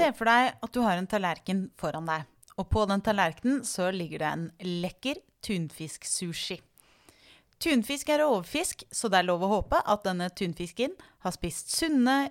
Se 0.00 0.14
for 0.16 0.30
deg 0.30 0.54
at 0.64 0.72
du 0.72 0.80
har 0.80 0.96
en 0.96 1.06
tallerken 1.08 1.66
foran 1.76 2.06
deg. 2.08 2.24
Og 2.56 2.68
på 2.72 2.86
den 2.88 3.02
tallerkenen 3.04 3.60
så 3.68 3.90
ligger 3.92 4.22
det 4.22 4.30
en 4.30 4.46
lekker 4.80 5.20
tunfisk-sushi. 5.44 6.56
Tunfisk 7.60 8.08
er 8.08 8.24
overfisk, 8.24 8.86
så 8.88 9.10
det 9.12 9.18
er 9.20 9.28
lov 9.28 9.44
å 9.44 9.50
håpe 9.58 9.82
at 9.84 10.06
denne 10.06 10.30
tunfisken 10.32 10.94
har 11.20 11.36
spist 11.36 11.74
sunne, 11.76 12.30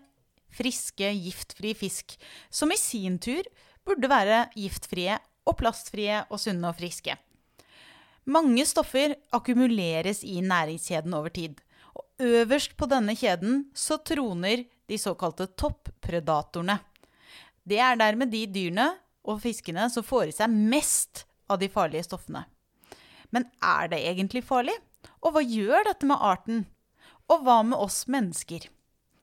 friske, 0.50 1.11
giftfrie 1.13 1.77
fisk, 1.77 2.18
som 2.50 2.73
i 2.73 2.79
sin 2.82 3.21
tur 3.21 3.45
burde 3.86 4.09
være 4.09 4.47
giftfrie 4.57 5.20
og 5.45 5.59
plastfrie 5.61 6.23
og 6.25 6.41
sunne 6.41 6.73
og 6.73 6.79
friske. 6.81 7.13
Mange 8.33 8.65
stoffer 8.65 9.14
akkumuleres 9.33 10.23
i 10.25 10.42
næringskjeden 10.42 11.14
over 11.14 11.29
tid. 11.37 11.61
Og 11.93 12.25
øverst 12.33 12.73
på 12.78 12.89
denne 12.89 13.14
kjeden 13.17 13.67
så 13.78 14.01
troner 14.01 14.65
de 14.89 14.97
såkalte 14.97 15.51
toppredatorene. 15.54 16.81
Det 17.69 17.78
er 17.83 18.00
dermed 18.00 18.32
de 18.33 18.46
dyrene 18.50 18.87
og 19.29 19.41
fiskene 19.43 19.86
som 19.93 20.05
får 20.05 20.32
i 20.32 20.36
seg 20.39 20.54
mest 20.73 21.25
av 21.50 21.59
de 21.61 21.69
farlige 21.71 22.07
stoffene. 22.07 22.45
Men 23.36 23.45
er 23.61 23.92
det 23.92 24.00
egentlig 24.09 24.42
farlig? 24.47 24.73
Og 25.21 25.36
hva 25.36 25.43
gjør 25.45 25.86
dette 25.86 26.07
med 26.09 26.23
arten? 26.23 26.64
Og 27.29 27.43
hva 27.45 27.59
med 27.65 27.78
oss 27.78 28.07
mennesker? 28.09 28.65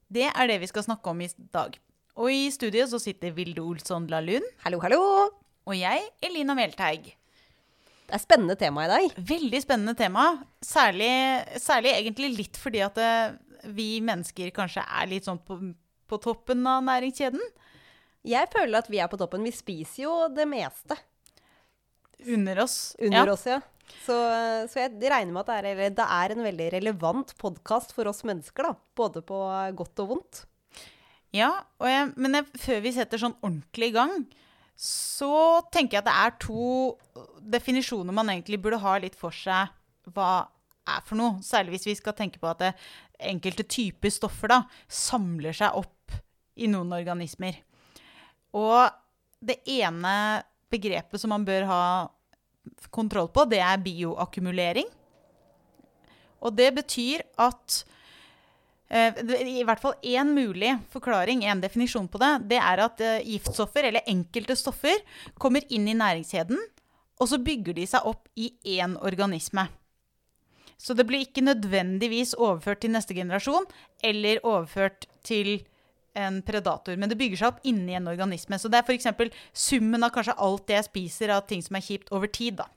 Det 0.07 0.29
er 0.31 0.51
det 0.51 0.61
vi 0.63 0.71
skal 0.71 0.87
snakke 0.87 1.11
om 1.11 1.25
i 1.25 1.31
dag. 1.55 1.75
Og 2.17 2.31
i 2.33 2.47
studiet 2.55 2.89
så 2.93 3.01
sitter 3.03 3.35
Vilde 3.35 3.65
Olsson 3.65 4.07
Lahlund. 4.09 4.47
Hallo, 4.63 4.79
hallo! 4.85 5.01
Og 5.67 5.75
jeg, 5.75 6.05
Elina 6.23 6.55
Melteig. 6.55 7.11
Det 8.07 8.15
er 8.15 8.23
spennende 8.23 8.55
tema 8.59 8.85
i 8.87 8.93
dag. 8.93 9.17
Veldig 9.19 9.61
spennende 9.65 9.97
tema. 9.99 10.29
Særlig, 10.63 11.11
særlig 11.59 11.97
egentlig 11.97 12.31
litt 12.37 12.61
fordi 12.63 12.85
at 12.87 12.95
det, 12.95 13.11
eh, 13.11 13.73
vi 13.75 13.89
mennesker 14.05 14.53
kanskje 14.55 14.85
er 14.87 15.09
litt 15.11 15.27
sånn 15.27 15.41
på, 15.43 15.59
på 16.07 16.19
toppen 16.23 16.63
av 16.71 16.85
næringskjeden. 16.87 17.43
Jeg 18.27 18.51
føler 18.53 18.81
at 18.81 18.91
vi 18.91 19.01
er 19.03 19.11
på 19.11 19.19
toppen. 19.21 19.45
Vi 19.47 19.55
spiser 19.55 20.03
jo 20.07 20.15
det 20.35 20.49
meste. 20.51 20.99
Under 22.27 22.63
oss. 22.65 22.97
Under 22.99 23.23
ja. 23.23 23.33
oss, 23.37 23.47
ja. 23.47 23.61
Så, 24.03 24.17
så, 24.67 24.81
jeg 24.83 24.99
regner 24.99 25.31
med 25.31 25.45
at 25.45 25.51
det 25.53 25.75
er, 25.77 25.95
det 25.95 26.07
er 26.17 26.35
en 26.35 26.43
veldig 26.43 26.67
relevant 26.75 27.37
podkast 27.39 27.95
for 27.95 28.11
oss 28.11 28.25
mennesker, 28.27 28.67
da. 28.67 28.75
Både 28.99 29.23
på 29.27 29.39
godt 29.79 30.03
og 30.03 30.11
vondt. 30.15 30.43
Ja, 31.35 31.53
jeg, 31.85 32.11
men 32.17 32.39
jeg, 32.39 32.49
før 32.63 32.83
vi 32.83 32.93
setter 32.97 33.21
sånn 33.21 33.37
ordentlig 33.45 33.93
i 33.93 33.97
gang, 33.97 34.19
så 34.77 35.63
tenker 35.73 35.99
jeg 35.99 36.05
at 36.05 36.09
det 36.09 36.19
er 36.25 36.37
to 36.43 36.67
definisjoner 37.55 38.15
man 38.17 38.31
egentlig 38.33 38.61
burde 38.63 38.83
ha 38.83 38.97
litt 39.01 39.17
for 39.19 39.35
seg 39.35 39.73
hva 40.15 40.49
er 40.87 41.05
for 41.07 41.19
noe. 41.19 41.39
Særlig 41.45 41.77
hvis 41.77 41.89
vi 41.91 41.97
skal 41.99 42.17
tenke 42.17 42.41
på 42.43 42.51
at 42.51 42.63
det, 42.63 42.73
enkelte 43.31 43.65
typer 43.71 44.13
stoffer 44.13 44.53
da, 44.53 44.61
samler 44.93 45.57
seg 45.57 45.79
opp 45.79 46.17
i 46.57 46.69
noen 46.71 46.93
organismer. 46.97 47.57
Og 48.57 48.89
det 49.45 49.61
ene 49.69 50.43
begrepet 50.73 51.21
som 51.21 51.33
man 51.35 51.45
bør 51.47 51.67
ha 51.69 51.83
kontroll 52.91 53.29
på, 53.33 53.45
det 53.49 53.61
er 53.63 53.83
bioakkumulering. 53.83 54.89
Og 56.45 56.55
det 56.57 56.71
betyr 56.77 57.23
at 57.43 57.77
eh, 58.93 59.21
i 59.59 59.65
hvert 59.67 59.83
fall 59.83 59.97
én 60.05 60.33
mulig 60.37 60.75
forklaring, 60.93 61.45
en 61.45 61.63
definisjon 61.63 62.09
på 62.11 62.21
det, 62.23 62.33
det 62.53 62.61
er 62.61 62.85
at 62.85 63.03
eh, 63.05 63.25
giftstoffer, 63.27 63.89
eller 63.89 64.09
enkelte 64.11 64.57
stoffer, 64.59 65.01
kommer 65.41 65.65
inn 65.73 65.89
i 65.89 65.97
næringskjeden, 65.97 66.61
og 67.17 67.31
så 67.31 67.41
bygger 67.41 67.77
de 67.79 67.87
seg 67.89 68.09
opp 68.09 68.29
i 68.37 68.51
én 68.77 68.99
organisme. 69.01 69.69
Så 70.77 70.93
det 70.93 71.07
blir 71.09 71.25
ikke 71.25 71.45
nødvendigvis 71.45 72.35
overført 72.37 72.83
til 72.85 72.93
neste 72.93 73.17
generasjon 73.17 73.65
eller 74.05 74.43
overført 74.45 75.07
til 75.25 75.63
en 76.17 76.41
predator, 76.47 76.97
men 76.97 77.11
det 77.13 77.19
bygger 77.21 77.41
seg 77.41 77.53
opp 77.53 77.69
inni 77.69 77.97
en 77.99 78.09
organisme. 78.11 78.59
Så 78.61 78.71
det 78.73 78.81
er 78.81 78.89
f.eks. 78.89 79.37
summen 79.53 80.07
av 80.07 80.15
kanskje 80.15 80.37
alt 80.47 80.67
det 80.71 80.79
jeg 80.79 80.89
spiser 80.89 81.35
av 81.37 81.45
ting 81.51 81.63
som 81.65 81.79
er 81.79 81.85
kjipt, 81.85 82.13
over 82.17 82.31
tid, 82.33 82.59
da. 82.63 82.69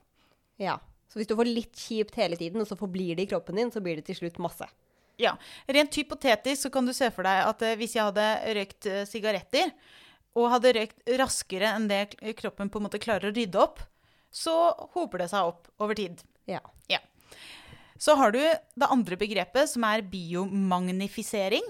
Ja. 0.60 0.76
Så 1.10 1.18
hvis 1.18 1.30
du 1.30 1.34
får 1.38 1.48
litt 1.48 1.74
kjipt 1.74 2.18
hele 2.20 2.38
tiden, 2.38 2.62
og 2.62 2.68
så 2.68 2.78
forblir 2.78 3.16
det 3.18 3.26
i 3.26 3.30
kroppen 3.32 3.58
din, 3.58 3.72
så 3.72 3.82
blir 3.82 3.98
det 3.98 4.06
til 4.06 4.20
slutt 4.20 4.38
masse. 4.42 4.68
Ja. 5.20 5.34
Rent 5.68 5.96
hypotetisk 5.98 6.66
så 6.66 6.72
kan 6.72 6.86
du 6.86 6.94
se 6.96 7.10
for 7.14 7.26
deg 7.26 7.48
at 7.48 7.64
eh, 7.66 7.76
hvis 7.80 7.96
jeg 7.96 8.06
hadde 8.06 8.28
røykt 8.60 8.88
eh, 8.88 9.06
sigaretter, 9.08 9.72
og 10.38 10.52
hadde 10.52 10.74
røykt 10.76 11.14
raskere 11.18 11.72
enn 11.74 11.88
det 11.90 12.04
kroppen 12.38 12.70
på 12.70 12.78
en 12.78 12.86
måte 12.86 13.02
klarer 13.02 13.32
å 13.32 13.34
rydde 13.34 13.60
opp, 13.60 13.82
så 14.30 14.54
hoper 14.94 15.24
det 15.24 15.30
seg 15.32 15.48
opp 15.50 15.66
over 15.82 15.98
tid. 15.98 16.22
Ja. 16.48 16.62
ja. 16.90 17.00
Så 18.00 18.14
har 18.16 18.32
du 18.32 18.38
det 18.40 18.88
andre 18.88 19.18
begrepet, 19.18 19.72
som 19.72 19.84
er 19.88 20.06
biomagnifisering. 20.06 21.66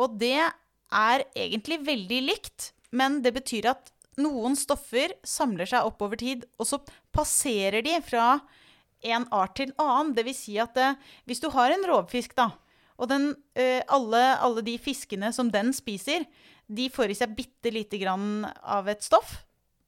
Og 0.00 0.18
det 0.20 0.38
er 0.40 1.26
egentlig 1.34 1.80
veldig 1.86 2.20
likt, 2.28 2.72
men 2.94 3.20
det 3.24 3.34
betyr 3.36 3.70
at 3.72 3.90
noen 4.20 4.56
stoffer 4.56 5.12
samler 5.26 5.68
seg 5.68 5.88
opp 5.88 6.00
over 6.04 6.18
tid, 6.20 6.46
og 6.56 6.68
så 6.68 6.80
passerer 7.14 7.84
de 7.84 7.98
fra 8.04 8.38
en 9.06 9.26
art 9.34 9.56
til 9.58 9.74
annen. 9.80 10.14
Det 10.16 10.24
vil 10.26 10.36
si 10.36 10.56
at 10.62 10.76
det, 10.76 10.94
hvis 11.28 11.42
du 11.42 11.50
har 11.52 11.72
en 11.72 11.84
rovfisk, 11.88 12.36
da, 12.38 12.50
og 12.96 13.10
den, 13.10 13.34
eh, 13.54 13.82
alle, 13.92 14.22
alle, 14.40 14.64
de 14.64 14.78
fiskene 14.80 15.32
som 15.36 15.50
den 15.52 15.72
spiser, 15.76 16.24
de 16.66 16.88
får 16.90 17.12
i 17.12 17.18
seg 17.18 17.34
bitte 17.36 17.70
lite 17.70 18.00
grann 18.00 18.46
av 18.62 18.88
et 18.88 19.04
stoff. 19.04 19.42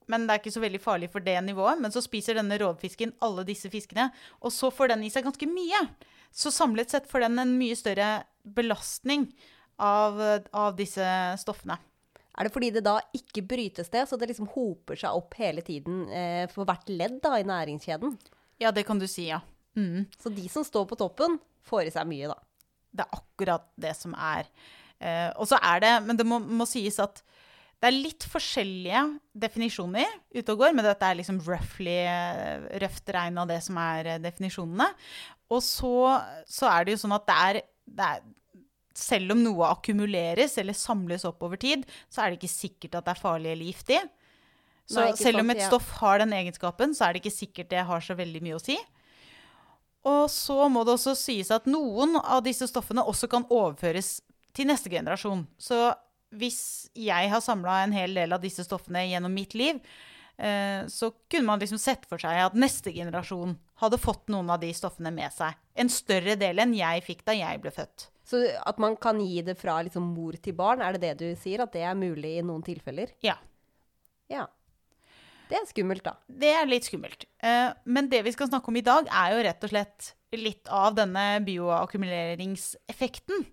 Men 0.08 0.24
det 0.24 0.34
er 0.34 0.42
ikke 0.42 0.54
så 0.54 0.62
veldig 0.64 0.80
farlig 0.80 1.08
for 1.12 1.24
det 1.24 1.36
nivået. 1.44 1.80
Men 1.80 1.92
så 1.92 2.02
spiser 2.04 2.38
denne 2.38 2.58
rovfisken 2.60 3.14
alle 3.24 3.44
disse 3.48 3.68
fiskene, 3.72 4.10
og 4.40 4.52
så 4.54 4.70
får 4.72 4.92
den 4.92 5.04
i 5.04 5.12
seg 5.12 5.26
ganske 5.26 5.48
mye. 5.48 5.82
Så 6.32 6.52
samlet 6.52 6.92
sett 6.92 7.08
får 7.08 7.26
den 7.26 7.40
en 7.40 7.56
mye 7.60 7.76
større 7.76 8.10
belastning 8.44 9.26
av, 9.78 10.18
av 10.52 10.74
disse 10.78 11.04
stoffene. 11.40 11.78
Er 12.38 12.46
det 12.46 12.54
fordi 12.54 12.70
det 12.74 12.84
da 12.86 12.98
ikke 13.16 13.42
brytes 13.50 13.90
det, 13.90 14.04
så 14.06 14.18
det 14.18 14.28
liksom 14.30 14.50
hoper 14.52 14.98
seg 14.98 15.16
opp 15.18 15.34
hele 15.40 15.64
tiden 15.66 16.04
eh, 16.14 16.44
for 16.52 16.68
hvert 16.68 16.90
ledd 16.90 17.18
da, 17.24 17.34
i 17.38 17.46
næringskjeden? 17.46 18.14
Ja, 18.62 18.70
det 18.74 18.86
kan 18.86 19.00
du 19.00 19.08
si, 19.10 19.26
ja. 19.32 19.40
Mm. 19.78 20.06
Så 20.18 20.30
de 20.34 20.46
som 20.50 20.66
står 20.66 20.86
på 20.90 20.98
toppen, 20.98 21.38
får 21.66 21.88
i 21.88 21.94
seg 21.94 22.06
mye, 22.10 22.30
da? 22.30 22.38
Det 22.94 23.04
er 23.04 23.18
akkurat 23.18 23.66
det 23.78 23.94
som 23.98 24.14
er. 24.14 24.46
Eh, 24.98 25.28
og 25.38 25.46
så 25.50 25.58
er 25.62 25.82
det 25.84 25.90
Men 26.06 26.18
det 26.18 26.24
må, 26.26 26.40
må, 26.42 26.66
sies 26.66 26.96
at 27.02 27.20
det 27.78 27.92
er 27.92 27.94
litt 27.94 28.24
forskjellige 28.26 29.04
definisjoner 29.38 30.08
ute 30.34 30.54
og 30.54 30.64
går, 30.64 30.72
men 30.74 30.82
dette 30.82 31.06
er 31.06 31.18
liksom 31.20 31.38
roughly 31.46 32.00
eh, 32.10 32.64
røft 32.82 33.12
regna 33.14 33.44
det 33.46 33.60
som 33.66 33.78
er 33.78 34.14
eh, 34.14 34.22
definisjonene. 34.22 34.88
Og 35.54 35.62
så, 35.62 35.92
så, 36.46 36.66
er 36.72 36.86
det 36.86 36.96
jo 36.96 37.02
sånn 37.04 37.14
at 37.14 37.28
det 37.28 37.36
er, 37.50 37.60
det 37.86 38.08
er 38.08 38.26
selv 38.98 39.34
om 39.34 39.42
noe 39.44 39.70
akkumuleres 39.70 40.58
eller 40.60 40.76
samles 40.76 41.26
opp 41.28 41.42
over 41.46 41.60
tid, 41.60 41.84
så 42.10 42.24
er 42.24 42.32
det 42.32 42.40
ikke 42.40 42.52
sikkert 42.52 42.98
at 42.98 43.06
det 43.06 43.14
er 43.14 43.22
farlig 43.22 43.52
eller 43.54 43.70
giftig. 43.70 44.00
Så 44.88 45.02
Nei, 45.04 45.16
selv 45.20 45.42
om 45.42 45.52
et 45.52 45.60
stoff 45.66 45.90
har 46.00 46.22
den 46.22 46.32
egenskapen, 46.32 46.94
så 46.96 47.06
er 47.06 47.14
det 47.14 47.22
ikke 47.22 47.34
sikkert 47.34 47.72
det 47.72 47.84
har 47.90 48.04
så 48.04 48.16
veldig 48.18 48.40
mye 48.44 48.56
å 48.56 48.62
si. 48.62 48.78
Og 50.08 50.28
så 50.32 50.68
må 50.72 50.84
det 50.86 50.94
også 50.96 51.14
sies 51.18 51.50
at 51.52 51.66
noen 51.68 52.16
av 52.22 52.44
disse 52.46 52.68
stoffene 52.70 53.04
også 53.04 53.28
kan 53.30 53.44
overføres 53.52 54.18
til 54.56 54.70
neste 54.70 54.90
generasjon. 54.92 55.44
Så 55.60 55.90
hvis 56.34 56.88
jeg 56.96 57.30
har 57.32 57.44
samla 57.44 57.82
en 57.84 57.94
hel 57.96 58.16
del 58.16 58.32
av 58.32 58.42
disse 58.44 58.64
stoffene 58.64 59.04
gjennom 59.10 59.34
mitt 59.34 59.56
liv, 59.58 59.80
så 60.38 61.08
kunne 61.26 61.48
man 61.48 61.58
liksom 61.58 61.80
sett 61.82 62.04
for 62.06 62.22
seg 62.22 62.44
at 62.44 62.54
neste 62.54 62.92
generasjon 62.94 63.56
hadde 63.82 63.98
fått 63.98 64.28
noen 64.30 64.52
av 64.54 64.60
de 64.62 64.68
stoffene 64.76 65.10
med 65.10 65.34
seg. 65.34 65.56
En 65.74 65.90
større 65.90 66.36
del 66.38 66.62
enn 66.62 66.76
jeg 66.78 67.02
fikk 67.02 67.24
da 67.26 67.34
jeg 67.34 67.58
ble 67.64 67.72
født. 67.74 68.06
Så 68.28 68.42
at 68.46 68.78
man 68.82 68.96
kan 69.00 69.20
gi 69.24 69.40
det 69.42 69.56
fra 69.58 69.80
liksom 69.82 70.12
mor 70.12 70.36
til 70.42 70.54
barn, 70.58 70.82
er 70.84 70.92
det 70.94 71.02
det 71.06 71.14
du 71.22 71.28
sier? 71.40 71.62
At 71.64 71.72
det 71.74 71.82
er 71.86 71.96
mulig 71.98 72.36
i 72.38 72.44
noen 72.44 72.62
tilfeller? 72.66 73.08
Ja. 73.24 73.36
Ja. 74.28 74.46
Det 75.48 75.56
er 75.56 75.64
skummelt, 75.70 76.04
da. 76.04 76.12
Det 76.28 76.50
er 76.52 76.68
litt 76.68 76.88
skummelt. 76.88 77.24
Eh, 77.40 77.70
men 77.88 78.10
det 78.12 78.20
vi 78.26 78.34
skal 78.34 78.50
snakke 78.50 78.68
om 78.68 78.76
i 78.76 78.84
dag, 78.84 79.08
er 79.08 79.32
jo 79.32 79.44
rett 79.46 79.64
og 79.64 79.70
slett 79.72 80.10
litt 80.36 80.68
av 80.68 80.92
denne 80.98 81.40
bioakkumuleringseffekten. 81.46 83.46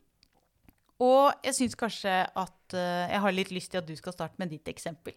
Og 1.06 1.32
jeg 1.48 1.56
syns 1.56 1.76
kanskje 1.80 2.18
at 2.28 2.76
eh, 2.76 3.08
jeg 3.14 3.22
har 3.24 3.36
litt 3.36 3.52
lyst 3.56 3.72
til 3.72 3.80
at 3.80 3.88
du 3.88 3.96
skal 3.96 4.16
starte 4.16 4.40
med 4.44 4.52
ditt 4.52 4.68
eksempel. 4.72 5.16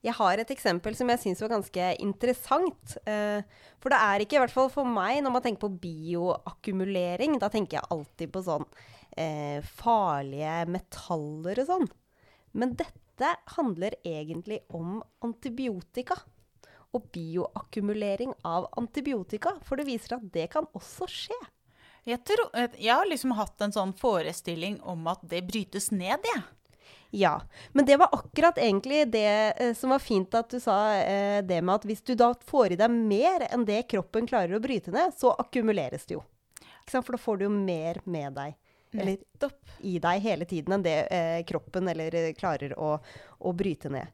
Jeg 0.00 0.16
har 0.16 0.40
et 0.40 0.50
eksempel 0.54 0.94
som 0.96 1.10
jeg 1.12 1.20
syns 1.20 1.42
var 1.44 1.52
ganske 1.52 1.88
interessant. 2.00 2.94
Eh, 3.04 3.44
for 3.82 3.92
det 3.92 3.98
er 4.00 4.24
ikke, 4.24 4.38
i 4.38 4.42
hvert 4.42 4.54
fall 4.54 4.70
for 4.72 4.88
meg, 4.88 5.18
når 5.20 5.34
man 5.34 5.44
tenker 5.44 5.66
på 5.66 5.80
bioakkumulering, 5.82 7.36
da 7.40 7.50
tenker 7.52 7.78
jeg 7.78 7.90
alltid 7.92 8.32
på 8.32 8.40
sånn 8.46 8.64
eh, 9.20 9.60
farlige 9.60 10.62
metaller 10.72 11.60
og 11.60 11.68
sånn. 11.68 11.88
Men 12.56 12.72
dette 12.80 13.34
handler 13.58 13.98
egentlig 14.00 14.62
om 14.72 15.02
antibiotika. 15.26 16.16
Og 16.96 17.04
bioakkumulering 17.14 18.32
av 18.48 18.70
antibiotika. 18.80 19.52
For 19.62 19.78
det 19.78 19.86
viser 19.86 20.16
at 20.16 20.24
det 20.34 20.48
kan 20.50 20.64
også 20.74 21.06
skje. 21.06 21.36
Jeg, 22.08 22.22
tror, 22.24 22.48
jeg 22.56 22.90
har 22.90 23.06
liksom 23.06 23.36
hatt 23.36 23.60
en 23.62 23.76
sånn 23.76 23.92
forestilling 24.00 24.80
om 24.88 25.04
at 25.12 25.20
det 25.28 25.44
brytes 25.46 25.90
ned, 25.92 26.24
jeg. 26.24 26.40
Ja. 26.40 26.59
Ja. 27.10 27.40
Men 27.72 27.86
det 27.86 27.96
var 28.00 28.12
akkurat 28.12 28.58
egentlig 28.58 29.04
det 29.12 29.54
eh, 29.56 29.74
som 29.74 29.90
var 29.90 30.02
fint 30.02 30.34
at 30.38 30.50
du 30.50 30.60
sa 30.62 30.76
eh, 30.94 31.40
det 31.42 31.60
med 31.62 31.80
at 31.80 31.86
hvis 31.88 32.04
du 32.06 32.14
da 32.18 32.32
får 32.46 32.74
i 32.74 32.80
deg 32.80 32.94
mer 32.94 33.48
enn 33.50 33.66
det 33.66 33.82
kroppen 33.90 34.28
klarer 34.30 34.54
å 34.56 34.62
bryte 34.62 34.94
ned, 34.94 35.14
så 35.18 35.34
akkumuleres 35.34 36.06
det 36.06 36.18
jo. 36.18 36.24
For 36.90 37.14
da 37.14 37.22
får 37.22 37.38
du 37.38 37.46
jo 37.46 37.54
mer 37.54 38.00
med 38.10 38.34
deg 38.38 38.56
eller 38.92 39.18
Nettopp. 39.20 39.58
i 39.86 39.98
deg 40.02 40.22
hele 40.24 40.46
tiden 40.50 40.74
enn 40.74 40.84
det 40.84 40.96
eh, 41.14 41.40
kroppen 41.46 41.88
eller 41.90 42.14
eh, 42.18 42.32
klarer 42.34 42.74
å, 42.78 42.96
å 43.38 43.52
bryte 43.54 43.90
ned. 43.92 44.10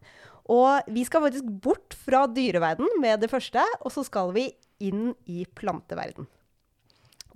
Og 0.52 0.90
vi 0.92 1.02
skal 1.06 1.24
faktisk 1.24 1.48
bort 1.64 1.96
fra 1.98 2.26
dyreverden 2.30 3.00
med 3.02 3.24
det 3.24 3.30
første, 3.32 3.64
og 3.80 3.92
så 3.94 4.04
skal 4.06 4.30
vi 4.36 4.50
inn 4.84 5.10
i 5.24 5.46
planteverden. 5.58 6.28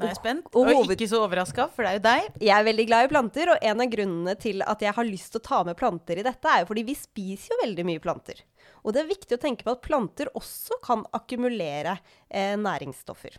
Nå 0.01 0.09
er 0.09 0.15
jeg 0.15 0.21
spent. 0.21 0.49
og 0.55 0.71
Og, 0.71 0.95
ikke 0.95 1.09
så 1.11 1.21
overraska, 1.25 1.67
for 1.75 1.85
det 1.85 1.91
er 1.91 1.99
jo 1.99 2.05
deg. 2.07 2.41
Jeg 2.47 2.55
er 2.57 2.67
veldig 2.67 2.87
glad 2.89 3.07
i 3.07 3.13
planter, 3.13 3.53
og 3.53 3.67
en 3.71 3.85
av 3.85 3.93
grunnene 3.93 4.35
til 4.41 4.65
at 4.67 4.83
jeg 4.85 4.97
har 4.97 5.09
lyst 5.09 5.35
til 5.35 5.43
å 5.43 5.47
ta 5.51 5.61
med 5.69 5.79
planter 5.81 6.21
i 6.21 6.27
dette, 6.27 6.49
er 6.49 6.65
jo 6.65 6.71
fordi 6.73 6.87
vi 6.89 6.97
spiser 6.99 7.55
jo 7.55 7.61
veldig 7.65 7.87
mye 7.91 8.03
planter. 8.03 8.43
Og 8.81 8.97
det 8.97 9.05
er 9.05 9.13
viktig 9.13 9.37
å 9.37 9.43
tenke 9.43 9.67
på 9.67 9.77
at 9.77 9.85
planter 9.85 10.33
også 10.39 10.81
kan 10.85 11.05
akkumulere 11.17 11.99
eh, 12.29 12.57
næringsstoffer. 12.61 13.39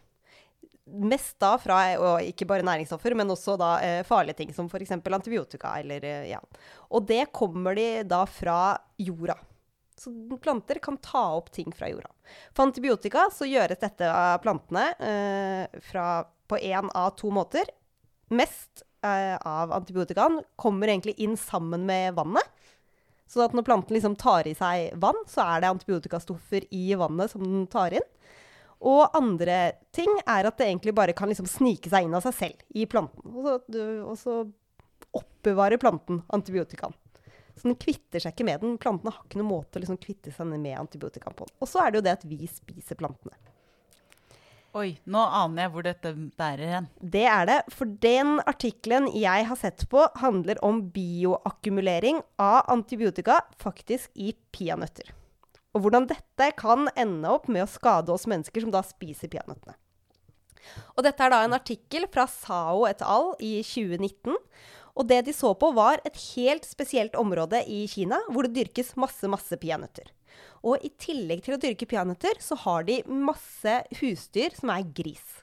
Mest 0.92 1.38
da 1.40 1.54
fra, 1.62 1.78
og 2.02 2.25
ikke 2.25 2.48
bare 2.50 2.66
næringsstoffer, 2.68 3.16
men 3.18 3.31
også 3.31 3.56
da 3.60 3.72
eh, 3.86 4.02
farlige 4.08 4.42
ting, 4.42 4.52
som 4.54 4.68
f.eks. 4.69 4.92
antibiotika. 4.98 5.78
Eller, 5.80 6.04
eh, 6.06 6.28
ja. 6.34 6.42
Og 6.92 7.08
det 7.10 7.30
kommer 7.34 7.78
de 7.78 8.04
da 8.10 8.25
fra 8.30 8.75
jorda. 9.02 9.38
Så 10.02 10.12
planter 10.42 10.80
kan 10.81 10.98
ta 10.98 11.36
opp 11.38 11.52
ting 11.54 11.69
fra 11.78 11.90
jorda. 11.90 12.10
For 12.56 12.66
antibiotika 12.66 13.28
så 13.34 13.46
gjøres 13.46 13.81
dette 13.81 14.08
av 14.10 14.40
plantene 14.42 14.88
eh, 14.98 15.81
fra, 15.92 16.24
på 16.51 16.59
én 16.59 16.92
av 16.98 17.13
to 17.19 17.31
måter. 17.33 17.69
Mest 18.31 18.83
eh, 19.06 19.36
av 19.36 19.71
antibiotikaen 19.75 20.42
kommer 20.59 20.92
egentlig 20.92 21.18
inn 21.24 21.38
sammen 21.39 21.86
med 21.88 22.15
vannet. 22.19 22.48
Så 23.31 23.48
når 23.56 23.63
planten 23.63 23.95
liksom 23.95 24.18
tar 24.19 24.48
i 24.48 24.56
seg 24.57 24.98
vann, 25.00 25.19
så 25.31 25.45
er 25.45 25.62
det 25.63 25.71
antibiotikastoffer 25.71 26.65
i 26.75 26.89
vannet 27.00 27.31
som 27.31 27.44
den 27.45 27.68
tar 27.71 27.95
inn. 27.95 28.07
Og 28.81 29.13
andre 29.15 29.77
ting 29.95 30.09
er 30.25 30.48
at 30.50 30.57
det 30.57 30.68
egentlig 30.68 30.95
bare 30.98 31.15
kan 31.15 31.30
liksom 31.31 31.48
snike 31.48 31.92
seg 31.92 32.07
inn 32.07 32.18
av 32.18 32.25
seg 32.25 32.36
selv 32.36 32.65
i 32.75 32.88
planten. 32.89 33.24
Og 33.30 33.45
så, 33.45 33.86
og 34.03 34.18
så 34.19 34.36
oppbevarer 35.15 35.80
planten 35.80 36.24
antibiotikaen. 36.33 36.98
Så 37.56 37.68
den 37.68 37.77
kvitter 37.80 38.24
seg 38.24 38.33
ikke 38.33 38.48
med 38.48 38.63
den. 38.63 38.77
Plantene 38.81 39.13
har 39.13 39.24
ikke 39.24 39.39
noen 39.39 39.51
måte 39.51 39.77
å 39.77 39.83
liksom 39.83 40.00
kvitte 40.01 40.33
seg 40.33 40.50
med 40.50 40.80
antibiotikaen 40.80 41.36
på. 41.38 41.48
Og 41.62 41.69
så 41.69 41.83
er 41.83 41.92
det 41.92 42.01
jo 42.01 42.06
det 42.07 42.18
at 42.18 42.27
vi 42.27 42.50
spiser 42.50 43.00
plantene. 43.00 43.38
Oi, 44.72 44.94
nå 45.04 45.20
aner 45.20 45.66
jeg 45.66 45.72
hvor 45.74 45.84
dette 45.84 46.12
bærer 46.40 46.70
hen. 46.72 46.86
Det 47.04 47.26
er 47.28 47.48
det, 47.50 47.58
for 47.76 47.90
den 48.04 48.38
artikkelen 48.48 49.10
jeg 49.12 49.48
har 49.50 49.58
sett 49.60 49.84
på, 49.92 50.06
handler 50.22 50.62
om 50.64 50.80
bioakkumulering 50.96 52.22
av 52.40 52.70
antibiotika 52.72 53.42
faktisk 53.60 54.08
i 54.16 54.32
peanøtter. 54.56 55.12
Og 55.76 55.84
hvordan 55.84 56.08
dette 56.08 56.48
kan 56.60 56.88
ende 56.96 57.34
opp 57.36 57.50
med 57.52 57.66
å 57.66 57.72
skade 57.72 58.16
oss 58.16 58.28
mennesker 58.32 58.64
som 58.64 58.72
da 58.72 58.80
spiser 58.88 59.32
peanøttene. 59.32 59.76
Og 60.96 61.04
dette 61.04 61.26
er 61.26 61.34
da 61.34 61.42
en 61.44 61.58
artikkel 61.58 62.08
fra 62.12 62.28
Sao 62.32 62.86
et 62.88 63.04
al. 63.04 63.34
i 63.44 63.60
2019. 63.66 64.40
Og 64.96 65.08
det 65.08 65.22
de 65.28 65.36
så 65.36 65.52
på, 65.56 65.74
var 65.76 66.00
et 66.08 66.16
helt 66.32 66.68
spesielt 66.68 67.16
område 67.20 67.60
i 67.68 67.84
Kina 67.92 68.20
hvor 68.32 68.48
det 68.48 68.56
dyrkes 68.56 68.96
masse, 69.00 69.28
masse 69.28 69.60
peanøtter. 69.60 70.12
Og 70.68 70.84
i 70.86 70.92
tillegg 71.02 71.44
til 71.46 71.56
å 71.56 71.62
dyrke 71.62 71.88
peanøtter, 71.90 72.38
så 72.44 72.58
har 72.66 72.86
de 72.88 73.02
masse 73.08 73.78
husdyr 74.02 74.54
som 74.58 74.74
er 74.74 74.86
gris. 74.94 75.42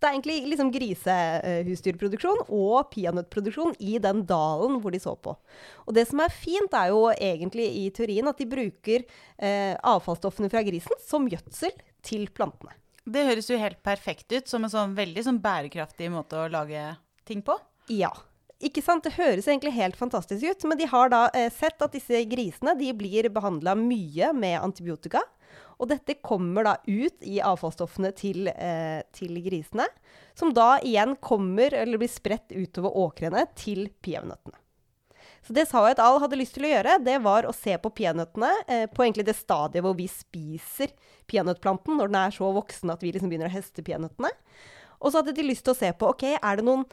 Så 0.00 0.06
det 0.06 0.08
er 0.08 0.14
egentlig 0.14 0.36
liksom 0.48 0.70
grisehusdyrproduksjon 0.72 2.38
og 2.56 2.86
peanøttproduksjon 2.94 3.74
i 3.84 3.98
den 4.00 4.22
dalen 4.24 4.78
hvor 4.80 4.94
de 4.94 5.00
så 5.02 5.12
på. 5.12 5.34
Og 5.84 5.92
det 5.92 6.06
som 6.08 6.22
er 6.24 6.32
fint, 6.32 6.72
er 6.72 6.88
jo 6.88 7.02
egentlig 7.12 7.66
i 7.82 7.84
teorien 7.92 8.30
at 8.30 8.40
de 8.40 8.48
bruker 8.48 9.04
eh, 9.04 9.76
avfallsstoffene 9.76 10.48
fra 10.48 10.64
grisen 10.64 11.04
som 11.04 11.28
gjødsel 11.28 11.76
til 12.00 12.24
plantene. 12.32 12.72
Det 13.04 13.26
høres 13.28 13.52
jo 13.52 13.60
helt 13.60 13.82
perfekt 13.84 14.32
ut, 14.32 14.48
som 14.48 14.64
en 14.64 14.72
sånn 14.72 14.96
veldig 14.96 15.26
sånn 15.26 15.42
bærekraftig 15.44 16.08
måte 16.12 16.40
å 16.40 16.48
lage 16.48 16.94
ting 17.28 17.44
på. 17.44 17.60
Ja. 17.92 18.14
Ikke 18.60 18.82
sant? 18.84 19.06
Det 19.06 19.16
høres 19.16 19.48
egentlig 19.48 19.72
helt 19.78 19.96
fantastisk 19.96 20.44
ut, 20.44 20.64
men 20.68 20.78
de 20.80 20.88
har 20.90 21.12
da 21.12 21.26
eh, 21.32 21.48
sett 21.52 21.80
at 21.80 21.94
disse 21.96 22.24
grisene 22.28 22.74
blir 22.76 23.30
behandla 23.32 23.72
mye 23.78 24.32
med 24.36 24.58
antibiotika. 24.60 25.22
Og 25.80 25.88
dette 25.88 26.18
kommer 26.20 26.66
da 26.66 26.74
ut 26.84 27.24
i 27.24 27.38
avfallsstoffene 27.40 28.10
til, 28.16 28.50
eh, 28.52 29.00
til 29.16 29.38
grisene, 29.40 29.86
som 30.36 30.52
da 30.52 30.74
igjen 30.84 31.16
kommer, 31.24 31.72
eller 31.72 32.00
blir 32.00 32.12
spredt 32.12 32.52
utover 32.52 32.92
åkrene 33.00 33.46
til 33.56 33.88
peanøttene. 34.04 34.58
Så 35.40 35.54
det 35.56 35.64
et 35.64 36.02
al. 36.04 36.18
hadde 36.20 36.36
lyst 36.36 36.52
til 36.54 36.66
å 36.68 36.72
gjøre, 36.74 36.98
det 37.02 37.16
var 37.24 37.46
å 37.48 37.54
se 37.56 37.72
på 37.80 37.92
peanøttene 37.96 38.50
eh, 38.68 38.86
på 38.92 39.06
egentlig 39.06 39.24
det 39.30 39.38
stadiet 39.38 39.82
hvor 39.82 39.96
vi 39.96 40.04
spiser 40.04 40.92
peanøttplanten, 41.32 41.96
når 41.96 42.12
den 42.12 42.20
er 42.20 42.36
så 42.36 42.50
voksen 42.52 42.92
at 42.92 43.00
vi 43.00 43.14
liksom 43.14 43.32
begynner 43.32 43.48
å 43.48 43.56
heste 43.56 43.82
peanøttene. 43.82 44.28
Og 45.00 45.08
så 45.08 45.22
hadde 45.22 45.32
de 45.32 45.46
lyst 45.48 45.64
til 45.64 45.72
å 45.72 45.80
se 45.80 45.88
på 45.96 46.12
ok, 46.12 46.26
er 46.36 46.60
det 46.60 46.66
noen 46.66 46.84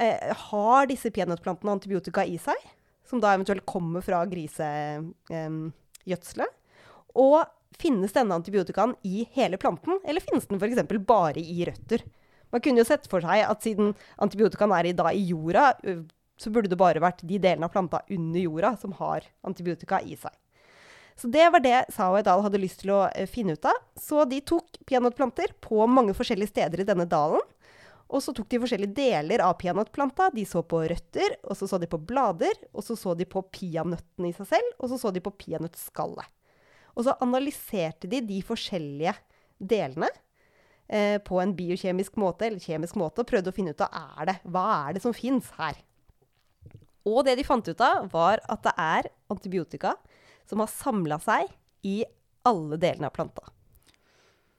eh, 0.00 0.32
Har 0.50 0.86
disse 0.90 1.10
peanøttplantene 1.14 1.72
antibiotika 1.76 2.22
i 2.24 2.38
seg? 2.40 2.56
Som 3.06 3.20
da 3.22 3.34
eventuelt 3.34 3.66
kommer 3.68 4.00
fra 4.02 4.26
grisegjødselet. 4.26 6.50
og 7.16 7.44
finnes 7.76 8.12
denne 8.12 8.34
antibiotikaen 8.36 8.94
i 9.04 9.26
hele 9.36 9.56
planten, 9.60 10.00
eller 10.04 10.20
finnes 10.24 10.46
den 10.48 10.60
f.eks. 10.60 10.82
bare 11.06 11.40
i 11.40 11.64
røtter? 11.68 12.00
Man 12.54 12.62
kunne 12.64 12.80
jo 12.80 12.88
sett 12.88 13.08
for 13.10 13.20
seg 13.24 13.38
at 13.44 13.62
siden 13.64 13.94
antibiotikaen 14.22 14.72
er 14.72 14.84
i, 14.88 14.92
da 14.96 15.12
i 15.12 15.26
jorda, 15.28 15.74
så 16.40 16.52
burde 16.52 16.70
det 16.72 16.80
bare 16.80 17.02
vært 17.02 17.24
de 17.26 17.38
delene 17.38 17.66
av 17.66 17.72
planta 17.74 18.02
under 18.12 18.40
jorda 18.40 18.74
som 18.80 18.92
har 19.00 19.20
antibiotika 19.46 20.00
i 20.04 20.16
seg. 20.20 20.32
Så 21.16 21.30
det 21.32 21.46
var 21.48 21.62
det 21.64 21.86
Sao 21.96 22.12
et 22.18 22.28
al. 22.28 22.42
hadde 22.44 22.60
lyst 22.60 22.82
til 22.82 22.92
å 22.92 23.06
eh, 23.08 23.24
finne 23.24 23.54
ut 23.56 23.64
av. 23.64 23.78
Så 23.96 24.26
de 24.28 24.42
tok 24.44 24.76
peanøttplanter 24.84 25.54
på 25.64 25.86
mange 25.88 26.12
forskjellige 26.16 26.52
steder 26.52 26.82
i 26.82 26.88
denne 26.88 27.06
dalen. 27.08 27.40
Og 28.06 28.22
så 28.22 28.32
tok 28.34 28.48
de 28.52 28.60
forskjellige 28.62 28.94
deler 28.94 29.42
av 29.42 29.56
peanøttplanta. 29.58 30.28
De 30.34 30.44
så 30.46 30.62
på 30.62 30.84
røtter, 30.86 31.38
og 31.42 31.58
så 31.58 31.66
så 31.66 31.80
de 31.82 31.88
på 31.90 31.98
blader, 31.98 32.54
og 32.72 32.84
så 32.86 32.94
så 32.98 33.16
de 33.18 33.26
på 33.26 33.42
peanøttene 33.50 34.30
i 34.30 34.36
seg 34.36 34.50
selv, 34.52 34.76
og 34.78 34.92
så 34.92 35.00
så 35.00 35.10
de 35.14 35.22
på 35.24 35.34
peanøttskallet. 35.34 36.30
Og 36.94 37.08
så 37.08 37.16
analyserte 37.24 38.08
de 38.10 38.22
de 38.24 38.38
forskjellige 38.46 39.16
delene 39.58 40.08
eh, 40.88 41.18
på 41.24 41.40
en 41.42 41.54
biokjemisk 41.58 42.16
måte, 42.20 42.46
eller 42.46 42.62
kjemisk 42.62 42.96
måte, 43.00 43.24
og 43.24 43.30
prøvde 43.30 43.50
å 43.50 43.56
finne 43.56 43.74
ut 43.74 43.84
av 43.84 43.98
er 44.22 44.30
det, 44.30 44.38
hva 44.54 44.64
er 44.86 44.96
det 44.96 45.02
som 45.04 45.16
fins 45.16 45.50
her. 45.58 45.82
Og 47.06 47.24
det 47.26 47.36
de 47.38 47.46
fant 47.46 47.66
ut 47.66 47.82
av, 47.82 48.06
var 48.14 48.42
at 48.50 48.62
det 48.66 48.74
er 48.82 49.10
antibiotika 49.32 49.94
som 50.46 50.62
har 50.62 50.70
samla 50.70 51.18
seg 51.22 51.50
i 51.86 52.00
alle 52.46 52.78
delene 52.78 53.10
av 53.10 53.14
planta. 53.14 53.50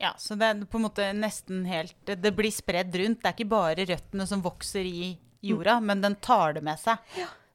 Ja, 0.01 0.13
så 0.21 0.37
det 0.37 0.45
er 0.45 0.59
på 0.69 0.77
en 0.77 0.85
måte 0.85 1.07
nesten 1.17 1.63
helt 1.65 1.95
Det 2.05 2.31
blir 2.37 2.53
spredd 2.53 2.93
rundt. 3.01 3.23
Det 3.23 3.31
er 3.31 3.35
ikke 3.35 3.49
bare 3.49 3.87
røttene 3.89 4.27
som 4.29 4.43
vokser 4.45 4.85
i 4.85 5.15
jorda, 5.41 5.79
men 5.81 6.03
den 6.03 6.17
tar 6.21 6.53
det 6.57 6.63
med 6.65 6.77
seg. 6.81 7.01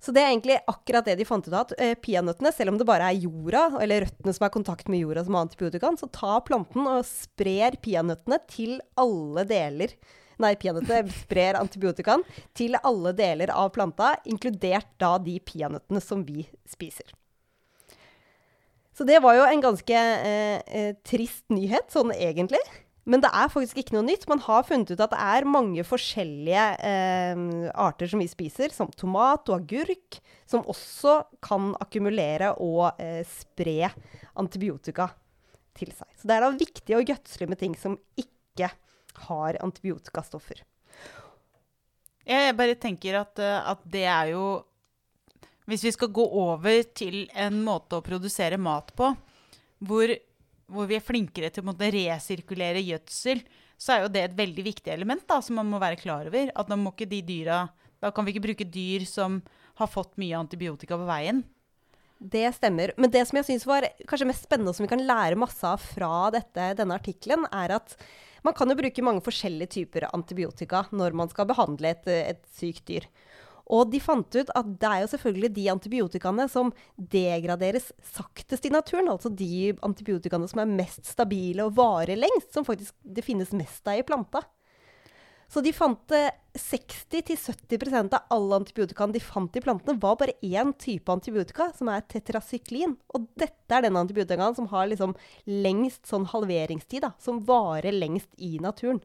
Så 0.03 0.11
det 0.11 0.25
er 0.25 0.33
egentlig 0.33 0.57
akkurat 0.67 1.07
det 1.07 1.15
de 1.21 1.27
fant 1.27 1.47
ut 1.47 1.53
av. 1.53 1.69
At 1.69 1.77
eh, 1.79 1.95
peanøttene, 1.95 2.51
selv 2.55 2.73
om 2.73 2.81
det 2.81 2.87
bare 2.89 3.13
er 3.13 3.21
jorda, 3.23 3.69
eller 3.85 4.09
røttene 4.09 4.35
som 4.35 4.47
er 4.47 4.51
i 4.51 4.57
kontakt 4.57 4.91
med 4.91 5.05
jorda 5.05 5.23
som 5.23 5.39
har 5.39 5.47
antibiotikaen, 5.47 5.99
så 6.01 6.09
tar 6.11 6.43
planten 6.49 6.89
og 6.91 7.07
sprer 7.07 7.79
peanøttene 7.85 8.41
til 8.51 8.81
alle 8.99 9.47
deler 9.47 9.95
Nei, 10.43 10.55
peanøttene 10.59 11.13
sprer 11.23 11.59
antibiotikaen 11.61 12.25
til 12.59 12.75
alle 12.83 13.13
deler 13.15 13.53
av 13.55 13.71
planta, 13.77 14.17
inkludert 14.27 14.91
da 14.99 15.15
de 15.23 15.39
peanøttene 15.45 16.03
som 16.03 16.25
vi 16.27 16.47
spiser. 16.67 17.13
Så 19.03 19.07
det 19.09 19.19
var 19.19 19.35
jo 19.35 19.43
en 19.51 19.63
ganske 19.65 19.99
eh, 19.99 20.61
eh, 20.79 20.93
trist 21.03 21.43
nyhet, 21.51 21.89
sånn 21.91 22.13
egentlig. 22.15 22.61
Men 23.03 23.19
det 23.25 23.33
er 23.35 23.51
faktisk 23.51 23.81
ikke 23.81 23.97
noe 23.97 24.07
nytt. 24.07 24.29
Man 24.31 24.39
har 24.45 24.63
funnet 24.63 24.93
ut 24.93 25.03
at 25.03 25.11
det 25.11 25.19
er 25.19 25.49
mange 25.51 25.83
forskjellige 25.83 26.67
eh, 26.87 27.43
arter 27.83 28.13
som 28.13 28.23
vi 28.23 28.29
spiser, 28.31 28.71
som 28.71 28.93
tomat 28.95 29.51
og 29.51 29.57
agurk, 29.57 30.21
som 30.47 30.63
også 30.71 31.17
kan 31.43 31.73
akkumulere 31.83 32.53
og 32.63 33.03
eh, 33.03 33.27
spre 33.27 33.91
antibiotika 34.39 35.11
til 35.75 35.91
seg. 35.91 36.07
Så 36.15 36.31
det 36.31 36.39
er 36.39 36.47
da 36.47 36.55
viktig 36.63 37.01
å 37.01 37.03
gjødsle 37.03 37.51
med 37.51 37.59
ting 37.59 37.75
som 37.75 37.99
ikke 38.15 38.71
har 39.27 39.59
antibiotikastoffer. 39.67 40.63
Jeg 42.23 42.55
bare 42.55 42.79
tenker 42.79 43.25
at, 43.25 43.35
eh, 43.43 43.73
at 43.75 43.83
det 43.99 44.07
er 44.07 44.37
jo 44.37 44.47
Hvis 45.71 45.85
vi 45.87 45.93
skal 45.95 46.11
gå 46.15 46.25
over 46.27 46.83
til 46.97 47.27
en 47.39 47.61
måte 47.63 47.99
å 47.99 48.05
produsere 48.05 48.59
mat 48.59 48.91
på 48.99 49.13
hvor, 49.83 50.13
hvor 50.67 50.89
vi 50.91 50.99
er 50.99 51.05
flinkere 51.05 51.53
til 51.55 51.69
å 51.69 51.75
resirkulere 51.77 52.83
gjødsel, 52.83 53.43
så 53.79 53.95
er 53.95 54.05
jo 54.05 54.13
det 54.15 54.27
et 54.27 54.37
veldig 54.39 54.65
viktig 54.67 54.93
element 54.95 55.25
da, 55.29 55.41
som 55.43 55.59
man 55.59 55.71
må 55.71 55.81
være 55.83 55.99
klar 55.99 56.29
over. 56.31 56.53
At 56.55 56.71
da, 56.71 56.79
dyra, 57.27 57.65
da 58.03 58.13
kan 58.15 58.27
vi 58.27 58.35
ikke 58.35 58.47
bruke 58.47 58.69
dyr 58.69 59.07
som 59.09 59.41
har 59.81 59.91
fått 59.91 60.19
mye 60.21 60.39
antibiotika 60.39 60.99
på 60.99 61.09
veien. 61.09 61.43
Det 62.23 62.45
stemmer. 62.55 62.93
Men 62.97 63.11
det 63.11 63.25
som 63.27 63.39
jeg 63.41 63.49
syns 63.49 63.67
var 63.67 63.89
kanskje 64.07 64.29
mest 64.31 64.47
spennende, 64.47 64.71
og 64.71 64.79
som 64.79 64.87
vi 64.87 64.93
kan 64.93 65.03
lære 65.03 65.39
masse 65.41 65.67
av 65.67 65.83
fra 65.83 66.29
dette, 66.35 66.69
denne 66.79 66.99
artikkelen, 66.99 67.49
er 67.51 67.75
at 67.81 67.97
man 68.47 68.55
kan 68.55 68.71
jo 68.71 68.79
bruke 68.79 69.05
mange 69.07 69.23
forskjellige 69.27 69.75
typer 69.79 70.07
antibiotika 70.13 70.85
når 70.95 71.19
man 71.19 71.31
skal 71.31 71.49
behandle 71.51 71.95
et, 71.95 72.07
et 72.07 72.43
sykt 72.55 72.87
dyr. 72.91 73.07
Og 73.71 73.91
de 73.93 74.01
fant 74.03 74.27
ut 74.27 74.55
at 74.59 74.73
det 74.81 74.89
er 74.89 75.03
jo 75.05 75.11
selvfølgelig 75.13 75.53
de 75.57 75.69
antibiotikaene 75.73 76.49
som 76.51 76.73
degraderes 76.97 77.93
saktest 78.15 78.67
i 78.67 78.73
naturen. 78.75 79.11
Altså 79.13 79.31
de 79.31 79.73
antibiotikaene 79.87 80.49
som 80.51 80.65
er 80.65 80.73
mest 80.73 81.07
stabile 81.09 81.69
og 81.69 81.77
varer 81.79 82.19
lengst, 82.19 82.51
som 82.55 82.67
faktisk 82.67 82.97
det 83.03 83.25
finnes 83.27 83.55
mest 83.57 83.87
av 83.89 84.01
i 84.01 84.07
planta. 84.07 84.43
Så 85.53 85.61
de 85.61 85.73
fant 85.77 86.15
eh, 86.17 86.33
60-70% 86.57 88.15
av 88.17 88.31
alle 88.33 88.57
antibiotikaene 88.63 89.13
de 89.13 89.21
fant 89.21 89.57
i 89.57 89.61
plantene, 89.61 89.99
var 90.01 90.17
bare 90.21 90.39
én 90.41 90.73
type 90.81 91.13
antibiotika, 91.13 91.69
som 91.77 91.91
er 91.93 92.07
tetrasyklin. 92.09 92.95
Og 93.13 93.27
dette 93.37 93.77
er 93.77 93.85
den 93.85 93.99
antibiotikaen 94.01 94.57
som 94.57 94.71
har 94.73 94.89
liksom 94.89 95.13
lengst 95.45 96.09
sånn 96.09 96.25
halveringstid, 96.33 97.05
da, 97.05 97.13
som 97.21 97.43
varer 97.45 97.93
lengst 97.93 98.33
i 98.41 98.55
naturen. 98.65 99.03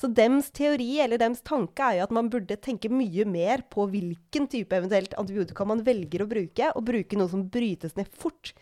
Så 0.00 0.08
dems 0.16 0.48
teori 0.56 0.94
eller 1.04 1.20
dems 1.20 1.42
tanke 1.44 1.84
er 1.84 1.98
jo 1.98 2.06
at 2.06 2.14
man 2.16 2.30
burde 2.32 2.56
tenke 2.56 2.88
mye 2.88 3.26
mer 3.28 3.66
på 3.68 3.84
hvilken 3.90 4.46
type 4.48 4.72
eventuelt 4.76 5.12
antibiotika 5.20 5.66
man 5.68 5.82
velger 5.84 6.24
å 6.24 6.30
bruke, 6.30 6.70
og 6.72 6.86
bruke 6.88 7.18
noe 7.20 7.28
som 7.28 7.44
brytes 7.52 7.98
ned 7.98 8.08
fort 8.08 8.54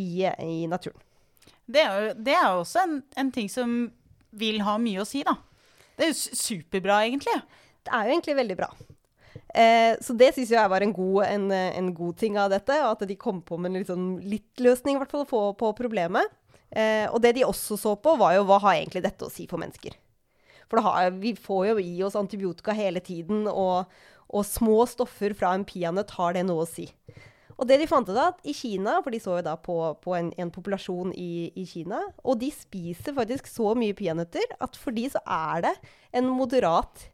i, 0.00 0.26
i 0.26 0.66
naturen. 0.70 0.98
Det 1.70 1.84
er 1.84 1.94
jo 1.94 2.14
det 2.26 2.34
er 2.34 2.48
også 2.50 2.82
en, 2.82 2.96
en 3.22 3.30
ting 3.30 3.46
som 3.52 3.76
vil 4.34 4.58
ha 4.66 4.74
mye 4.82 5.04
å 5.04 5.06
si, 5.06 5.22
da. 5.26 5.36
Det 5.94 6.08
er 6.08 6.10
jo 6.10 6.40
superbra, 6.40 7.04
egentlig. 7.06 7.38
Det 7.86 7.94
er 7.94 8.06
jo 8.06 8.16
egentlig 8.16 8.36
veldig 8.40 8.58
bra. 8.58 8.68
Eh, 9.54 9.94
så 10.02 10.14
det 10.18 10.32
syns 10.34 10.52
jeg 10.54 10.70
var 10.72 10.82
en 10.82 10.94
god, 10.96 11.22
en, 11.26 11.48
en 11.54 11.94
god 11.94 12.18
ting 12.18 12.38
av 12.40 12.50
dette. 12.50 12.76
Og 12.82 12.96
at 12.96 13.06
de 13.06 13.18
kom 13.20 13.42
på 13.46 13.58
med 13.60 13.70
en 13.70 13.78
litt, 13.78 13.90
sånn, 13.90 14.12
litt 14.26 14.62
løsning 14.62 14.98
hvert 14.98 15.14
fall, 15.14 15.26
på, 15.30 15.42
på 15.60 15.72
problemet. 15.78 16.34
Eh, 16.70 17.06
og 17.10 17.20
det 17.22 17.34
de 17.38 17.46
også 17.46 17.78
så 17.78 17.96
på, 17.98 18.14
var 18.18 18.36
jo 18.38 18.46
hva 18.48 18.60
har 18.66 18.78
egentlig 18.80 19.04
dette 19.06 19.26
å 19.26 19.32
si 19.32 19.46
for 19.50 19.62
mennesker. 19.62 19.94
For 20.70 20.82
har, 20.84 21.10
vi 21.18 21.34
får 21.34 21.64
jo 21.72 21.80
i 21.82 21.98
oss 22.06 22.18
antibiotika 22.18 22.74
hele 22.76 23.02
tiden, 23.02 23.46
og, 23.50 23.90
og 24.30 24.46
små 24.46 24.84
stoffer 24.88 25.34
fra 25.36 25.52
en 25.56 25.66
peanøtt 25.66 26.14
har 26.18 26.36
det 26.36 26.46
noe 26.46 26.64
å 26.64 26.70
si. 26.70 26.86
Og 27.60 27.68
det 27.68 27.76
de 27.82 27.88
fant 27.90 28.08
ut 28.08 28.16
at 28.16 28.38
i 28.48 28.54
Kina, 28.56 28.96
for 29.04 29.12
de 29.12 29.20
så 29.20 29.36
jo 29.36 29.44
da 29.44 29.52
på, 29.60 29.76
på 30.00 30.14
en, 30.16 30.30
en 30.40 30.52
populasjon 30.52 31.12
i, 31.12 31.50
i 31.60 31.66
Kina, 31.68 32.00
og 32.24 32.38
de 32.40 32.48
spiser 32.54 33.12
faktisk 33.16 33.50
så 33.50 33.74
mye 33.76 33.96
peanøtter 33.96 34.54
at 34.64 34.78
for 34.80 34.96
de 34.96 35.04
så 35.12 35.20
er 35.28 35.66
det 35.66 35.74
en 36.16 36.30
moderat 36.32 37.10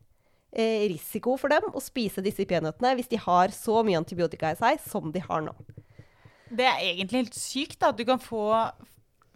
eh, 0.54 0.86
risiko 0.92 1.34
for 1.40 1.50
dem 1.50 1.66
å 1.72 1.82
spise 1.82 2.22
disse 2.22 2.46
peanøttene 2.46 2.94
hvis 2.94 3.10
de 3.10 3.18
har 3.24 3.50
så 3.54 3.82
mye 3.86 3.98
antibiotika 3.98 4.54
i 4.54 4.60
seg 4.60 4.78
som 4.86 5.10
de 5.10 5.24
har 5.26 5.42
nå. 5.48 5.56
Det 6.46 6.62
er 6.62 6.78
egentlig 6.92 7.24
helt 7.24 7.40
sykt 7.40 7.80
da, 7.80 7.90
at 7.90 7.98
du 7.98 8.06
kan 8.06 8.22
få 8.22 8.46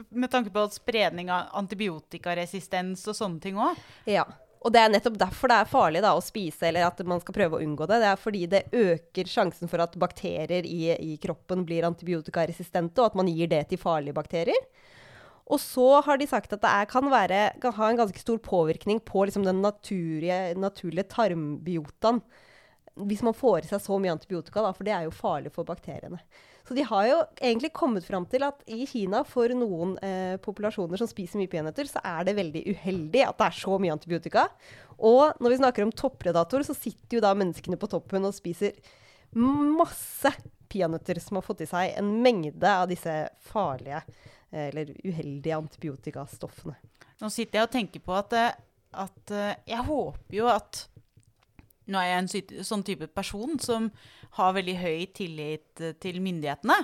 med 0.08 0.30
tanke 0.32 0.52
på 0.54 0.66
spredning 0.74 1.30
av 1.32 1.50
antibiotikaresistens 1.60 3.02
og 3.10 3.16
sånne 3.18 3.42
ting 3.42 3.60
òg. 3.60 3.78
Ja. 4.10 4.26
Og 4.60 4.74
det 4.74 4.80
er 4.82 4.90
nettopp 4.92 5.16
derfor 5.20 5.48
det 5.48 5.56
er 5.56 5.68
farlig 5.70 6.02
da, 6.04 6.12
å 6.12 6.24
spise, 6.24 6.66
eller 6.68 6.84
at 6.84 6.98
man 7.08 7.22
skal 7.22 7.36
prøve 7.36 7.56
å 7.56 7.64
unngå 7.64 7.86
det. 7.88 8.02
Det 8.02 8.08
er 8.10 8.20
fordi 8.20 8.42
det 8.52 8.66
øker 8.76 9.30
sjansen 9.30 9.70
for 9.72 9.80
at 9.80 9.96
bakterier 10.00 10.68
i, 10.68 10.82
i 10.92 11.16
kroppen 11.22 11.64
blir 11.68 11.86
antibiotikaresistente, 11.88 13.00
og 13.00 13.08
at 13.08 13.16
man 13.16 13.30
gir 13.32 13.48
det 13.48 13.62
til 13.70 13.80
farlige 13.80 14.18
bakterier. 14.18 14.68
Og 15.50 15.58
så 15.58 15.86
har 16.06 16.20
de 16.20 16.28
sagt 16.30 16.52
at 16.54 16.62
det 16.62 16.70
er, 16.70 16.86
kan, 16.92 17.08
være, 17.10 17.40
kan 17.62 17.74
ha 17.80 17.88
en 17.90 17.98
ganske 17.98 18.20
stor 18.20 18.38
påvirkning 18.44 19.00
på 19.02 19.24
liksom, 19.26 19.48
den 19.48 19.64
naturlige, 19.64 20.54
naturlige 20.60 21.08
tarmbiotaen. 21.10 22.20
Hvis 23.08 23.24
man 23.24 23.34
får 23.34 23.64
i 23.64 23.72
seg 23.72 23.82
så 23.82 23.96
mye 23.98 24.12
antibiotika, 24.12 24.62
da, 24.62 24.74
for 24.76 24.86
det 24.86 24.94
er 24.94 25.08
jo 25.08 25.16
farlig 25.16 25.54
for 25.56 25.66
bakteriene. 25.66 26.20
Så 26.70 26.76
de 26.78 26.84
har 26.86 27.06
jo 27.08 27.16
egentlig 27.42 27.72
kommet 27.74 28.04
fram 28.06 28.22
til 28.30 28.44
at 28.46 28.60
i 28.70 28.84
Kina, 28.86 29.24
for 29.26 29.50
noen 29.58 29.96
eh, 30.06 30.36
populasjoner 30.38 31.00
som 31.00 31.08
spiser 31.10 31.40
mye 31.40 31.50
peanøtter, 31.50 31.88
så 31.90 31.98
er 32.06 32.28
det 32.28 32.36
veldig 32.36 32.62
uheldig 32.70 33.24
at 33.26 33.40
det 33.40 33.48
er 33.48 33.56
så 33.58 33.78
mye 33.82 33.96
antibiotika. 33.96 34.44
Og 35.02 35.40
når 35.42 35.50
vi 35.50 35.58
snakker 35.58 35.82
om 35.82 35.90
toppredatorer, 35.90 36.68
så 36.68 36.76
sitter 36.78 37.18
jo 37.18 37.24
da 37.24 37.32
menneskene 37.34 37.74
på 37.80 37.90
toppen 37.90 38.28
og 38.28 38.36
spiser 38.36 38.78
masse 39.34 40.30
peanøtter 40.70 41.18
som 41.18 41.40
har 41.40 41.46
fått 41.48 41.64
i 41.64 41.68
seg 41.72 41.96
en 41.98 42.12
mengde 42.22 42.70
av 42.70 42.86
disse 42.90 43.16
farlige 43.50 44.04
eh, 44.52 44.68
eller 44.68 44.94
uheldige 45.02 45.58
antibiotikastoffene. 45.58 46.78
Nå 47.18 47.34
sitter 47.34 47.58
jeg 47.58 47.66
og 47.66 47.74
tenker 47.74 48.06
på 48.06 48.14
at, 48.14 48.38
eh, 48.38 48.54
at 49.02 49.34
eh, 49.34 49.58
jeg 49.74 49.88
håper 49.90 50.38
jo 50.38 50.48
at 50.54 50.86
Nå 51.90 51.98
er 51.98 52.06
jeg 52.06 52.18
en 52.20 52.62
sånn 52.62 52.84
type 52.86 53.08
person 53.10 53.56
som 53.58 53.88
har 54.38 54.54
veldig 54.56 54.76
høy 54.80 55.06
tillit 55.16 55.82
eh, 55.82 55.96
til 56.02 56.20
myndighetene. 56.22 56.78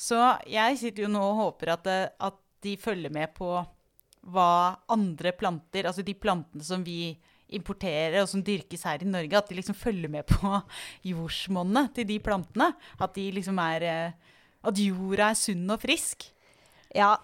Så 0.00 0.18
jeg 0.48 0.78
sitter 0.80 1.06
jo 1.06 1.12
nå 1.12 1.22
og 1.32 1.40
håper 1.44 1.74
at, 1.74 1.90
eh, 1.90 2.06
at 2.28 2.38
de 2.64 2.76
følger 2.80 3.12
med 3.12 3.32
på 3.36 3.52
hva 4.30 4.76
andre 4.92 5.32
planter, 5.32 5.86
altså 5.88 6.04
de 6.04 6.14
plantene 6.16 6.64
som 6.64 6.82
vi 6.84 7.14
importerer 7.56 8.20
og 8.20 8.28
som 8.30 8.42
dyrkes 8.44 8.84
her 8.86 9.02
i 9.02 9.08
Norge, 9.08 9.38
at 9.38 9.48
de 9.48 9.56
liksom 9.56 9.74
følger 9.74 10.12
med 10.12 10.28
på 10.28 10.60
jordsmonnet 11.10 11.96
til 11.96 12.06
de 12.12 12.20
plantene. 12.22 12.70
At 13.00 13.16
de 13.16 13.30
liksom 13.40 13.58
er 13.62 13.88
eh, 13.88 14.36
At 14.60 14.76
jorda 14.76 15.30
er 15.32 15.38
sunn 15.40 15.64
og 15.72 15.80
frisk. 15.80 16.26
Ja, 16.92 17.14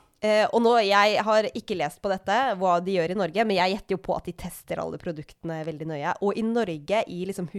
og 0.48 0.62
nå, 0.64 0.70
jeg 0.80 1.20
har 1.22 1.46
ikke 1.52 1.76
lest 1.76 2.00
på 2.02 2.08
dette, 2.08 2.32
hva 2.56 2.78
de 2.80 2.94
gjør 2.94 3.12
i 3.12 3.18
Norge, 3.20 3.44
men 3.44 3.58
jeg 3.58 3.74
gjetter 3.74 3.94
jo 3.94 3.98
på 4.06 4.14
at 4.16 4.24
de 4.26 4.32
tester 4.40 4.80
alle 4.80 4.96
produktene 4.98 5.58
veldig 5.68 5.88
nøye. 5.90 6.14
Og 6.24 6.40
i 6.40 6.42
Norge, 6.46 7.02
i 7.12 7.18
liksom 7.28 7.50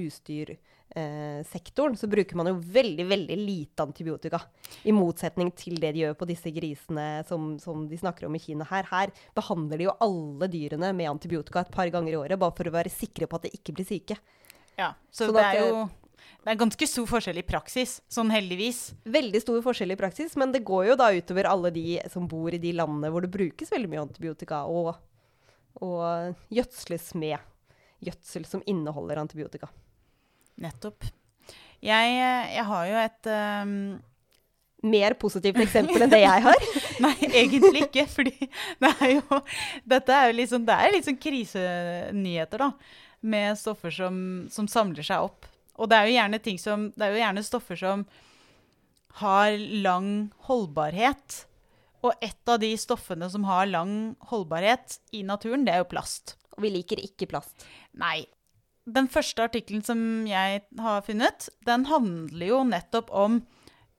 husdyrsektoren, 0.95 1.97
så 1.97 2.07
bruker 2.07 2.35
man 2.35 2.47
jo 2.47 2.53
veldig, 2.57 3.05
veldig 3.05 3.37
lite 3.37 3.83
antibiotika. 3.83 4.41
I 4.83 4.91
motsetning 4.91 5.51
til 5.51 5.79
det 5.79 5.93
de 5.93 5.99
gjør 6.05 6.13
på 6.17 6.25
disse 6.25 6.51
grisene 6.51 7.23
som, 7.27 7.59
som 7.59 7.87
de 7.87 7.97
snakker 7.97 8.27
om 8.27 8.35
i 8.35 8.39
Kina 8.39 8.65
her. 8.69 8.87
Her 8.89 9.11
behandler 9.35 9.77
de 9.77 9.87
jo 9.87 9.95
alle 9.99 10.47
dyrene 10.47 10.93
med 10.93 11.09
antibiotika 11.09 11.61
et 11.61 11.71
par 11.71 11.87
ganger 11.89 12.13
i 12.13 12.17
året, 12.17 12.39
bare 12.39 12.55
for 12.55 12.67
å 12.67 12.73
være 12.73 12.93
sikre 12.93 13.27
på 13.27 13.37
at 13.39 13.47
de 13.47 13.53
ikke 13.53 13.75
blir 13.77 13.87
syke. 13.87 14.17
Ja, 14.77 14.93
så, 15.09 15.27
sånn 15.27 15.37
det 15.37 15.45
er 15.45 15.63
jo 15.65 15.87
det 16.43 16.53
er 16.53 16.59
ganske 16.59 16.87
stor 16.87 17.07
forskjell 17.09 17.39
i 17.41 17.43
praksis, 17.43 17.97
sånn 18.11 18.29
heldigvis. 18.31 18.93
Veldig 19.03 19.39
stor 19.43 19.59
forskjell 19.65 19.91
i 19.91 19.99
praksis, 19.99 20.35
men 20.39 20.53
det 20.53 20.63
går 20.67 20.89
jo 20.89 20.95
da 20.99 21.09
utover 21.11 21.49
alle 21.49 21.71
de 21.75 21.97
som 22.11 22.27
bor 22.29 22.53
i 22.55 22.59
de 22.61 22.71
landene 22.75 23.11
hvor 23.11 23.25
det 23.25 23.33
brukes 23.33 23.71
veldig 23.73 23.89
mye 23.91 24.05
antibiotika, 24.05 24.61
og, 24.71 24.93
og 25.83 26.37
gjødsles 26.53 27.11
med 27.19 27.35
gjødsel 28.07 28.47
som 28.47 28.63
inneholder 28.69 29.19
antibiotika. 29.19 29.67
Nettopp. 30.61 31.07
Jeg, 31.83 32.13
eh, 32.17 32.53
jeg 32.57 32.67
har 32.71 32.91
jo 32.91 33.01
et 33.05 33.33
um... 33.63 33.73
Mer 34.87 35.15
positivt 35.17 35.57
eksempel 35.57 36.03
enn 36.05 36.11
det 36.11 36.19
jeg 36.21 36.41
har. 36.45 36.65
Nei, 37.03 37.15
egentlig 37.25 37.87
ikke. 37.87 38.03
Fordi 38.13 38.33
det 38.77 38.91
er 38.93 39.13
jo 39.15 39.39
Dette 39.89 40.13
er 40.13 40.29
jo 40.29 40.35
litt 40.37 40.51
sånn, 40.51 40.67
det 40.67 40.77
litt 40.93 41.07
sånn 41.07 41.17
krisenyheter, 41.17 42.61
da. 42.61 42.69
Med 43.25 43.57
stoffer 43.57 43.91
som, 43.91 44.19
som 44.53 44.69
samler 44.69 45.05
seg 45.05 45.25
opp. 45.25 45.49
Og 45.81 45.89
det 45.89 45.97
er 45.97 46.07
jo 46.07 46.15
gjerne 46.19 46.41
ting 46.45 46.61
som 46.61 46.87
Det 46.93 47.07
er 47.07 47.15
jo 47.15 47.23
gjerne 47.23 47.45
stoffer 47.45 47.81
som 47.81 48.05
har 49.17 49.57
lang 49.57 50.29
holdbarhet. 50.45 51.41
Og 52.05 52.13
et 52.21 52.49
av 52.53 52.61
de 52.61 52.69
stoffene 52.77 53.27
som 53.33 53.47
har 53.49 53.65
lang 53.65 54.13
holdbarhet 54.29 54.99
i 55.17 55.23
naturen, 55.25 55.65
det 55.65 55.73
er 55.73 55.81
jo 55.81 55.89
plast. 55.89 56.37
Og 56.53 56.67
vi 56.67 56.75
liker 56.77 57.01
ikke 57.01 57.29
plast. 57.33 57.65
Nei. 57.97 58.27
Den 58.87 59.09
første 59.11 59.43
artikkelen 59.43 59.83
som 59.83 59.99
jeg 60.29 60.61
har 60.79 61.01
funnet, 61.03 61.49
den 61.67 61.83
handler 61.89 62.51
jo 62.53 62.63
nettopp 62.67 63.11
om 63.11 63.41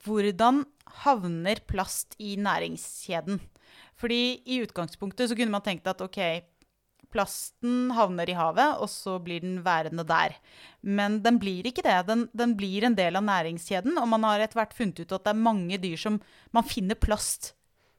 hvordan 0.07 0.63
havner 1.05 1.61
plast 1.69 2.17
i 2.19 2.37
næringskjeden. 2.41 3.43
Fordi 3.99 4.41
i 4.49 4.63
utgangspunktet 4.65 5.29
så 5.29 5.37
kunne 5.37 5.53
man 5.53 5.65
tenkt 5.67 5.91
at 5.91 6.01
ok, 6.01 6.19
plasten 7.13 7.93
havner 7.97 8.31
i 8.31 8.37
havet, 8.37 8.81
og 8.81 8.89
så 8.93 9.19
blir 9.21 9.43
den 9.45 9.61
værende 9.65 10.05
der. 10.09 10.37
Men 10.81 11.21
den 11.25 11.41
blir 11.43 11.67
ikke 11.69 11.85
det. 11.85 11.99
Den, 12.09 12.27
den 12.37 12.55
blir 12.57 12.87
en 12.87 12.97
del 12.97 13.19
av 13.19 13.27
næringskjeden, 13.29 13.97
og 14.01 14.09
man 14.13 14.25
har 14.29 14.45
etter 14.45 14.63
hvert 14.63 14.77
funnet 14.77 15.03
ut 15.03 15.13
at 15.13 15.25
det 15.25 15.35
er 15.35 15.47
mange 15.49 15.81
dyr 15.83 15.97
som 16.01 16.21
Man 16.53 16.65
finner 16.65 16.97
plast 16.97 17.53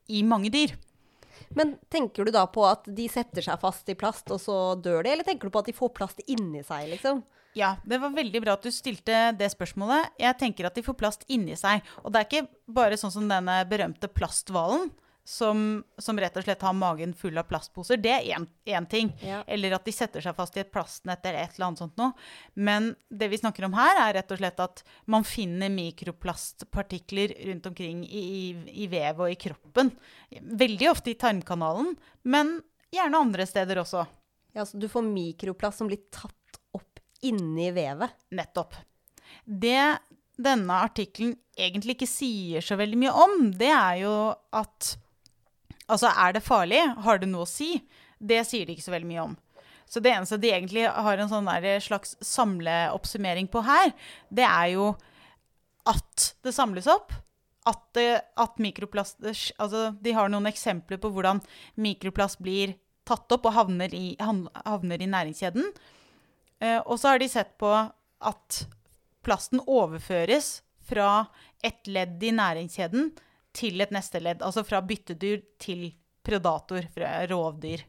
i 0.09 0.23
mange 0.25 0.49
dyr. 0.49 0.73
Men 1.57 1.75
tenker 1.91 2.27
du 2.27 2.33
da 2.35 2.45
på 2.51 2.63
at 2.67 2.85
de 2.85 3.07
setter 3.11 3.45
seg 3.45 3.59
fast 3.61 3.89
i 3.91 3.97
plast, 3.99 4.29
og 4.33 4.41
så 4.43 4.57
dør 4.79 5.03
de? 5.03 5.13
Eller 5.13 5.27
tenker 5.27 5.49
du 5.49 5.55
på 5.55 5.63
at 5.63 5.69
de 5.71 5.77
får 5.77 5.93
plast 5.97 6.23
inni 6.27 6.63
seg, 6.65 6.87
liksom? 6.93 7.23
Ja, 7.57 7.75
det 7.85 7.97
var 8.01 8.13
veldig 8.13 8.41
bra 8.43 8.55
at 8.55 8.65
du 8.65 8.71
stilte 8.73 9.29
det 9.37 9.49
spørsmålet. 9.51 10.13
Jeg 10.21 10.37
tenker 10.39 10.69
at 10.69 10.77
de 10.77 10.85
får 10.85 10.97
plast 10.99 11.25
inni 11.31 11.57
seg. 11.57 11.81
Og 12.03 12.13
det 12.13 12.21
er 12.21 12.27
ikke 12.27 12.73
bare 12.79 12.99
sånn 12.99 13.13
som 13.13 13.29
denne 13.29 13.61
berømte 13.69 14.11
plasthvalen, 14.11 14.91
som, 15.29 15.83
som 16.01 16.17
rett 16.19 16.37
og 16.37 16.43
slett 16.43 16.63
har 16.65 16.73
magen 16.73 17.11
full 17.13 17.37
av 17.37 17.45
plastposer. 17.45 17.99
Det 18.01 18.09
er 18.15 18.45
én 18.65 18.85
ting. 18.89 19.11
Ja. 19.21 19.43
Eller 19.45 19.75
at 19.77 19.85
de 19.85 19.93
setter 19.93 20.23
seg 20.25 20.33
fast 20.33 20.55
i 20.57 20.63
et 20.63 20.71
plastnett 20.73 21.21
eller 21.21 21.43
et 21.43 21.53
eller 21.53 21.67
annet 21.67 21.81
sånt 21.83 21.99
noe. 22.01 22.15
Men 22.57 22.87
det 23.13 23.27
vi 23.29 23.37
snakker 23.37 23.67
om 23.67 23.75
her, 23.77 23.99
er 24.07 24.15
rett 24.17 24.33
og 24.33 24.39
slett 24.41 24.63
at 24.63 24.81
man 25.05 25.27
finner 25.27 25.69
mikroplastpartikler 25.69 27.35
rundt 27.45 27.69
omkring 27.69 28.01
i, 28.07 28.23
i, 28.23 28.43
i 28.85 28.87
vevet 28.89 29.21
og 29.27 29.35
i 29.35 29.37
kroppen. 29.37 29.91
Veldig 30.63 30.89
ofte 30.89 31.13
i 31.13 31.19
tarmkanalen, 31.21 31.93
men 32.25 32.55
gjerne 32.89 33.21
andre 33.21 33.45
steder 33.45 33.83
også. 33.83 34.07
Ja, 34.57 34.65
så 34.65 34.81
du 34.81 34.87
får 34.89 35.05
mikroplast 35.05 35.83
som 35.83 35.91
blir 35.91 36.01
tatt 36.09 36.57
opp 36.73 37.03
inni 37.21 37.69
vevet. 37.75 38.17
Nettopp. 38.33 38.79
Det 39.45 39.77
denne 40.39 40.81
artikkelen 40.87 41.35
egentlig 41.59 41.99
ikke 41.99 42.09
sier 42.09 42.65
så 42.65 42.79
veldig 42.79 42.97
mye 42.97 43.13
om, 43.27 43.37
det 43.59 43.69
er 43.75 44.01
jo 44.07 44.15
at 44.55 44.95
Altså, 45.89 46.11
er 46.13 46.35
det 46.35 46.45
farlig? 46.45 46.81
Har 47.03 47.21
det 47.21 47.29
noe 47.31 47.47
å 47.47 47.49
si? 47.49 47.79
Det 48.19 48.43
sier 48.47 48.67
de 48.67 48.75
ikke 48.75 48.85
så 48.85 48.93
veldig 48.93 49.09
mye 49.09 49.27
om. 49.31 49.37
Så 49.89 50.01
det 50.03 50.11
eneste 50.13 50.37
de 50.37 50.51
egentlig 50.53 50.85
har 50.85 51.17
en 51.17 51.31
sånn 51.31 51.49
slags 51.81 52.13
samleoppsummering 52.21 53.49
på 53.49 53.63
her, 53.65 53.95
det 54.29 54.45
er 54.45 54.75
jo 54.75 54.91
at 55.89 56.33
det 56.45 56.53
samles 56.53 56.89
opp. 56.89 57.15
At, 57.67 57.81
det, 57.93 58.21
at 58.39 58.55
mikroplast 58.57 59.19
Altså, 59.21 59.89
de 60.01 60.13
har 60.15 60.29
noen 60.31 60.47
eksempler 60.49 60.97
på 60.97 61.09
hvordan 61.13 61.41
mikroplast 61.77 62.39
blir 62.41 62.77
tatt 63.05 63.29
opp 63.35 63.49
og 63.49 63.53
havner 63.53 63.93
i, 63.93 64.15
havner 64.17 65.01
i 65.01 65.09
næringskjeden. 65.09 65.67
Eh, 66.63 66.79
og 66.79 66.95
så 66.97 67.13
har 67.13 67.21
de 67.21 67.27
sett 67.29 67.57
på 67.61 67.69
at 67.69 68.61
plasten 69.25 69.61
overføres 69.67 70.61
fra 70.89 71.27
et 71.65 71.89
ledd 71.89 72.23
i 72.23 72.31
næringskjeden 72.33 73.11
til 73.55 73.81
et 73.81 73.93
neste 73.93 74.21
ledd. 74.21 74.43
Altså 74.45 74.63
fra 74.67 74.81
byttedyr 74.85 75.41
til 75.61 75.89
predator, 76.25 76.85
fra 76.93 77.23
rovdyr. 77.29 77.85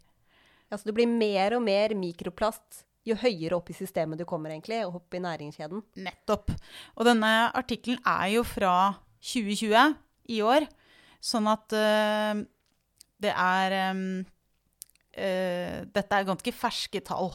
Altså 0.70 0.88
det 0.88 0.94
blir 0.96 1.10
mer 1.10 1.56
og 1.58 1.64
mer 1.66 1.94
mikroplast 1.98 2.84
jo 3.08 3.16
høyere 3.18 3.56
opp 3.56 3.70
i 3.72 3.76
systemet 3.76 4.20
du 4.20 4.26
kommer, 4.28 4.52
egentlig, 4.52 4.82
og 4.86 5.00
opp 5.00 5.16
i 5.16 5.22
næringskjeden. 5.24 5.82
Nettopp. 6.04 6.52
Og 6.98 7.06
denne 7.08 7.32
artikkelen 7.56 8.00
er 8.06 8.26
jo 8.36 8.44
fra 8.46 8.74
2020 9.24 9.96
i 10.36 10.40
år, 10.46 10.66
sånn 11.24 11.48
at 11.50 11.76
uh, 11.76 12.42
det 13.20 13.32
er 13.32 13.76
um, 13.90 14.04
uh, 15.16 15.76
Dette 15.90 16.16
er 16.16 16.28
ganske 16.28 16.54
ferske 16.56 17.02
tall. 17.04 17.34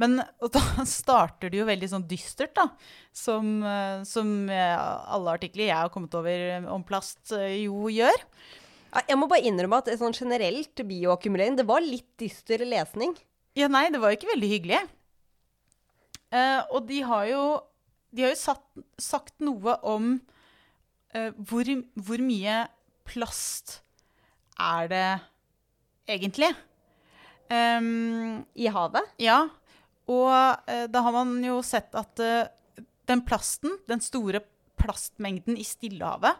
Men 0.00 0.20
da 0.20 0.62
starter 0.88 1.52
det 1.52 1.60
jo 1.60 1.68
veldig 1.68 1.88
sånn 1.92 2.06
dystert, 2.08 2.54
da. 2.56 2.68
Som, 3.16 3.58
eh, 3.64 4.02
som 4.08 4.34
eh, 4.52 4.76
alle 5.16 5.36
artikler 5.38 5.70
jeg 5.70 5.78
har 5.78 5.92
kommet 5.92 6.14
over 6.18 6.68
om 6.72 6.84
plast, 6.86 7.22
eh, 7.36 7.62
jo 7.64 7.88
gjør. 7.92 8.26
Jeg 8.96 9.18
må 9.18 9.28
bare 9.28 9.44
innrømme 9.44 9.80
at 9.82 9.90
sånn 10.00 10.14
generelt 10.16 10.84
bioakkumulering, 10.88 11.56
det 11.58 11.66
var 11.68 11.84
litt 11.84 12.08
dyster 12.20 12.62
lesning. 12.64 13.16
Ja, 13.56 13.68
nei, 13.72 13.88
det 13.92 14.00
var 14.00 14.12
jo 14.12 14.18
ikke 14.20 14.32
veldig 14.34 14.52
hyggelig. 14.52 14.84
Uh, 16.32 16.62
og 16.74 16.86
de 16.88 17.00
har 17.06 17.26
jo, 17.30 17.42
de 18.12 18.24
har 18.24 18.32
jo 18.32 18.38
satt, 18.40 18.64
sagt 19.00 19.36
noe 19.44 19.76
om 19.86 20.16
uh, 21.14 21.30
hvor, 21.48 21.68
hvor 22.08 22.24
mye 22.24 22.64
plast 23.06 23.78
er 24.60 24.90
det 24.90 25.04
egentlig. 26.16 26.50
Um, 27.46 28.42
I 28.58 28.72
havet. 28.74 29.12
ja, 29.22 29.44
og 30.12 30.30
eh, 30.70 30.86
da 30.90 31.02
har 31.02 31.14
man 31.14 31.38
jo 31.44 31.58
sett 31.66 31.94
at 31.98 32.22
eh, 32.22 32.44
den 33.06 33.22
plasten, 33.26 33.78
den 33.90 34.02
store 34.02 34.42
plastmengden 34.76 35.56
i 35.58 35.64
Stillehavet 35.66 36.36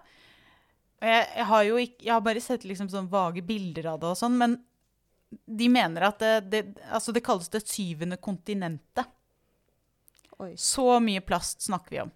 jeg, 1.00 1.26
jeg 1.36 1.46
har 1.50 1.64
jo 1.66 1.78
ikke, 1.80 2.04
jeg 2.06 2.14
har 2.14 2.24
bare 2.24 2.42
sett 2.42 2.66
liksom 2.68 2.88
sånn 2.92 3.10
vage 3.12 3.44
bilder 3.46 3.92
av 3.92 4.00
det 4.02 4.12
og 4.12 4.18
sånn, 4.18 4.36
men 4.40 4.56
de 5.46 5.68
mener 5.68 6.06
at 6.08 6.22
det, 6.22 6.34
det, 6.52 6.62
altså 6.94 7.12
det 7.12 7.24
kalles 7.26 7.50
det 7.52 7.64
syvende 7.66 8.18
kontinentet. 8.22 9.10
Oi. 10.40 10.52
Så 10.60 10.98
mye 11.02 11.24
plast 11.24 11.64
snakker 11.66 11.92
vi 11.92 12.00
om. 12.04 12.12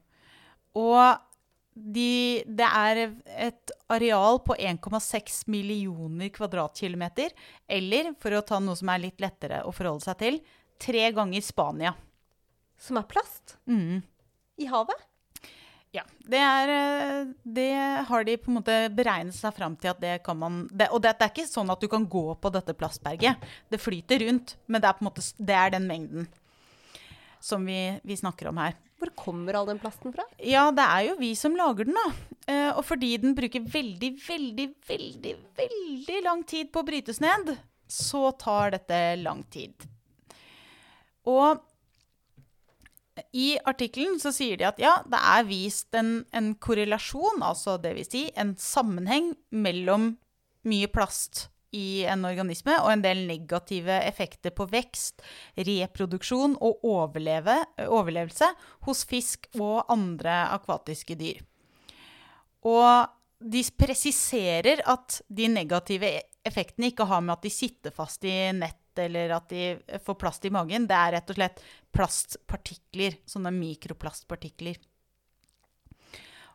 Og 0.81 1.27
de, 1.75 2.43
det 2.47 2.67
er 2.67 3.01
et 3.49 3.73
areal 3.93 4.41
på 4.45 4.55
1,6 4.57 5.43
millioner 5.51 6.31
kvadratkilometer. 6.35 7.33
Eller, 7.67 8.13
for 8.21 8.37
å 8.37 8.45
ta 8.47 8.61
noe 8.63 8.79
som 8.79 8.93
er 8.93 9.05
litt 9.07 9.25
lettere 9.25 9.63
å 9.65 9.73
forholde 9.75 10.05
seg 10.07 10.21
til, 10.21 10.41
tre 10.81 11.11
ganger 11.17 11.45
Spania. 11.45 11.95
Som 12.81 12.99
er 13.01 13.07
plast. 13.09 13.59
Mm. 13.69 14.01
I 14.61 14.69
havet. 14.71 15.07
Ja. 15.93 16.05
Det, 16.23 16.39
er, 16.39 16.71
eh, 16.71 17.31
det 17.43 17.71
har 18.09 18.25
de 18.25 18.37
på 18.39 18.53
en 18.53 18.61
måte 18.61 18.77
beregnet 18.95 19.35
seg 19.35 19.55
fram 19.57 19.75
til 19.81 19.91
at 19.91 20.03
det 20.03 20.13
kan 20.27 20.39
man 20.39 20.63
det, 20.71 20.87
Og 20.95 21.03
det, 21.03 21.17
det 21.19 21.27
er 21.27 21.33
ikke 21.33 21.51
sånn 21.51 21.73
at 21.73 21.83
du 21.83 21.89
kan 21.91 22.07
gå 22.07 22.27
på 22.39 22.53
dette 22.55 22.77
plastberget. 22.79 23.43
Det 23.69 23.83
flyter 23.83 24.23
rundt, 24.27 24.55
men 24.71 24.83
det 24.83 24.91
er 24.91 25.03
måte 25.05 25.25
det 25.39 25.57
er 25.57 25.75
den 25.75 25.91
mengden 25.91 26.31
som 27.41 27.65
vi, 27.67 27.99
vi 28.05 28.17
snakker 28.17 28.51
om 28.51 28.61
her. 28.61 28.77
Hvor 29.01 29.11
kommer 29.17 29.57
all 29.57 29.69
den 29.71 29.81
plasten 29.81 30.13
fra? 30.13 30.27
Ja, 30.45 30.67
det 30.77 30.85
er 30.85 31.07
jo 31.09 31.15
vi 31.17 31.33
som 31.39 31.57
lager 31.57 31.89
den, 31.89 31.97
da. 31.97 32.35
Eh, 32.53 32.69
og 32.75 32.85
fordi 32.85 33.15
den 33.23 33.33
bruker 33.37 33.65
veldig, 33.65 34.11
veldig, 34.27 34.67
veldig, 34.91 35.33
veldig 35.57 36.19
lang 36.27 36.45
tid 36.45 36.69
på 36.73 36.83
å 36.83 36.87
brytes 36.87 37.23
ned, 37.25 37.55
så 37.89 38.29
tar 38.39 38.77
dette 38.77 39.01
lang 39.23 39.41
tid. 39.51 39.89
Og 41.31 41.61
i 43.37 43.53
artikkelen 43.69 44.19
så 44.23 44.33
sier 44.35 44.59
de 44.59 44.67
at 44.69 44.81
ja, 44.81 44.97
det 45.09 45.21
er 45.21 45.47
vist 45.49 45.95
en, 45.99 46.23
en 46.33 46.53
korrelasjon, 46.63 47.43
altså 47.45 47.77
vil 47.85 48.05
si 48.07 48.27
en 48.39 48.55
sammenheng 48.59 49.35
mellom 49.51 50.15
mye 50.69 50.91
plast 50.93 51.49
i 51.77 52.03
en 52.11 52.25
organisme 52.27 52.75
og 52.83 52.91
en 52.91 53.05
del 53.05 53.23
negative 53.29 54.01
effekter 54.03 54.55
på 54.55 54.67
vekst, 54.73 55.23
reproduksjon 55.55 56.57
og 56.59 56.83
overleve, 56.87 57.61
overlevelse 57.87 58.49
hos 58.89 59.05
fisk 59.09 59.47
og 59.61 59.85
andre 59.93 60.43
akvatiske 60.57 61.17
dyr. 61.21 61.45
Og 62.67 63.07
de 63.41 63.63
presiserer 63.79 64.83
at 64.91 65.21
de 65.29 65.47
negative 65.49 66.11
effektene 66.45 66.91
ikke 66.91 67.07
har 67.09 67.23
med 67.25 67.39
at 67.39 67.47
de 67.47 67.53
sitter 67.53 67.95
fast 67.95 68.25
i 68.29 68.35
nett 68.57 68.80
eller 68.99 69.37
at 69.37 69.49
de 69.53 69.79
får 70.05 70.17
plast 70.19 70.45
i 70.45 70.53
magen. 70.55 70.89
Det 70.91 70.97
er 70.97 71.15
rett 71.17 71.31
og 71.31 71.39
slett 71.39 71.63
plastpartikler, 71.95 73.21
sånne 73.29 73.53
mikroplastpartikler. 73.55 74.81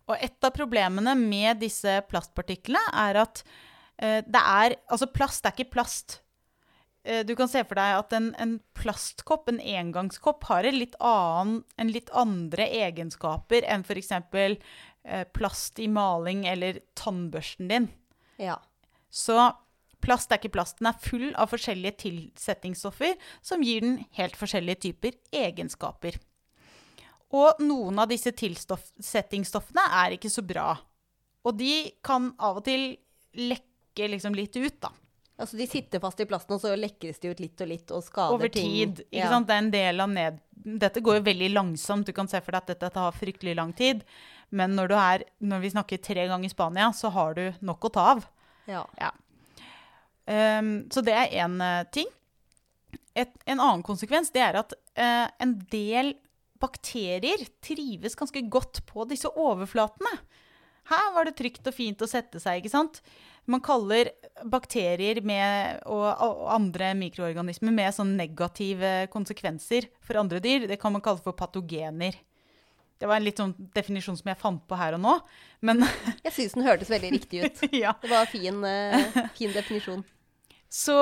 Og 0.05 0.19
et 0.21 0.45
av 0.45 0.53
problemene 0.53 1.15
med 1.17 1.63
disse 1.63 1.97
plastpartiklene 2.09 2.83
er 3.05 3.21
at 3.23 3.41
eh, 3.97 4.21
det 4.21 4.41
er 4.41 4.77
Altså, 4.85 5.09
plast 5.09 5.47
er 5.47 5.55
ikke 5.55 5.73
plast. 5.77 6.19
Eh, 7.05 7.23
du 7.25 7.35
kan 7.37 7.49
se 7.49 7.63
for 7.65 7.77
deg 7.79 7.99
at 7.99 8.13
en, 8.17 8.31
en 8.41 8.57
plastkopp, 8.77 9.49
en 9.49 9.61
engangskopp, 9.61 10.45
har 10.49 10.65
en 10.65 10.77
litt, 10.77 10.97
annen, 10.99 11.63
en 11.81 11.93
litt 11.93 12.11
andre 12.13 12.67
egenskaper 12.85 13.65
enn 13.69 13.85
f.eks. 13.85 14.13
Eh, 15.05 15.25
plast 15.37 15.81
i 15.81 15.89
maling 15.91 16.45
eller 16.49 16.81
tannbørsten 16.97 17.69
din. 17.69 17.89
Ja. 18.41 18.57
Så 19.13 19.37
plast 20.05 20.31
er 20.31 20.39
ikke 20.39 20.53
plast. 20.55 20.79
Den 20.79 20.91
er 20.91 20.99
full 21.01 21.27
av 21.33 21.51
forskjellige 21.51 21.97
tilsetningsstoffer 22.05 23.15
som 23.45 23.63
gir 23.65 23.81
den 23.85 23.99
helt 24.19 24.37
forskjellige 24.39 24.83
typer 24.87 25.17
egenskaper. 25.35 26.17
Og 27.35 27.59
noen 27.65 27.97
av 27.99 28.07
disse 28.11 28.31
tilsetningsstoffene 28.37 29.85
er 30.03 30.15
ikke 30.15 30.31
så 30.31 30.43
bra. 30.45 30.75
Og 31.45 31.57
de 31.59 31.71
kan 32.05 32.31
av 32.41 32.61
og 32.61 32.67
til 32.67 32.93
lekke 33.35 34.07
liksom 34.13 34.35
litt 34.37 34.55
ut, 34.55 34.77
da. 34.81 34.91
Altså 35.35 35.57
de 35.59 35.65
sitter 35.67 35.99
fast 35.99 36.21
i 36.23 36.27
plasten, 36.29 36.55
og 36.55 36.61
så 36.63 36.71
lekkes 36.79 37.17
de 37.19 37.33
ut 37.33 37.41
litt 37.43 37.59
og 37.59 37.67
litt 37.67 37.91
og 37.91 38.03
skader 38.05 38.29
ting. 38.29 38.37
Over 38.39 38.51
ting. 38.55 38.69
tid. 38.71 39.01
Ikke 39.09 39.25
Ja. 39.25 39.29
sant? 39.33 39.47
Det 39.49 39.53
er 39.57 39.63
en 39.65 39.71
del 39.73 39.99
av 40.05 40.09
ned... 40.09 40.39
Dette 40.65 41.01
går 41.03 41.17
jo 41.19 41.25
veldig 41.27 41.49
langsomt. 41.51 42.07
Du 42.07 42.13
kan 42.15 42.27
se 42.31 42.39
for 42.41 42.55
deg 42.55 42.63
at 42.63 42.67
dette 42.71 42.89
tar 42.95 43.11
fryktelig 43.11 43.55
lang 43.59 43.73
tid. 43.75 44.05
Men 44.55 44.73
når, 44.77 44.87
du 44.87 44.95
er, 44.95 45.25
når 45.43 45.59
vi 45.61 45.69
snakker 45.75 45.99
tre 46.01 46.23
ganger 46.31 46.49
Spania, 46.49 46.87
så 46.95 47.11
har 47.11 47.35
du 47.35 47.43
nok 47.61 47.83
å 47.85 47.91
ta 47.91 48.05
av. 48.15 48.23
Ja. 48.65 48.85
Ja. 48.97 49.11
Ehm, 50.25 50.85
så 50.91 51.03
det 51.05 51.15
er 51.15 51.33
én 51.45 51.57
ting. 51.93 52.09
Et, 53.15 53.31
en 53.47 53.61
annen 53.61 53.83
konsekvens 53.85 54.31
det 54.35 54.41
er 54.43 54.57
at 54.59 54.73
uh, 54.99 55.27
en 55.39 55.53
del 55.71 56.15
bakterier 56.59 57.45
trives 57.63 58.17
ganske 58.17 58.41
godt 58.51 58.81
på 58.89 59.05
disse 59.07 59.29
overflatene. 59.29 60.11
Her 60.89 61.07
var 61.15 61.25
det 61.25 61.37
trygt 61.39 61.65
og 61.65 61.73
fint 61.73 62.03
å 62.03 62.09
sette 62.09 62.39
seg, 62.41 62.59
ikke 62.59 62.73
sant? 62.73 62.99
Man 63.49 63.61
kaller 63.65 64.11
bakterier 64.49 65.21
med, 65.25 65.81
og, 65.89 66.05
og 66.05 66.45
andre 66.53 66.91
mikroorganismer 66.97 67.73
med 67.73 67.95
sånn 67.95 68.15
negative 68.17 68.93
konsekvenser 69.13 69.89
for 70.05 70.21
andre 70.21 70.41
dyr. 70.41 70.67
Det 70.69 70.79
kan 70.81 70.93
man 70.93 71.03
kalle 71.05 71.21
for 71.25 71.37
patogener. 71.37 72.17
Det 72.95 73.09
var 73.09 73.19
en 73.19 73.25
litt 73.25 73.41
sånn 73.41 73.53
definisjon 73.75 74.17
som 74.17 74.29
jeg 74.31 74.39
fant 74.39 74.61
på 74.69 74.77
her 74.79 74.95
og 74.95 75.03
nå. 75.03 75.15
Men 75.65 75.83
Jeg 76.23 76.33
syns 76.37 76.55
den 76.55 76.65
hørtes 76.65 76.91
veldig 76.93 77.11
riktig 77.17 77.43
ut. 77.43 77.65
ja. 77.83 77.95
Det 78.01 78.11
var 78.11 78.29
fin, 78.31 78.61
eh, 78.65 79.17
fin 79.37 79.53
definisjon. 79.53 80.05
Så, 80.75 80.95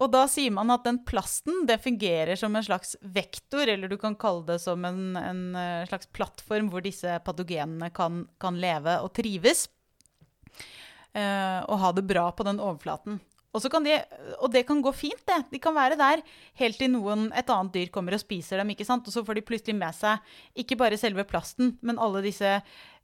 og 0.00 0.12
da 0.14 0.24
sier 0.32 0.52
man 0.54 0.72
at 0.72 0.86
den 0.86 1.02
plasten 1.04 1.66
det 1.68 1.80
fungerer 1.84 2.38
som 2.40 2.54
en 2.56 2.64
slags 2.64 2.94
vektor, 3.02 3.68
eller 3.68 3.90
du 3.90 3.98
kan 4.00 4.16
kalle 4.20 4.46
det 4.48 4.60
som 4.62 4.84
en, 4.88 5.02
en 5.20 5.42
eh, 5.58 5.88
slags 5.90 6.08
plattform 6.16 6.70
hvor 6.72 6.84
disse 6.84 7.18
patogenene 7.26 7.90
kan, 7.92 8.24
kan 8.40 8.56
leve 8.60 8.96
og 9.04 9.12
trives. 9.18 9.66
Uh, 11.10 11.66
og 11.66 11.80
ha 11.82 11.88
det 11.90 12.04
bra 12.06 12.28
på 12.30 12.44
den 12.46 12.60
overflaten. 12.62 13.16
Og, 13.50 13.64
de, 13.82 13.96
og 14.38 14.52
det 14.54 14.62
kan 14.68 14.78
gå 14.78 14.92
fint, 14.94 15.22
det. 15.26 15.40
De 15.50 15.58
kan 15.62 15.74
være 15.74 15.98
der 15.98 16.22
helt 16.60 16.78
til 16.78 16.92
noen, 16.92 17.26
et 17.34 17.50
annet 17.50 17.74
dyr 17.74 17.90
kommer 17.90 18.14
og 18.14 18.22
spiser 18.22 18.62
dem. 18.62 18.70
ikke 18.70 18.86
sant? 18.86 19.08
Og 19.10 19.14
så 19.14 19.24
får 19.26 19.40
de 19.40 19.46
plutselig 19.48 19.74
med 19.74 19.96
seg 19.96 20.22
ikke 20.62 20.78
bare 20.78 21.00
selve 21.00 21.26
plasten, 21.26 21.74
men 21.82 21.98
alle 21.98 22.22
disse, 22.22 22.60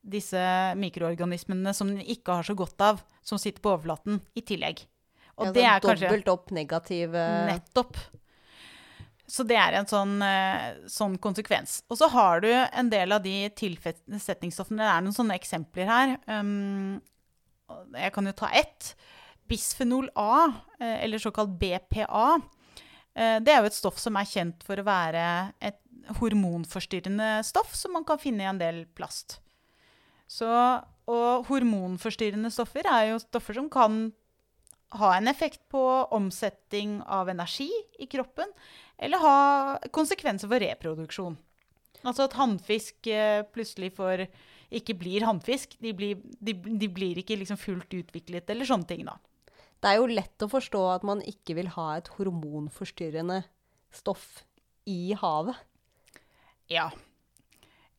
disse 0.06 0.44
mikroorganismene 0.78 1.74
som 1.74 1.90
de 1.96 2.06
ikke 2.14 2.38
har 2.38 2.46
så 2.46 2.54
godt 2.54 2.86
av, 2.92 3.02
som 3.26 3.42
sitter 3.42 3.64
på 3.64 3.74
overflaten, 3.74 4.22
i 4.38 4.46
tillegg. 4.46 4.86
Og 5.36 5.46
Ja, 5.48 5.52
det 5.52 5.62
sånn 5.62 5.72
er 5.72 5.80
kanskje 5.84 6.08
Dobbelt 6.08 6.28
opp 6.32 6.50
negativ 6.50 7.12
Nettopp. 7.12 7.96
Så 9.26 9.42
det 9.46 9.56
er 9.58 9.74
en 9.74 9.88
sånn, 9.90 10.20
eh, 10.22 10.86
sånn 10.86 11.18
konsekvens. 11.18 11.80
Og 11.90 11.98
så 11.98 12.08
har 12.12 12.40
du 12.44 12.48
en 12.52 12.90
del 12.92 13.10
av 13.12 13.24
de 13.24 13.48
tilsetningsstoffene. 13.58 14.78
Det 14.78 14.92
er 14.92 15.02
noen 15.02 15.16
sånne 15.16 15.34
eksempler 15.38 15.88
her. 15.90 16.12
Um, 16.30 17.00
jeg 17.98 18.12
kan 18.14 18.28
jo 18.30 18.32
ta 18.38 18.50
ett. 18.54 18.94
Bisfenol 19.50 20.08
A, 20.14 20.52
eh, 20.78 21.02
eller 21.04 21.18
såkalt 21.18 21.58
BPA. 21.58 22.40
eh, 23.16 23.38
Det 23.40 23.48
er 23.48 23.60
jo 23.60 23.66
et 23.66 23.74
stoff 23.74 23.98
som 23.98 24.16
er 24.16 24.24
kjent 24.24 24.62
for 24.62 24.76
å 24.76 24.84
være 24.86 25.52
et 25.60 25.80
hormonforstyrrende 26.20 27.44
stoff 27.44 27.74
som 27.74 27.92
man 27.92 28.04
kan 28.04 28.18
finne 28.18 28.42
i 28.42 28.50
en 28.50 28.58
del 28.58 28.84
plast. 28.94 29.40
Så, 30.28 30.46
og 31.08 31.46
hormonforstyrrende 31.46 32.50
stoffer 32.52 32.86
er 32.86 33.10
jo 33.10 33.18
stoffer 33.18 33.54
som 33.54 33.68
kan 33.70 34.12
ha 34.94 35.12
en 35.16 35.28
effekt 35.28 35.62
på 35.72 35.82
omsetting 36.14 37.00
av 37.02 37.28
energi 37.28 37.70
i 37.98 38.06
kroppen, 38.10 38.50
eller 38.98 39.22
ha 39.22 39.38
konsekvenser 39.94 40.48
for 40.48 40.62
reproduksjon. 40.62 41.36
Altså 42.06 42.26
at 42.28 42.36
hannfisk 42.38 43.08
eh, 43.10 43.42
plutselig 43.50 43.92
får 43.96 44.26
ikke 44.76 44.96
blir 44.98 45.26
hannfisk. 45.26 45.74
De 45.82 45.92
blir, 45.96 46.20
de, 46.42 46.54
de 46.54 46.88
blir 46.92 47.18
ikke 47.22 47.38
liksom 47.40 47.58
fullt 47.60 47.98
utviklet, 47.98 48.48
eller 48.50 48.68
sånne 48.68 48.88
ting, 48.90 49.04
da. 49.08 49.16
Det 49.82 49.90
er 49.90 50.00
jo 50.00 50.08
lett 50.08 50.42
å 50.42 50.50
forstå 50.50 50.82
at 50.94 51.04
man 51.06 51.20
ikke 51.28 51.58
vil 51.58 51.68
ha 51.74 51.88
et 51.98 52.08
hormonforstyrrende 52.16 53.42
stoff 53.94 54.44
i 54.88 55.12
havet. 55.18 55.58
Ja. 56.72 56.88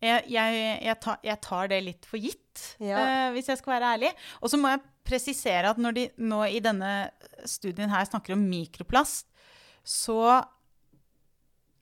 Jeg, 0.01 0.27
jeg, 0.29 0.57
jeg, 0.85 0.95
tar, 1.01 1.21
jeg 1.25 1.41
tar, 1.41 1.69
det 1.71 1.79
litt 1.85 2.07
for 2.09 2.21
gitt, 2.21 2.43
Ja. 2.81 2.97
uh, 2.97 3.29
hvis 3.33 3.49
jeg 3.49 3.59
skal 3.61 3.77
være 3.77 3.93
ærlig. 3.97 4.11
Og 4.41 4.51
så 4.51 4.59
må 4.61 4.73
jeg 4.73 4.83
presisere 5.07 5.71
at 5.71 5.79
når 5.81 5.95
de 5.95 6.05
nå 6.29 6.43
i 6.51 6.61
denne 6.63 6.91
studien 7.47 7.91
her 7.91 8.05
snakker 8.09 8.35
om 8.35 8.45
mikroplast, 8.49 9.27
så 9.87 10.43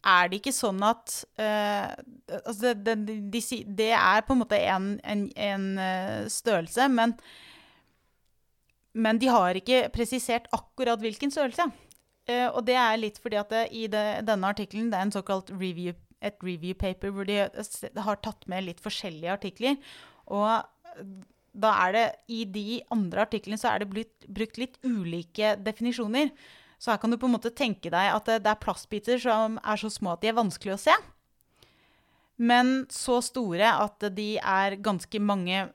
er 0.06 0.30
det 0.30 0.40
ikke 0.40 0.54
sånn 0.54 0.84
at 0.86 1.16
uh, 1.42 1.90
altså 2.38 2.76
det, 2.76 2.76
det, 2.86 2.96
de, 3.08 3.18
de, 3.34 3.42
det 3.66 3.92
er 3.98 4.22
på 4.26 4.36
en 4.36 4.44
måte 4.44 4.60
en, 4.62 4.92
en, 5.02 5.26
en 5.34 5.66
eh, 5.82 6.28
størrelse, 6.30 6.86
men, 6.94 7.16
men 8.94 9.22
de 9.22 9.32
har 9.34 9.58
ikke 9.58 9.88
presisert 9.96 10.46
akkurat 10.56 11.02
hvilken 11.02 11.34
størrelse. 11.34 11.68
Uh, 12.30 12.50
og 12.52 12.62
det 12.70 12.78
er 12.78 13.02
litt 13.02 13.18
fordi 13.22 13.42
at 13.42 13.54
det, 13.54 13.66
i 13.74 13.88
denne 13.90 14.54
artikkelen 14.54 14.92
det 14.94 15.00
er 15.00 15.10
en 15.10 15.16
såkalt 15.16 15.50
review, 15.54 15.98
et 16.26 16.38
review 16.46 16.78
paper 16.78 17.14
hvor 17.14 17.26
de 17.26 17.42
har 18.06 18.22
tatt 18.26 18.46
med 18.52 18.70
litt 18.70 18.82
forskjellige 18.86 19.34
artikler. 19.40 19.82
Og 20.30 20.62
da 21.56 21.72
er 21.86 21.96
det 21.96 22.06
i 22.32 22.44
de 22.52 22.82
andre 22.94 23.24
artiklene 23.26 23.58
så 23.60 23.72
er 23.72 23.82
det 23.82 23.92
blitt 23.94 24.28
brukt 24.28 24.60
litt 24.60 24.78
ulike 24.84 25.56
definisjoner. 25.64 26.32
Så 26.78 26.92
her 26.92 27.00
kan 27.02 27.14
du 27.14 27.18
på 27.20 27.30
en 27.30 27.36
måte 27.38 27.54
tenke 27.56 27.92
deg 27.94 28.12
at 28.12 28.28
det, 28.28 28.42
det 28.44 28.52
er 28.52 28.62
plastbiter 28.62 29.22
som 29.22 29.56
er 29.64 29.80
så 29.80 29.92
små 29.94 30.16
at 30.16 30.24
de 30.24 30.32
er 30.32 30.38
vanskelig 30.38 30.76
å 30.76 30.82
se. 30.88 30.96
Men 32.36 32.84
så 32.92 33.22
store 33.24 33.70
at 33.86 34.04
de 34.16 34.36
er 34.38 34.76
ganske 34.84 35.22
mange 35.24 35.70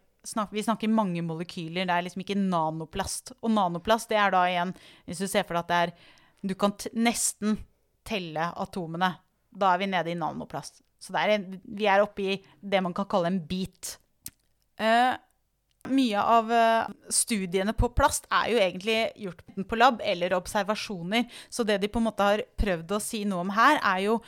Vi 0.52 0.60
snakker 0.62 0.92
mange 0.92 1.22
molekyler. 1.24 1.86
Det 1.88 1.94
er 1.94 2.04
liksom 2.04 2.20
ikke 2.20 2.36
nanoplast. 2.36 3.32
Og 3.40 3.54
nanoplast 3.54 4.10
det 4.12 4.18
er 4.20 4.34
da 4.34 4.42
igjen 4.50 4.74
Hvis 5.08 5.22
du 5.22 5.24
ser 5.24 5.46
for 5.48 5.56
deg 5.56 5.64
at 5.64 5.70
det 5.70 5.78
er 5.80 5.94
Du 6.52 6.54
kan 6.60 6.74
nesten 6.92 7.56
telle 8.04 8.50
atomene. 8.60 9.14
Da 9.50 9.72
er 9.72 9.80
vi 9.80 9.88
nede 9.88 10.12
i 10.12 10.18
nanoplast. 10.18 10.82
Så 11.00 11.16
er 11.16 11.40
vi 11.64 11.88
er 11.88 12.04
oppe 12.04 12.22
i 12.22 12.36
det 12.60 12.82
man 12.84 12.92
kan 12.96 13.08
kalle 13.08 13.32
en 13.32 13.40
bit. 13.48 13.96
Eh, 14.76 15.16
mye 15.88 16.20
av 16.20 16.50
eh, 16.52 16.88
studiene 17.12 17.72
på 17.76 17.88
plast 17.96 18.26
er 18.28 18.50
jo 18.52 18.60
egentlig 18.60 18.98
gjort 19.24 19.44
på 19.68 19.78
lab 19.80 20.02
eller 20.04 20.34
observasjoner. 20.36 21.28
Så 21.48 21.64
det 21.64 21.80
de 21.80 21.88
på 21.88 22.02
en 22.02 22.08
måte 22.10 22.26
har 22.26 22.42
prøvd 22.60 22.96
å 22.96 23.02
si 23.02 23.22
noe 23.28 23.46
om 23.46 23.54
her, 23.56 23.80
er 23.80 24.02
jo 24.08 24.18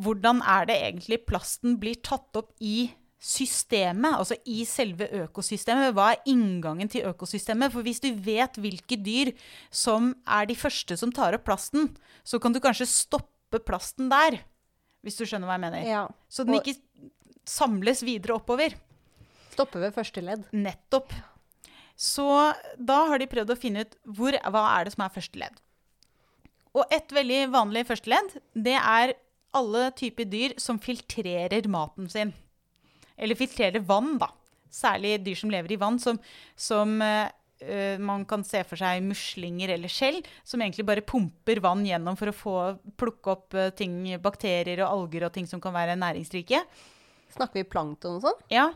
hvordan 0.00 0.42
er 0.50 0.68
det 0.70 0.76
egentlig 0.88 1.24
plasten 1.26 1.78
blir 1.82 1.98
tatt 2.02 2.38
opp 2.38 2.54
i 2.62 2.90
systemet, 3.24 4.18
altså 4.18 4.36
i 4.50 4.64
selve 4.68 5.08
økosystemet? 5.24 5.94
Hva 5.96 6.10
er 6.12 6.24
inngangen 6.30 6.90
til 6.92 7.06
økosystemet? 7.08 7.72
For 7.72 7.86
hvis 7.86 8.02
du 8.04 8.10
vet 8.12 8.58
hvilke 8.60 8.98
dyr 9.00 9.32
som 9.72 10.12
er 10.26 10.50
de 10.50 10.58
første 10.58 10.98
som 11.00 11.14
tar 11.14 11.36
opp 11.38 11.46
plasten, 11.46 11.92
så 12.26 12.40
kan 12.42 12.54
du 12.54 12.60
kanskje 12.62 12.90
stoppe 12.90 13.62
plasten 13.64 14.10
der. 14.12 14.42
Hvis 15.04 15.18
du 15.20 15.26
skjønner 15.26 15.48
hva 15.48 15.58
jeg 15.58 15.66
mener. 15.66 15.86
Ja. 15.86 16.04
Så 16.28 16.46
den 16.46 16.58
ikke 16.58 16.78
samles 17.48 18.02
videre 18.04 18.38
oppover. 18.38 18.76
Stoppe 19.54 19.80
ved 19.82 19.94
første 19.94 20.22
ledd. 20.24 20.46
Nettopp. 20.52 21.14
Så 21.94 22.26
da 22.74 23.04
har 23.10 23.22
de 23.22 23.30
prøvd 23.30 23.54
å 23.54 23.58
finne 23.58 23.84
ut 23.84 23.94
hvor, 24.16 24.34
hva 24.34 24.64
er 24.74 24.86
det 24.86 24.94
som 24.96 25.04
er 25.06 25.14
første 25.14 25.38
ledd. 25.40 25.60
Og 26.74 26.90
et 26.94 27.12
veldig 27.14 27.44
vanlig 27.54 27.84
første 27.86 28.10
ledd, 28.10 28.34
det 28.58 28.74
er 28.80 29.14
alle 29.54 29.86
typer 29.94 30.26
dyr 30.26 30.56
som 30.58 30.80
filtrerer 30.82 31.68
maten 31.70 32.10
sin. 32.10 32.34
Eller 33.14 33.38
filtrerer 33.38 33.84
vann, 33.86 34.16
da. 34.18 34.32
Særlig 34.74 35.20
dyr 35.22 35.38
som 35.38 35.52
lever 35.54 35.76
i 35.76 35.78
vann, 35.78 36.00
som, 36.02 36.18
som 36.58 36.96
eh, 37.04 37.94
man 38.02 38.24
kan 38.26 38.42
se 38.42 38.64
for 38.66 38.80
seg 38.80 39.04
muslinger 39.06 39.70
eller 39.76 39.92
skjell, 39.92 40.18
som 40.42 40.64
egentlig 40.64 40.86
bare 40.88 41.06
pumper 41.06 41.62
vann 41.62 41.84
gjennom 41.86 42.18
for 42.18 42.32
å 42.32 42.34
få 42.34 42.56
plukke 42.98 43.36
opp 43.36 43.54
eh, 43.54 43.70
ting, 43.78 44.00
bakterier 44.24 44.82
og 44.82 44.90
alger 44.90 45.28
og 45.28 45.36
ting 45.36 45.46
som 45.46 45.62
kan 45.62 45.76
være 45.76 45.94
næringsrike. 46.00 46.64
Snakker 47.36 47.62
vi 47.62 47.70
plankton 47.70 48.18
og 48.18 48.26
sånn? 48.26 48.42
Ja. 48.50 48.72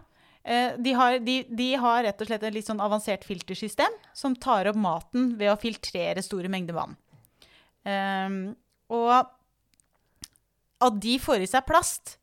Eh, 0.49 0.77
De 0.81 0.95
har, 0.97 1.19
de, 1.25 1.41
de 1.49 1.69
har 1.81 2.05
rett 2.07 2.23
og 2.25 2.31
slett 2.31 2.47
et 2.49 2.57
litt 2.57 2.69
sånn 2.69 2.83
avansert 2.85 3.27
filtersystem 3.29 3.99
som 4.17 4.37
tar 4.37 4.71
opp 4.71 4.79
maten 4.81 5.35
ved 5.41 5.53
å 5.53 5.59
filtrere 5.61 6.25
store 6.25 6.51
mengder 6.53 6.79
vann. 6.79 6.97
Um, 7.89 8.41
og 8.93 9.13
at 10.85 10.99
de 11.03 11.19
får 11.21 11.45
i 11.45 11.51
seg 11.51 11.67
plast, 11.69 12.17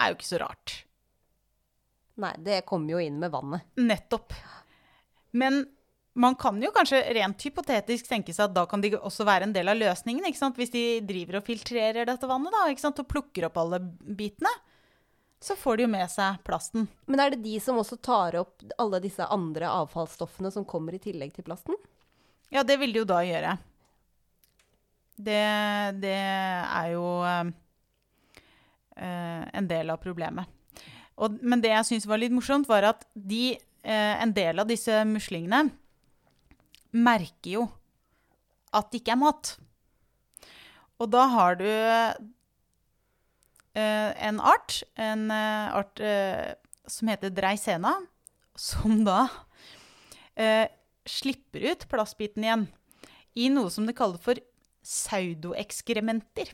er 0.00 0.10
jo 0.10 0.18
ikke 0.18 0.30
så 0.30 0.40
rart. 0.42 0.74
Nei, 2.22 2.32
det 2.44 2.64
kommer 2.68 2.94
jo 2.94 3.02
inn 3.02 3.18
med 3.20 3.32
vannet. 3.32 3.64
Nettopp. 3.80 4.34
Men 5.38 5.62
man 6.12 6.36
kan 6.36 6.58
jo 6.60 6.70
kanskje 6.74 7.00
rent 7.16 7.40
hypotetisk 7.46 8.08
tenke 8.10 8.34
seg 8.36 8.50
at 8.50 8.56
da 8.56 8.66
kan 8.68 8.82
de 8.84 8.92
også 8.98 9.24
være 9.24 9.48
en 9.48 9.54
del 9.54 9.70
av 9.72 9.78
løsningen. 9.80 10.26
Hvis 10.58 10.74
de 10.74 10.84
driver 11.08 11.40
og 11.40 11.46
filtrerer 11.46 12.08
dette 12.08 12.28
vannet 12.28 12.52
da, 12.52 12.66
og 12.68 13.08
plukker 13.08 13.48
opp 13.48 13.56
alle 13.62 13.80
bitene, 13.80 14.52
så 15.42 15.56
får 15.58 15.76
de 15.76 15.86
jo 15.86 15.90
med 15.90 16.10
seg 16.10 16.38
plasten. 16.46 16.86
Men 17.10 17.20
er 17.20 17.32
det 17.34 17.42
de 17.42 17.56
som 17.62 17.80
også 17.80 17.98
tar 17.98 18.36
opp 18.38 18.62
alle 18.78 19.00
disse 19.02 19.26
andre 19.26 19.70
avfallsstoffene 19.82 20.52
som 20.54 20.66
kommer 20.68 20.94
i 20.94 21.02
tillegg 21.02 21.34
til 21.34 21.46
plasten? 21.46 21.78
Ja, 22.52 22.62
det 22.62 22.76
vil 22.78 22.94
de 22.94 23.02
jo 23.02 23.08
da 23.08 23.22
gjøre. 23.26 23.56
Det, 25.16 25.42
det 26.02 26.14
er 26.14 26.88
jo 26.92 27.06
eh, 27.26 27.50
eh, 28.96 29.42
en 29.58 29.70
del 29.70 29.90
av 29.92 30.00
problemet. 30.02 30.46
Og, 31.22 31.38
men 31.42 31.62
det 31.62 31.72
jeg 31.72 31.88
syns 31.90 32.08
var 32.08 32.22
litt 32.22 32.34
morsomt, 32.34 32.68
var 32.70 32.86
at 32.92 33.06
de, 33.14 33.56
eh, 33.82 34.14
en 34.22 34.34
del 34.36 34.62
av 34.62 34.70
disse 34.70 35.02
muslingene 35.08 35.72
merker 36.92 37.56
jo 37.56 37.66
at 38.72 38.92
det 38.92 39.02
ikke 39.02 39.16
er 39.16 39.22
mat. 39.24 39.56
Og 41.02 41.10
da 41.12 41.26
har 41.34 41.58
du 41.58 41.66
en 43.78 44.40
art, 44.40 44.82
en 45.00 45.30
eh, 45.30 45.74
art 45.78 46.00
eh, 46.00 46.52
som 46.86 47.08
heter 47.08 47.32
dreisena, 47.32 47.94
som 48.58 49.02
da 49.06 49.26
eh, 50.36 50.68
slipper 51.08 51.64
ut 51.72 51.86
plastbiten 51.90 52.44
igjen 52.44 52.66
i 53.34 53.48
noe 53.52 53.72
som 53.72 53.86
de 53.88 53.94
kaller 53.96 54.20
for 54.20 54.40
pseudoekskrementer. 54.82 56.52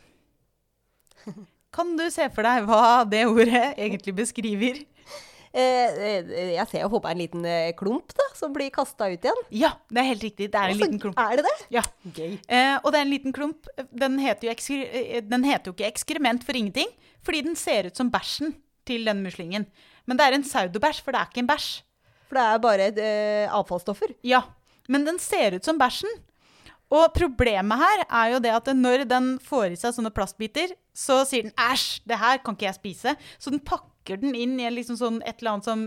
Kan 1.74 1.96
du 1.98 2.06
se 2.12 2.28
for 2.32 2.46
deg 2.46 2.68
hva 2.68 3.04
det 3.08 3.26
ordet 3.28 3.74
egentlig 3.76 4.14
beskriver? 4.16 4.80
Eh, 5.52 5.98
eh, 6.08 6.52
jeg 6.54 6.68
ser 6.70 6.84
jo 6.84 6.90
håper 6.92 7.10
er 7.10 7.16
en 7.16 7.22
liten 7.22 7.48
eh, 7.48 7.72
klump 7.78 8.12
da, 8.16 8.26
som 8.36 8.52
blir 8.54 8.70
kasta 8.74 9.08
ut 9.08 9.24
igjen. 9.24 9.42
Ja, 9.54 9.72
det 9.88 10.02
er 10.02 10.08
helt 10.10 10.26
riktig. 10.26 10.50
Det 10.52 10.60
er 10.60 10.68
en 10.68 10.74
Altså, 10.76 10.84
liten 10.84 11.02
klump. 11.02 11.20
Er 11.22 11.40
det 11.40 11.46
det? 11.48 11.56
Ja. 11.78 11.82
Gøy. 12.04 12.38
Eh, 12.46 12.76
og 12.82 12.92
det 12.92 13.00
er 13.00 13.06
en 13.06 13.12
liten 13.14 13.36
klump. 13.36 13.68
Den 14.04 14.18
heter, 14.22 14.50
jo 14.52 15.22
den 15.32 15.48
heter 15.48 15.70
jo 15.70 15.76
ikke 15.76 15.90
ekskrement 15.90 16.46
for 16.46 16.58
ingenting, 16.58 16.92
fordi 17.24 17.42
den 17.48 17.58
ser 17.58 17.88
ut 17.90 17.98
som 17.98 18.12
bæsjen 18.12 18.54
til 18.88 19.04
den 19.08 19.24
muslingen. 19.24 19.66
Men 20.08 20.16
det 20.16 20.26
er 20.26 20.36
en 20.38 20.46
pseudobæsj, 20.46 21.02
for 21.04 21.12
det 21.12 21.20
er 21.20 21.32
ikke 21.32 21.44
en 21.44 21.50
bæsj. 21.50 21.68
For 22.28 22.38
det 22.38 22.44
er 22.44 22.62
bare 22.64 22.88
eh, 22.92 23.52
avfallsstoffer. 23.56 24.14
Ja, 24.26 24.42
men 24.88 25.04
den 25.08 25.20
ser 25.20 25.56
ut 25.56 25.64
som 25.64 25.80
bæsjen. 25.80 26.10
Og 26.88 27.10
problemet 27.12 27.76
her 27.82 28.04
er 28.06 28.30
jo 28.32 28.38
det 28.40 28.52
at 28.56 28.68
når 28.72 29.04
den 29.08 29.34
får 29.44 29.74
i 29.74 29.80
seg 29.80 29.92
sånne 29.92 30.12
plastbiter, 30.14 30.72
så 30.96 31.20
sier 31.28 31.44
den 31.44 31.56
æsj, 31.60 32.00
det 32.08 32.16
her 32.20 32.40
kan 32.40 32.56
ikke 32.56 32.68
jeg 32.70 32.78
spise. 32.78 33.12
Så 33.36 33.52
den 33.52 33.60
pakker 33.60 33.92
den 34.16 34.34
inn 34.34 34.56
i 34.60 34.70
liksom 34.72 34.96
sånn, 34.96 35.20
et 35.26 35.42
eller 35.42 35.56
annet 35.56 35.68
som 35.68 35.84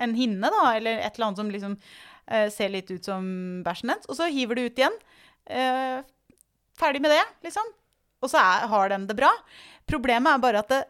en 0.00 0.14
hinne, 0.14 0.48
da, 0.52 0.62
eller 0.76 1.02
et 1.02 1.16
eller 1.16 1.26
annet 1.28 1.42
som 1.42 1.50
liksom 1.50 1.74
uh, 1.76 2.46
ser 2.52 2.72
litt 2.72 2.90
ut 2.90 3.04
som 3.04 3.26
bæsjen 3.66 3.92
dens. 3.92 4.08
Og 4.08 4.16
så 4.18 4.30
hiver 4.32 4.56
du 4.56 4.64
ut 4.64 4.80
igjen. 4.80 4.96
Uh, 5.50 6.00
ferdig 6.78 7.02
med 7.04 7.12
det, 7.12 7.22
liksom. 7.48 7.68
Og 8.22 8.32
så 8.32 8.40
er, 8.40 8.66
har 8.70 8.90
den 8.92 9.06
det 9.10 9.18
bra. 9.18 9.30
Problemet 9.90 10.32
er 10.32 10.42
bare 10.42 10.64
at 10.64 10.72
det, 10.72 10.80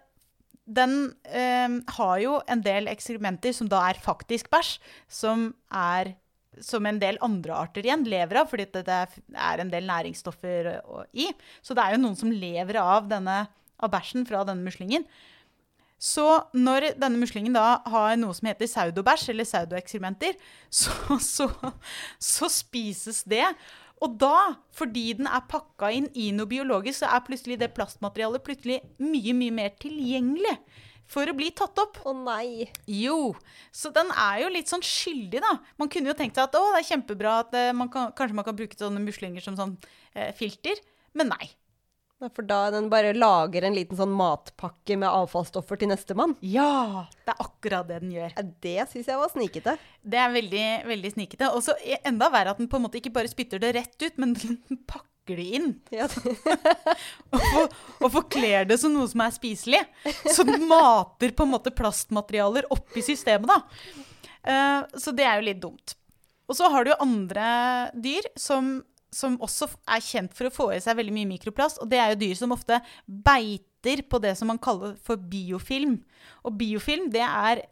den 0.70 0.96
uh, 1.26 1.78
har 1.96 2.16
jo 2.22 2.38
en 2.46 2.64
del 2.64 2.90
ekskrementer 2.92 3.56
som 3.56 3.70
da 3.70 3.82
er 3.88 4.02
faktisk 4.02 4.52
bæsj, 4.52 4.76
som 5.10 5.50
er 5.72 6.14
som 6.60 6.84
en 6.84 6.98
del 7.00 7.16
andre 7.24 7.54
arter 7.54 7.86
igjen 7.86 8.02
lever 8.10 8.40
av, 8.40 8.48
fordi 8.50 8.66
det 8.74 8.84
er 8.90 9.60
en 9.62 9.70
del 9.70 9.86
næringsstoffer 9.86 10.72
i. 11.14 11.28
Så 11.62 11.76
det 11.78 11.84
er 11.84 11.94
jo 11.94 12.00
noen 12.02 12.18
som 12.18 12.32
lever 12.34 12.76
av 12.82 13.06
denne 13.08 13.44
av 13.80 13.92
bæsjen 13.92 14.26
fra 14.28 14.42
denne 14.44 14.66
muslingen. 14.66 15.06
Så 16.00 16.24
når 16.56 16.94
denne 16.96 17.20
muslingen 17.20 17.54
da 17.54 17.82
har 17.92 18.16
noe 18.16 18.32
som 18.36 18.48
heter 18.48 18.70
saudobæsj, 18.70 19.28
eller 19.34 19.48
saudoekskrementer, 19.48 20.38
så, 20.80 21.18
så, 21.20 21.50
så 22.16 22.50
spises 22.52 23.22
det. 23.28 23.44
Og 24.00 24.14
da, 24.16 24.56
fordi 24.72 25.10
den 25.18 25.28
er 25.28 25.44
pakka 25.48 25.90
inn 25.92 26.08
i 26.16 26.30
noe 26.32 26.48
biologisk, 26.48 27.02
så 27.02 27.10
er 27.12 27.26
plutselig 27.26 27.58
det 27.60 27.74
plastmaterialet 27.76 28.44
plutselig 28.46 28.80
mye, 29.02 29.34
mye 29.36 29.56
mer 29.58 29.74
tilgjengelig 29.82 30.56
for 31.10 31.28
å 31.28 31.36
bli 31.36 31.50
tatt 31.56 31.76
opp. 31.82 32.00
Å 32.08 32.14
nei. 32.16 32.70
Jo, 32.88 33.34
så 33.74 33.92
den 33.92 34.08
er 34.14 34.44
jo 34.44 34.52
litt 34.54 34.72
sånn 34.72 34.84
skyldig, 34.86 35.42
da. 35.44 35.56
Man 35.80 35.92
kunne 35.92 36.12
jo 36.12 36.16
tenkt 36.16 36.38
seg 36.38 36.48
at 36.48 36.56
å, 36.56 36.64
det 36.72 36.80
er 36.80 36.90
kjempebra 36.94 37.36
at 37.44 37.56
eh, 37.58 37.72
man 37.76 37.90
kan, 37.92 38.14
kanskje 38.16 38.38
man 38.38 38.46
kan 38.46 38.56
bruke 38.56 38.78
sånne 38.78 39.04
muslinger 39.04 39.44
som 39.44 39.58
sånn 39.58 39.76
eh, 40.14 40.30
filter. 40.38 40.80
Men 41.18 41.34
nei. 41.34 41.50
For 42.28 42.44
da 42.44 42.66
den 42.74 42.90
bare 42.92 43.14
lager 43.16 43.64
en 43.64 43.76
liten 43.76 43.96
sånn 43.96 44.12
matpakke 44.12 44.98
med 45.00 45.08
avfallsstoffer 45.08 45.78
til 45.80 45.88
nestemann? 45.88 46.34
Ja, 46.44 47.06
det 47.24 47.32
er 47.32 47.46
akkurat 47.46 47.88
det 47.88 48.02
den 48.02 48.10
gjør. 48.12 48.34
Det 48.60 48.76
syns 48.90 49.08
jeg 49.08 49.20
var 49.22 49.30
snikete. 49.32 49.76
Det 50.04 50.20
er 50.20 50.34
veldig, 50.34 50.66
veldig 50.90 51.12
snikete. 51.14 51.48
Og 51.56 51.64
så 51.64 51.76
enda 52.04 52.28
verre 52.32 52.52
at 52.52 52.60
den 52.60 52.68
på 52.68 52.76
en 52.76 52.84
måte 52.84 53.00
ikke 53.00 53.14
bare 53.14 53.30
spytter 53.30 53.62
det 53.62 53.72
rett 53.78 53.96
ut, 54.04 54.20
men 54.20 54.34
den 54.42 54.60
pakker 54.84 55.40
det 55.40 55.46
inn. 55.56 55.70
Ja, 55.94 56.10
Og, 57.32 57.38
for, 57.38 57.72
og 58.02 58.12
forkler 58.18 58.68
det 58.68 58.76
som 58.82 58.92
noe 58.92 59.08
som 59.08 59.24
er 59.24 59.32
spiselig. 59.32 59.80
Så 60.28 60.44
den 60.44 60.68
mater 60.68 61.32
på 61.32 61.48
en 61.48 61.54
måte 61.54 61.72
plastmaterialer 61.72 62.68
oppi 62.74 63.04
systemet, 63.06 63.48
da. 63.48 63.96
Uh, 64.40 65.00
så 65.00 65.12
det 65.16 65.24
er 65.24 65.40
jo 65.40 65.48
litt 65.48 65.64
dumt. 65.64 65.96
Og 66.50 66.56
så 66.58 66.68
har 66.72 66.84
du 66.84 66.90
andre 66.98 67.48
dyr 67.94 68.26
som, 68.38 68.80
som 69.14 69.38
også 69.42 69.68
er 69.90 70.02
kjent 70.04 70.34
for 70.36 70.48
å 70.48 70.54
få 70.54 70.68
i 70.74 70.80
seg 70.82 70.98
veldig 70.98 71.14
mye 71.14 71.30
mikroplast. 71.32 71.80
Og 71.82 71.90
det 71.90 71.98
er 72.00 72.12
jo 72.12 72.20
dyr 72.22 72.38
som 72.38 72.54
ofte 72.54 72.80
beiter 73.06 74.04
på 74.06 74.20
det 74.22 74.36
som 74.38 74.50
man 74.52 74.60
kaller 74.62 74.94
for 75.02 75.20
biofilm. 75.30 75.98
Og 76.46 76.56
biofilm, 76.60 77.10
det 77.12 77.26
er 77.26 77.66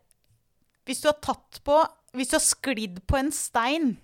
Hvis 0.88 1.02
du 1.04 1.10
har 1.10 1.18
tatt 1.20 1.60
på 1.64 1.82
Hvis 2.16 2.30
du 2.30 2.38
har 2.38 2.44
sklidd 2.44 3.02
på 3.06 3.18
en 3.18 3.30
stein 3.34 3.98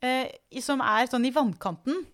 eh, 0.00 0.32
som 0.64 0.80
er 0.80 1.08
sånn 1.10 1.26
i 1.28 1.34
vannkanten, 1.34 2.06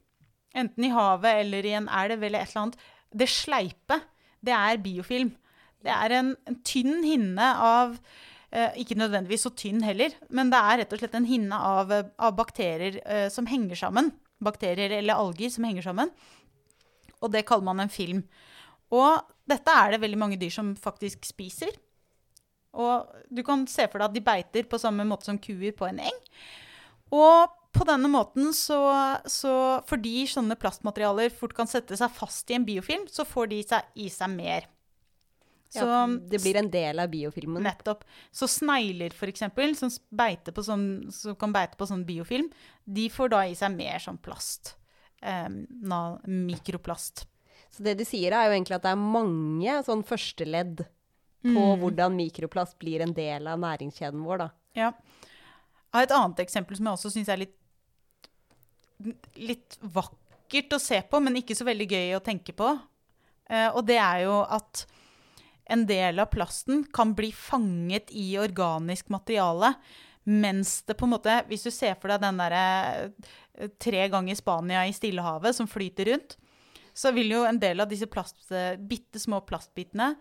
enten 0.55 0.85
i 0.85 0.90
havet 0.92 1.44
eller 1.44 1.66
i 1.66 1.77
en 1.79 1.88
elv 1.88 2.22
eller 2.22 2.42
et 2.42 2.51
eller 2.51 2.62
annet, 2.62 2.83
det 3.14 3.29
sleipe, 3.31 4.01
det 4.42 4.55
er 4.57 4.83
biofilm. 4.83 5.31
Det 5.83 5.92
er 5.94 6.14
en, 6.18 6.35
en 6.48 6.59
tynn 6.66 7.03
hinne 7.05 7.48
av 7.62 7.96
Ikke 8.53 8.99
nødvendigvis 9.01 9.47
så 9.47 9.53
tynn 9.57 9.81
heller, 9.85 10.12
men 10.29 10.51
det 10.53 10.59
er 10.61 10.83
rett 10.83 10.93
og 10.93 11.01
slett 11.01 11.15
en 11.17 11.29
hinne 11.29 11.57
av, 11.57 11.93
eh, 11.93 12.11
av 12.21 12.35
bakterier 12.37 12.99
eh, 13.01 13.29
som 13.33 13.49
henger 13.49 13.79
sammen. 13.81 14.11
Bakterier 14.45 14.93
eller 14.99 15.17
alger 15.17 15.53
som 15.55 15.65
henger 15.65 15.87
sammen. 15.87 16.12
Og 17.23 17.33
det 17.33 17.47
kaller 17.49 17.65
man 17.65 17.81
en 17.81 17.93
film. 17.93 18.27
Og 18.93 19.23
dette 19.49 19.73
er 19.73 19.95
det 19.95 20.03
veldig 20.03 20.21
mange 20.21 20.38
dyr 20.41 20.53
som 20.53 20.75
faktisk 20.77 21.25
spiser. 21.25 21.73
Og 22.77 23.09
du 23.33 23.43
kan 23.47 23.65
se 23.69 23.87
for 23.88 24.01
deg 24.01 24.11
at 24.11 24.17
de 24.17 24.25
beiter 24.25 24.69
på 24.69 24.81
samme 24.81 25.07
måte 25.09 25.29
som 25.29 25.41
kuer 25.41 25.73
på 25.77 25.88
en 25.88 26.03
eng. 26.05 26.21
Og 27.12 27.53
på 27.73 27.87
denne 27.88 28.09
måten 28.12 28.53
så, 28.57 28.81
så 29.25 29.81
Fordi 29.88 30.27
sånne 30.29 30.59
plastmaterialer 30.61 31.33
fort 31.33 31.55
kan 31.57 31.69
sette 31.69 31.97
seg 31.97 32.12
fast 32.12 32.51
i 32.53 32.59
en 32.59 32.69
biofilm, 32.69 33.09
så 33.09 33.25
får 33.29 33.53
de 33.53 33.62
seg, 33.65 33.93
i 33.97 34.12
seg 34.12 34.33
mer. 34.37 34.69
Så 35.73 35.87
ja, 35.89 36.05
det 36.29 36.43
blir 36.43 36.59
en 36.61 36.69
del 36.69 37.01
av 37.01 37.09
biofilmen. 37.09 37.65
Nettopp. 37.65 38.03
Så 38.35 38.45
snegler, 38.51 39.15
eksempel, 39.25 39.73
som, 39.79 39.89
sånn, 39.89 40.87
som 41.15 41.37
kan 41.41 41.55
beite 41.55 41.79
på 41.81 41.89
sånn 41.89 42.05
biofilm, 42.05 42.51
de 42.85 43.07
får 43.09 43.33
da 43.33 43.43
i 43.49 43.55
seg 43.57 43.73
mer 43.73 44.03
sånn 44.05 44.21
plast. 44.21 44.75
Um, 45.23 45.63
na, 45.89 46.19
mikroplast. 46.29 47.25
Så 47.73 47.85
det 47.87 47.95
du 47.97 48.05
sier, 48.05 48.35
er 48.37 48.51
jo 48.51 48.57
egentlig 48.59 48.77
at 48.77 48.85
det 48.85 48.93
er 48.93 49.01
mange 49.01 49.79
sånn 49.87 50.05
førsteledd 50.05 50.85
på 51.43 51.53
Mm. 51.63 51.81
hvordan 51.81 52.15
mikroplast 52.15 52.77
blir 52.79 53.01
en 53.03 53.15
del 53.17 53.49
av 53.51 53.59
næringskjeden 53.59 54.21
vår, 54.23 54.45
da. 54.45 54.49
Ja. 54.79 54.93
Jeg 54.93 55.97
har 55.97 56.05
et 56.07 56.15
annet 56.15 56.43
eksempel 56.45 56.77
som 56.77 56.87
jeg 56.87 56.99
også 56.99 57.11
syns 57.11 57.31
er 57.33 57.41
litt, 57.41 57.57
litt 59.41 59.79
vakkert 59.83 60.77
å 60.77 60.81
se 60.81 61.01
på, 61.03 61.21
men 61.23 61.41
ikke 61.41 61.57
så 61.59 61.67
veldig 61.67 61.89
gøy 61.91 62.15
å 62.17 62.23
tenke 62.23 62.55
på. 62.55 62.69
Uh, 63.51 63.71
og 63.75 63.87
det 63.89 63.99
er 63.99 64.23
jo 64.27 64.37
at 64.47 64.85
en 65.70 65.85
del 65.87 66.18
av 66.22 66.31
plasten 66.33 66.85
kan 66.94 67.14
bli 67.14 67.33
fanget 67.33 68.11
i 68.11 68.35
organisk 68.40 69.12
materiale, 69.12 69.75
mens 70.25 70.83
det 70.87 70.94
på 70.94 71.09
en 71.09 71.16
måte 71.16 71.40
Hvis 71.48 71.64
du 71.66 71.72
ser 71.75 71.96
for 71.98 72.12
deg 72.12 72.20
den 72.22 72.38
derre 72.38 72.66
eh, 73.59 73.70
tre 73.83 74.05
ganger 74.11 74.38
Spania 74.38 74.85
i 74.87 74.94
Stillehavet 74.94 75.57
som 75.57 75.66
flyter 75.66 76.12
rundt, 76.12 76.37
så 76.94 77.11
vil 77.11 77.33
jo 77.35 77.40
en 77.48 77.59
del 77.59 77.83
av 77.83 77.90
disse 77.90 78.07
plast, 78.07 78.44
eh, 78.55 78.77
bitte 78.79 79.18
små 79.18 79.40
plastbitene 79.48 80.12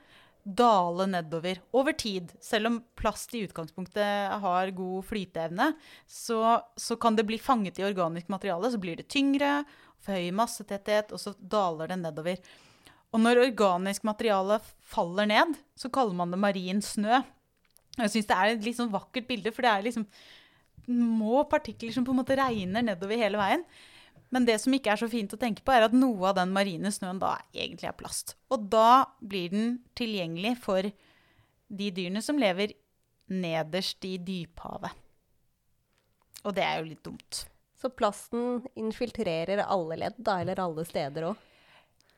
dale 0.43 1.05
nedover 1.05 1.59
over 1.71 1.93
tid. 1.93 2.31
Selv 2.41 2.67
om 2.67 2.79
plast 2.97 3.33
i 3.35 3.43
utgangspunktet 3.45 4.41
har 4.41 4.73
god 4.75 5.05
flyteevne, 5.05 5.71
så, 6.07 6.61
så 6.75 6.97
kan 6.97 7.15
det 7.15 7.27
bli 7.29 7.37
fanget 7.39 7.79
i 7.79 7.85
organisk 7.85 8.31
materiale. 8.33 8.71
Så 8.71 8.81
blir 8.81 8.97
det 8.97 9.09
tyngre, 9.11 9.61
for 10.01 10.17
høy 10.17 10.31
massetetthet, 10.33 11.13
og 11.13 11.21
så 11.21 11.35
daler 11.37 11.91
det 11.91 11.99
nedover. 12.01 12.41
Og 13.11 13.19
når 13.19 13.43
organisk 13.43 14.05
materiale 14.07 14.59
faller 14.87 15.27
ned, 15.27 15.55
så 15.75 15.91
kaller 15.91 16.15
man 16.15 16.31
det 16.31 16.39
marin 16.39 16.79
snø. 16.83 17.21
Jeg 17.99 18.13
syns 18.13 18.29
det 18.29 18.37
er 18.37 18.53
et 18.53 18.63
litt 18.63 18.77
sånn 18.77 18.93
vakkert 18.93 19.27
bilde, 19.27 19.51
for 19.51 19.65
det 19.65 19.71
er 19.71 19.87
liksom 19.87 20.05
må 20.91 21.43
partikler 21.49 21.93
som 21.93 22.05
på 22.07 22.13
en 22.13 22.21
måte 22.21 22.37
regner 22.39 22.85
nedover 22.85 23.19
hele 23.19 23.39
veien. 23.39 23.65
Men 24.31 24.47
det 24.47 24.57
som 24.63 24.73
ikke 24.73 24.93
er 24.93 25.01
så 25.01 25.09
fint 25.11 25.33
å 25.35 25.39
tenke 25.39 25.63
på, 25.63 25.73
er 25.75 25.85
at 25.85 25.95
noe 25.95 26.29
av 26.29 26.37
den 26.39 26.53
marine 26.55 26.91
snøen 26.93 27.19
da 27.19 27.35
egentlig 27.51 27.89
er 27.89 27.97
plast. 27.99 28.37
Og 28.51 28.69
da 28.71 29.03
blir 29.19 29.51
den 29.51 29.73
tilgjengelig 29.99 30.55
for 30.63 30.87
de 30.87 31.91
dyrene 31.91 32.23
som 32.23 32.39
lever 32.39 32.73
nederst 33.31 34.03
i 34.07 34.15
dyphavet. 34.23 34.95
Og 36.47 36.55
det 36.55 36.63
er 36.63 36.79
jo 36.79 36.87
litt 36.87 37.03
dumt. 37.05 37.43
Så 37.77 37.91
plasten 37.91 38.63
infiltrerer 38.79 39.65
alle 39.65 39.99
ledd, 39.99 40.17
da, 40.17 40.39
eller 40.41 40.63
alle 40.63 40.87
steder 40.87 41.31
òg. 41.31 41.47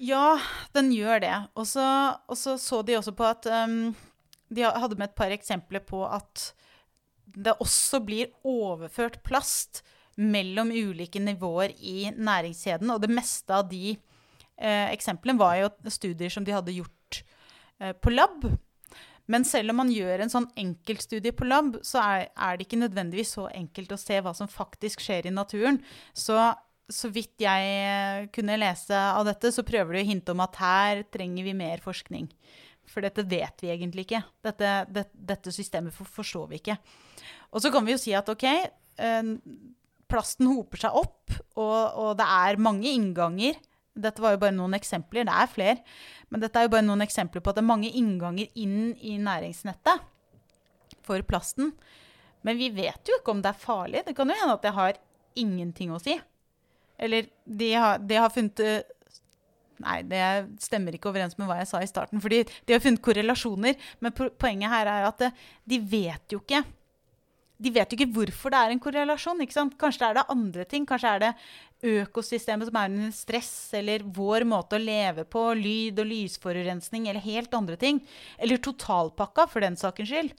Ja, 0.01 0.39
den 0.73 0.91
gjør 0.93 1.21
det. 1.23 1.35
Og 1.55 1.67
så 1.69 2.17
så 2.33 2.81
de 2.81 2.97
også 2.97 3.13
på 3.15 3.25
at 3.27 3.45
um, 3.45 3.95
De 4.49 4.65
hadde 4.65 4.97
med 4.97 5.09
et 5.09 5.17
par 5.17 5.33
eksempler 5.33 5.83
på 5.85 6.03
at 6.05 6.53
det 7.33 7.55
også 7.57 7.99
blir 8.05 8.29
overført 8.45 9.23
plast 9.25 9.81
mellom 10.15 10.69
ulike 10.69 11.17
nivåer 11.19 11.73
i 11.79 12.11
næringskjeden. 12.13 12.91
Og 12.93 13.01
det 13.01 13.09
meste 13.09 13.55
av 13.55 13.65
de 13.71 13.95
eh, 13.95 14.91
eksemplene 14.91 15.39
var 15.39 15.55
jo 15.57 15.71
studier 15.89 16.29
som 16.29 16.45
de 16.45 16.53
hadde 16.53 16.75
gjort 16.75 17.23
eh, 17.79 17.95
på 17.97 18.13
lab. 18.13 18.45
Men 19.25 19.47
selv 19.47 19.71
om 19.71 19.79
man 19.81 19.91
gjør 19.91 20.21
en 20.21 20.31
sånn 20.33 20.49
enkeltstudie 20.59 21.33
på 21.33 21.47
lab, 21.47 21.77
så 21.81 22.03
er, 22.03 22.27
er 22.35 22.59
det 22.59 22.67
ikke 22.67 22.83
nødvendigvis 22.83 23.33
så 23.37 23.47
enkelt 23.49 23.95
å 23.95 24.01
se 24.01 24.19
hva 24.21 24.35
som 24.37 24.51
faktisk 24.51 25.01
skjer 25.01 25.29
i 25.29 25.33
naturen. 25.33 25.79
Så 26.13 26.37
så 26.93 27.09
vidt 27.13 27.41
jeg 27.41 27.71
eh, 27.83 28.27
kunne 28.33 28.59
lese 28.61 28.95
av 28.95 29.25
dette, 29.27 29.51
så 29.53 29.65
prøver 29.65 29.95
du 29.95 30.01
å 30.01 30.07
hinte 30.07 30.35
om 30.35 30.43
at 30.45 30.59
her 30.61 31.03
trenger 31.13 31.47
vi 31.47 31.55
mer 31.57 31.83
forskning. 31.83 32.29
For 32.89 33.05
dette 33.05 33.25
vet 33.27 33.63
vi 33.63 33.71
egentlig 33.73 34.05
ikke. 34.07 34.23
Dette, 34.43 34.73
det, 34.93 35.07
dette 35.13 35.53
systemet 35.55 35.95
forstår 35.95 36.49
vi 36.51 36.59
ikke. 36.59 36.77
Og 37.53 37.63
så 37.63 37.71
kan 37.73 37.85
vi 37.85 37.95
jo 37.95 38.01
si 38.01 38.13
at 38.17 38.29
ok, 38.29 38.47
eh, 38.49 39.31
plasten 40.11 40.49
hoper 40.51 40.85
seg 40.85 40.97
opp, 40.99 41.37
og, 41.57 41.77
og 41.97 42.11
det 42.19 42.27
er 42.27 42.61
mange 42.61 42.91
innganger. 42.91 43.57
Dette 43.93 44.21
var 44.23 44.35
jo 44.35 44.41
bare 44.41 44.55
noen 44.55 44.75
eksempler, 44.77 45.25
det 45.27 45.37
er 45.37 45.49
flere. 45.49 45.77
Men 46.33 46.41
dette 46.43 46.59
er 46.59 46.67
jo 46.67 46.73
bare 46.73 46.85
noen 46.85 47.05
eksempler 47.05 47.43
på 47.43 47.51
at 47.51 47.59
det 47.59 47.63
er 47.63 47.71
mange 47.71 47.91
innganger 47.93 48.49
inn 48.59 48.93
i 49.01 49.17
næringsnettet 49.21 50.09
for 51.05 51.25
plasten. 51.27 51.73
Men 52.43 52.59
vi 52.59 52.69
vet 52.73 53.07
jo 53.07 53.19
ikke 53.19 53.35
om 53.35 53.41
det 53.43 53.53
er 53.53 53.59
farlig. 53.59 54.03
Det 54.07 54.15
kan 54.17 54.29
jo 54.29 54.37
hende 54.37 54.55
at 54.57 54.65
det 54.65 54.75
har 54.75 54.99
ingenting 55.39 55.93
å 55.93 56.01
si. 56.01 56.17
Eller 57.03 57.27
de 57.43 57.71
har, 57.73 57.99
de 57.99 58.19
har 58.19 58.33
funnet 58.33 58.63
eh, 58.63 58.81
Nei, 59.83 59.97
det 60.07 60.21
stemmer 60.63 60.95
ikke 60.95 61.09
overens 61.09 61.33
med 61.35 61.49
hva 61.49 61.57
jeg 61.59 61.67
sa 61.67 61.81
i 61.83 61.89
starten. 61.89 62.21
fordi 62.23 62.43
de 62.45 62.75
har 62.75 62.79
funnet 62.79 63.03
korrelasjoner. 63.03 63.75
Men 63.99 64.13
poenget 64.15 64.71
her 64.71 64.87
er 64.87 65.09
at 65.09 65.25
eh, 65.27 65.35
de 65.67 65.79
vet 65.81 66.35
jo 66.35 66.39
ikke 66.39 66.61
de 67.63 67.71
vet 67.71 67.91
jo 67.91 67.97
ikke 67.97 68.11
hvorfor 68.11 68.51
det 68.51 68.59
er 68.59 68.73
en 68.73 68.81
korrelasjon. 68.81 69.41
ikke 69.43 69.55
sant? 69.55 69.75
Kanskje 69.79 70.09
er 70.09 70.17
det 70.17 70.25
andre 70.31 70.65
ting. 70.67 70.87
Kanskje 70.89 71.11
er 71.15 71.21
det 71.23 71.33
økosystemet 72.03 72.67
som 72.67 72.79
er 72.79 72.89
under 72.91 73.13
stress, 73.15 73.53
eller 73.77 74.03
vår 74.03 74.45
måte 74.47 74.77
å 74.77 74.81
leve 74.81 75.23
på, 75.27 75.45
lyd- 75.59 76.01
og 76.01 76.09
lysforurensning, 76.09 77.07
eller 77.07 77.23
helt 77.23 77.53
andre 77.55 77.77
ting. 77.79 78.01
Eller 78.37 78.59
totalpakka, 78.63 79.47
for 79.51 79.63
den 79.63 79.79
sakens 79.79 80.11
skyld. 80.11 80.33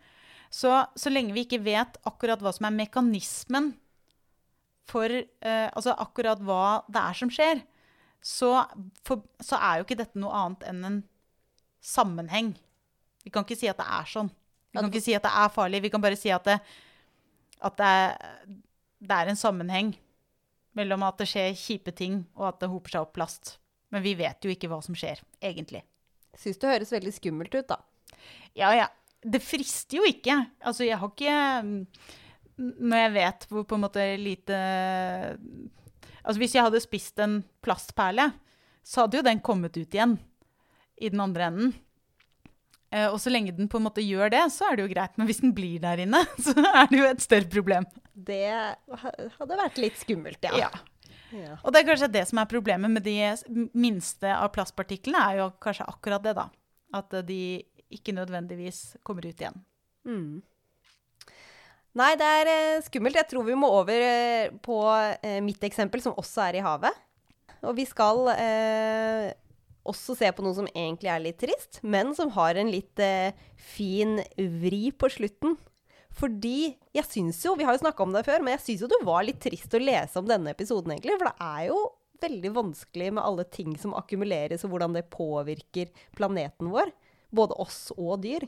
Så, 0.53 0.75
så 0.97 1.11
lenge 1.11 1.35
vi 1.35 1.47
ikke 1.47 1.63
vet 1.65 1.97
akkurat 2.07 2.43
hva 2.43 2.53
som 2.55 2.69
er 2.69 2.77
mekanismen 2.77 3.73
for 4.91 5.11
eh, 5.11 5.69
Altså 5.71 5.95
akkurat 5.97 6.43
hva 6.45 6.85
det 6.93 7.01
er 7.01 7.19
som 7.19 7.33
skjer, 7.33 7.63
så, 8.25 8.51
for, 9.05 9.25
så 9.45 9.59
er 9.61 9.79
jo 9.79 9.87
ikke 9.87 9.99
dette 10.01 10.21
noe 10.21 10.33
annet 10.33 10.65
enn 10.71 10.85
en 10.89 11.01
sammenheng. 11.85 12.55
Vi 13.25 13.33
kan 13.33 13.45
ikke 13.45 13.59
si 13.61 13.69
at 13.69 13.81
det 13.81 13.85
er 13.85 14.09
sånn. 14.09 14.31
Vi 14.73 14.79
kan 14.81 14.89
ikke 14.89 15.05
si 15.05 15.15
at 15.17 15.27
det 15.27 15.33
er 15.45 15.53
farlig. 15.53 15.83
Vi 15.85 15.91
kan 15.93 16.03
bare 16.03 16.17
si 16.19 16.33
at 16.33 16.47
det, 16.49 16.57
at 17.65 17.77
det, 17.79 17.91
er, 17.91 18.49
det 19.05 19.19
er 19.19 19.31
en 19.31 19.39
sammenheng 19.41 19.93
mellom 20.75 21.05
at 21.07 21.21
det 21.21 21.29
skjer 21.31 21.53
kjipe 21.59 21.93
ting, 21.95 22.25
og 22.35 22.49
at 22.51 22.63
det 22.65 22.73
hoper 22.73 22.97
seg 22.97 23.05
opp 23.05 23.15
plast. 23.17 23.55
Men 23.95 24.03
vi 24.03 24.17
vet 24.19 24.43
jo 24.43 24.51
ikke 24.51 24.71
hva 24.73 24.81
som 24.83 24.97
skjer, 24.99 25.21
egentlig. 25.45 25.85
Syns 26.41 26.59
det 26.59 26.73
høres 26.73 26.93
veldig 26.97 27.13
skummelt 27.15 27.55
ut, 27.55 27.71
da. 27.71 27.79
Ja, 28.59 28.73
ja. 28.75 28.89
Det 29.25 29.41
frister 29.41 30.01
jo 30.01 30.09
ikke. 30.09 30.35
Altså, 30.67 30.85
jeg 30.85 30.99
har 31.01 31.13
ikke 31.13 31.37
Når 32.59 33.01
jeg 33.03 33.15
vet 33.17 33.47
hvor 33.51 33.65
på 33.67 33.79
en 33.79 33.85
måte 33.87 34.05
lite 34.21 34.59
Altså, 36.25 36.39
hvis 36.41 36.55
jeg 36.57 36.65
hadde 36.65 36.81
spist 36.81 37.19
en 37.21 37.43
plastperle, 37.65 38.31
så 38.85 39.05
hadde 39.05 39.19
jo 39.19 39.25
den 39.27 39.43
kommet 39.45 39.75
ut 39.77 39.93
igjen 39.93 40.15
i 40.97 41.11
den 41.13 41.21
andre 41.21 41.51
enden. 41.51 41.75
Eh, 42.95 43.11
og 43.11 43.19
så 43.21 43.33
lenge 43.33 43.53
den 43.53 43.69
på 43.69 43.81
en 43.81 43.85
måte 43.85 44.05
gjør 44.05 44.33
det, 44.33 44.41
så 44.55 44.71
er 44.71 44.79
det 44.79 44.87
jo 44.87 44.93
greit. 44.95 45.19
Men 45.21 45.29
hvis 45.29 45.43
den 45.43 45.53
blir 45.57 45.83
der 45.83 46.01
inne, 46.05 46.23
så 46.47 46.55
er 46.65 46.89
det 46.89 47.01
jo 47.01 47.11
et 47.11 47.25
større 47.25 47.51
problem. 47.53 47.89
Det 48.15 48.47
hadde 48.49 49.61
vært 49.61 49.81
litt 49.83 50.01
skummelt, 50.01 50.49
ja. 50.49 50.65
Ja. 50.65 50.73
Ja. 51.35 51.59
Og 51.65 51.73
det 51.75 51.81
er 51.83 51.89
kanskje 51.89 52.13
det 52.15 52.25
som 52.31 52.39
er 52.39 52.51
problemet 52.51 52.93
med 52.95 53.03
de 53.05 53.19
minste 53.75 54.31
av 54.31 54.53
plastpartiklene, 54.55 55.19
er 55.19 55.41
jo 55.43 55.51
kanskje 55.63 55.89
akkurat 55.91 56.23
det, 56.25 56.37
da. 56.39 56.49
At 56.95 57.17
de 57.27 57.41
ikke 57.95 58.15
nødvendigvis 58.15 59.01
kommer 59.07 59.27
ut 59.27 59.41
igjen. 59.43 59.57
Mm. 60.07 60.43
Nei, 61.95 62.15
det 62.19 62.27
er 62.27 62.51
eh, 62.51 62.83
skummelt. 62.83 63.19
Jeg 63.21 63.31
tror 63.31 63.45
vi 63.47 63.55
må 63.59 63.71
over 63.71 64.03
eh, 64.03 64.55
på 64.65 64.79
eh, 65.23 65.39
mitt 65.45 65.63
eksempel, 65.67 66.03
som 66.03 66.17
også 66.19 66.49
er 66.49 66.59
i 66.59 66.65
havet. 66.65 67.03
Og 67.65 67.77
vi 67.79 67.85
skal 67.87 68.27
eh, 68.35 69.29
også 69.87 70.17
se 70.19 70.31
på 70.35 70.45
noe 70.45 70.57
som 70.57 70.69
egentlig 70.73 71.13
er 71.13 71.23
litt 71.23 71.39
trist, 71.41 71.79
men 71.87 72.11
som 72.17 72.33
har 72.35 72.59
en 72.59 72.73
litt 72.73 72.99
eh, 73.03 73.37
fin 73.57 74.19
vri 74.37 74.89
på 74.91 75.11
slutten. 75.13 75.55
Fordi 76.15 76.75
jeg 76.95 77.07
syns 77.11 77.41
jo, 77.47 77.55
vi 77.59 77.67
har 77.67 77.75
jo 77.75 77.83
snakka 77.83 78.05
om 78.05 78.15
det 78.15 78.25
før, 78.27 78.43
men 78.43 78.55
jeg 78.57 78.65
syns 78.67 78.85
jo 78.85 78.91
det 78.91 79.03
var 79.07 79.25
litt 79.27 79.41
trist 79.43 79.75
å 79.75 79.83
lese 79.83 80.19
om 80.21 80.27
denne 80.29 80.55
episoden, 80.55 80.95
egentlig. 80.95 81.17
For 81.19 81.31
det 81.31 81.47
er 81.47 81.71
jo 81.71 81.79
veldig 82.25 82.53
vanskelig 82.55 83.11
med 83.15 83.25
alle 83.25 83.47
ting 83.55 83.75
som 83.79 83.97
akkumuleres, 83.99 84.67
og 84.67 84.75
hvordan 84.75 84.95
det 84.99 85.09
påvirker 85.15 85.91
planeten 86.19 86.71
vår. 86.75 86.91
Både 87.35 87.59
oss 87.63 87.89
og 87.97 88.23
dyr. 88.23 88.47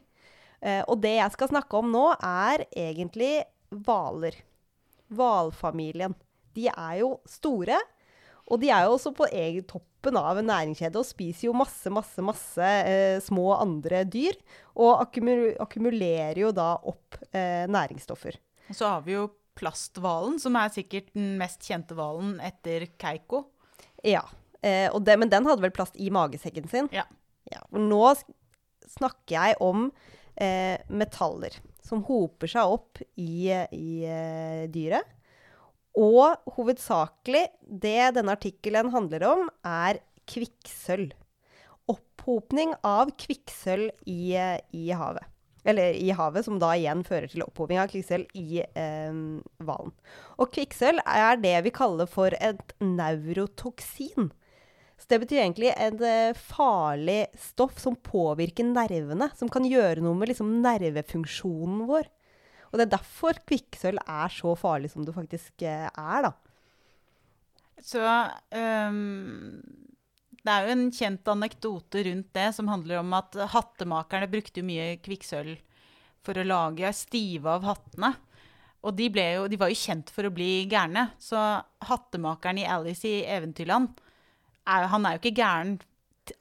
Eh, 0.63 0.83
og 0.89 1.01
det 1.03 1.17
jeg 1.19 1.35
skal 1.35 1.51
snakke 1.53 1.79
om 1.81 1.91
nå, 1.93 2.07
er 2.23 2.65
egentlig 2.73 3.45
hvaler. 3.75 4.39
Hvalfamilien. 5.13 6.15
De 6.57 6.69
er 6.73 7.01
jo 7.03 7.17
store, 7.29 7.77
og 8.47 8.61
de 8.63 8.71
er 8.73 8.87
jo 8.87 8.95
også 8.97 9.11
på 9.17 9.27
egen 9.35 9.65
toppen 9.69 10.17
av 10.17 10.39
en 10.39 10.47
næringskjede 10.49 11.01
og 11.01 11.07
spiser 11.09 11.49
jo 11.49 11.55
masse, 11.59 11.91
masse, 11.93 12.23
masse 12.25 12.69
eh, 12.87 13.17
små 13.25 13.49
andre 13.59 14.05
dyr. 14.07 14.39
Og 14.79 15.03
akkumu- 15.03 15.57
akkumulerer 15.63 16.39
jo 16.45 16.53
da 16.55 16.73
opp 16.79 17.19
eh, 17.33 17.67
næringsstoffer. 17.71 18.39
Og 18.71 18.79
så 18.79 18.89
har 18.95 19.03
vi 19.07 19.17
jo 19.17 19.27
plasthvalen, 19.57 20.39
som 20.43 20.57
er 20.61 20.73
sikkert 20.75 21.11
den 21.17 21.35
mest 21.41 21.65
kjente 21.67 21.97
hvalen 21.97 22.37
etter 22.45 22.87
Keiko. 23.01 23.45
Ja. 24.07 24.23
Eh, 24.63 24.87
og 24.95 25.03
det, 25.07 25.19
men 25.21 25.31
den 25.33 25.47
hadde 25.49 25.65
vel 25.65 25.75
plast 25.75 25.97
i 25.99 26.11
magesekken 26.15 26.69
sin? 26.71 26.91
Ja. 26.95 27.07
Ja, 27.51 27.61
og 27.71 27.79
nå 27.79 28.03
snakker 28.97 29.37
jeg 29.37 29.59
om 29.63 29.89
eh, 30.37 30.79
metaller 30.89 31.57
som 31.87 32.03
hoper 32.07 32.51
seg 32.51 32.73
opp 32.77 33.03
i, 33.21 33.51
i 33.53 33.91
eh, 34.07 34.65
dyret. 34.73 35.15
Og 35.97 36.51
hovedsakelig 36.59 37.47
det 37.65 38.13
denne 38.19 38.35
artikkelen 38.37 38.91
handler 38.93 39.25
om, 39.31 39.47
er 39.65 40.03
kvikksølv. 40.29 41.15
Opphopning 41.89 42.75
av 42.85 43.15
kvikksølv 43.17 43.95
i, 44.11 44.35
eh, 44.37 44.59
i 44.77 44.91
havet. 44.93 45.25
Eller 45.67 45.97
i 45.99 46.13
havet, 46.15 46.45
som 46.47 46.61
da 46.63 46.75
igjen 46.79 47.03
fører 47.07 47.31
til 47.31 47.43
opphoping 47.43 47.81
av 47.83 47.89
kvikksølv 47.91 48.37
i 48.39 48.61
eh. 48.63 49.23
Og 50.37 50.53
kvikksølv 50.53 51.03
er 51.03 51.41
det 51.43 51.57
vi 51.67 51.75
kaller 51.75 52.07
for 52.11 52.35
et 52.39 52.77
neurotoksin. 52.83 54.31
Så 55.07 55.15
det 55.15 55.21
betyr 55.23 55.39
egentlig 55.39 55.69
et 55.71 56.01
eh, 56.03 56.39
farlig 56.51 57.29
stoff 57.39 57.77
som 57.79 57.95
påvirker 57.95 58.67
nervene. 58.67 59.29
Som 59.39 59.47
kan 59.47 59.63
gjøre 59.63 60.03
noe 60.03 60.19
med 60.19 60.33
liksom, 60.33 60.49
nervefunksjonen 60.65 61.85
vår. 61.87 62.09
Og 62.73 62.75
det 62.75 62.89
er 62.89 62.97
derfor 62.97 63.39
kvikksølv 63.47 64.03
er 64.03 64.33
så 64.35 64.57
farlig 64.59 64.91
som 64.91 65.05
det 65.07 65.15
faktisk 65.15 65.63
eh, 65.63 65.87
er, 65.87 66.27
da. 66.27 66.33
Så 67.87 68.03
um, 68.03 69.61
det 70.43 70.51
er 70.51 70.67
jo 70.67 70.75
en 70.75 70.83
kjent 70.97 71.31
anekdote 71.31 72.03
rundt 72.09 72.33
det 72.35 72.49
som 72.57 72.73
handler 72.73 72.99
om 72.99 73.15
at 73.15 73.39
hattemakerne 73.53 74.27
brukte 74.33 74.65
mye 74.67 74.97
kvikksølv 75.05 75.61
for 76.27 76.41
å 76.41 76.47
lage 76.49 76.91
stive 76.99 77.53
av 77.53 77.69
hattene. 77.69 78.11
Og 78.83 78.99
de, 78.99 79.07
jo, 79.07 79.47
de 79.47 79.61
var 79.61 79.71
jo 79.71 79.79
kjent 79.79 80.11
for 80.11 80.27
å 80.27 80.35
bli 80.35 80.67
gærne. 80.67 81.13
Så 81.23 81.39
hattemakeren 81.87 82.59
i 82.65 82.67
Alice 82.67 83.07
i 83.07 83.23
Eventyrland 83.23 84.03
er, 84.67 84.87
han 84.93 85.07
er 85.07 85.17
jo 85.17 85.23
ikke 85.23 85.37
gæren 85.41 85.77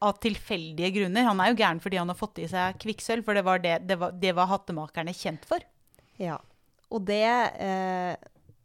av 0.02 0.16
tilfeldige 0.24 0.92
grunner. 0.96 1.28
Han 1.30 1.42
er 1.44 1.52
jo 1.52 1.58
gæren 1.62 1.82
fordi 1.84 2.00
han 2.02 2.10
har 2.10 2.18
fått 2.18 2.40
i 2.42 2.48
seg 2.50 2.80
kvikksølv, 2.82 3.26
for 3.28 3.38
det 3.38 3.44
var, 3.46 3.60
det, 3.62 3.76
det 3.86 4.00
var, 4.02 4.16
det 4.18 4.32
var 4.38 4.50
hattemakerne 4.50 5.14
kjent 5.14 5.46
for. 5.46 5.62
Ja. 6.22 6.40
Og 6.94 7.04
det 7.06 7.22
eh, 7.26 8.16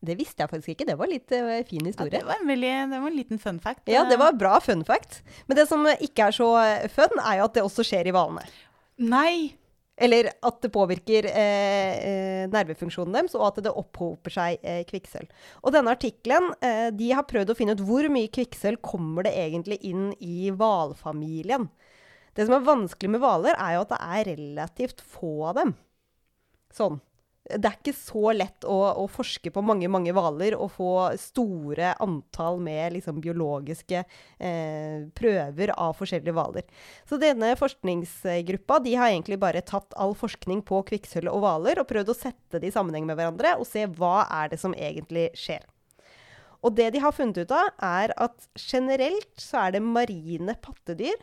Det 0.00 0.14
visste 0.16 0.40
jeg 0.40 0.48
faktisk 0.48 0.68
ikke. 0.72 0.86
Det 0.88 0.96
var 0.96 1.10
litt 1.10 1.32
eh, 1.36 1.60
fin 1.68 1.82
Ja, 1.84 1.90
historie. 1.90 2.14
det, 2.14 2.24
var 2.24 2.40
en 2.40 2.48
veldig, 2.48 2.72
det 2.88 3.00
var 3.02 3.10
en 3.10 3.16
liten 3.20 3.38
fun 3.42 3.58
fact. 3.60 3.82
Ja, 3.92 4.06
det 4.08 4.16
var 4.20 4.32
bra 4.32 4.54
fun 4.64 4.84
fact. 4.88 5.20
Men 5.46 5.58
det 5.60 5.66
som 5.68 5.84
ikke 5.92 6.30
er 6.30 6.36
så 6.36 6.48
fun, 6.94 7.20
er 7.20 7.40
jo 7.42 7.48
at 7.50 7.58
det 7.58 7.64
også 7.66 7.84
skjer 7.84 8.08
i 8.08 8.14
hvalene. 8.16 8.46
Nei! 9.00 9.56
Eller 10.00 10.30
at 10.32 10.62
det 10.64 10.70
påvirker 10.72 11.26
eh, 11.28 11.96
eh, 12.00 12.44
nervefunksjonen 12.48 13.18
deres, 13.18 13.34
og 13.36 13.50
at 13.50 13.60
det 13.66 13.74
opphoper 13.76 14.32
seg 14.32 14.62
eh, 14.64 14.80
kvikksølv. 14.88 15.28
Og 15.60 15.74
denne 15.74 15.92
artikkelen 15.92 16.48
eh, 16.64 16.88
de 16.96 17.10
har 17.12 17.28
prøvd 17.28 17.52
å 17.52 17.58
finne 17.58 17.76
ut 17.76 17.84
hvor 17.84 18.08
mye 18.12 18.32
kvikksølv 18.32 18.80
kommer 18.80 19.28
det 19.28 19.34
egentlig 19.36 19.76
inn 19.90 20.08
i 20.24 20.48
hvalfamilien. 20.56 21.68
Det 22.32 22.46
som 22.46 22.56
er 22.56 22.64
vanskelig 22.64 23.12
med 23.12 23.20
hvaler, 23.20 23.58
er 23.60 23.76
jo 23.76 23.84
at 23.84 23.92
det 23.92 24.00
er 24.16 24.32
relativt 24.32 25.04
få 25.04 25.34
av 25.50 25.60
dem. 25.60 25.76
Sånn. 26.72 27.00
Det 27.40 27.66
er 27.66 27.78
ikke 27.78 27.94
så 27.96 28.34
lett 28.36 28.66
å, 28.68 28.76
å 29.00 29.06
forske 29.10 29.50
på 29.50 29.62
mange 29.64 29.88
mange 29.90 30.12
hvaler 30.14 30.54
og 30.58 30.74
få 30.74 30.90
store 31.18 31.94
antall 32.04 32.60
med 32.62 32.98
liksom, 32.98 33.16
biologiske 33.24 34.02
eh, 34.04 35.08
prøver 35.16 35.72
av 35.72 35.96
forskjellige 35.98 36.34
hvaler. 36.36 36.66
Så 37.08 37.16
denne 37.18 37.54
forskningsgruppa 37.58 38.78
de 38.84 38.94
har 39.00 39.10
egentlig 39.10 39.40
bare 39.40 39.64
tatt 39.66 39.96
all 39.96 40.12
forskning 40.18 40.60
på 40.68 40.82
kvikksølv 40.92 41.32
og 41.32 41.42
hvaler 41.42 41.80
og 41.80 41.88
prøvd 41.90 42.12
å 42.12 42.18
sette 42.18 42.60
det 42.60 42.70
i 42.70 42.74
sammenheng 42.76 43.08
med 43.08 43.18
hverandre 43.18 43.56
og 43.58 43.66
se 43.68 43.86
hva 43.88 44.28
er 44.42 44.52
det 44.52 44.60
som 44.60 44.76
egentlig 44.76 45.30
skjer. 45.38 45.64
Og 46.60 46.76
det 46.76 46.90
de 46.92 47.00
har 47.00 47.16
funnet 47.16 47.40
ut 47.40 47.54
av, 47.56 47.70
er 47.80 48.12
at 48.20 48.50
generelt 48.60 49.32
så 49.40 49.64
er 49.64 49.78
det 49.78 49.84
marine 49.84 50.54
pattedyr 50.60 51.16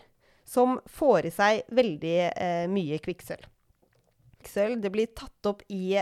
som 0.48 0.80
får 0.90 1.30
i 1.30 1.34
seg 1.36 1.70
veldig 1.78 2.18
eh, 2.32 2.66
mye 2.72 2.98
kvikksølv. 3.04 3.46
Kvikksølv 4.48 4.80
det 4.82 4.90
blir 4.94 5.08
tatt 5.12 5.46
opp 5.50 5.64
i 5.68 5.98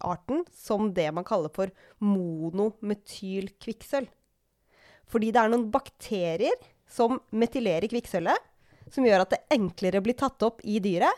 arten 0.00 0.44
som 0.54 0.94
det 0.94 1.12
man 1.14 1.24
kaller 1.26 1.50
for 1.54 1.70
monometylkvikksølv. 1.98 4.06
Fordi 5.10 5.30
det 5.34 5.40
er 5.40 5.48
noen 5.50 5.70
bakterier 5.74 6.54
som 6.90 7.20
metylerer 7.34 7.88
kvikksølvet, 7.90 8.38
som 8.90 9.04
gjør 9.06 9.20
at 9.24 9.30
det 9.34 9.46
enklere 9.56 10.00
blir 10.04 10.14
tatt 10.18 10.42
opp 10.46 10.60
i 10.64 10.78
dyret. 10.82 11.12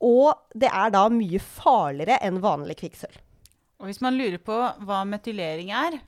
Og 0.00 0.32
det 0.54 0.68
er 0.70 0.90
da 0.94 1.08
mye 1.10 1.38
farligere 1.42 2.18
enn 2.24 2.40
vanlig 2.42 2.76
kvikksølv. 2.80 3.18
Og 3.78 3.86
hvis 3.90 4.00
man 4.02 4.16
lurer 4.18 4.38
på 4.42 4.56
hva 4.86 5.04
metylering 5.06 5.70
er, 5.74 5.98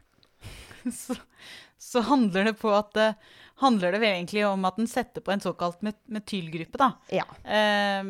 så, 1.03 1.15
så 1.79 2.01
handler 2.09 2.45
det 2.51 2.57
på 2.61 2.71
at 2.75 2.95
det 2.97 3.15
handler 3.61 3.93
det 3.95 4.01
vel 4.03 4.15
egentlig 4.15 4.45
om 4.49 4.65
at 4.69 4.79
den 4.81 4.89
setter 4.91 5.25
på 5.25 5.35
en 5.35 5.43
såkalt 5.43 5.83
met 5.87 5.99
metylgruppe. 6.11 6.81
da. 6.81 6.93
Ja. 7.15 7.27
Eh, 7.45 8.03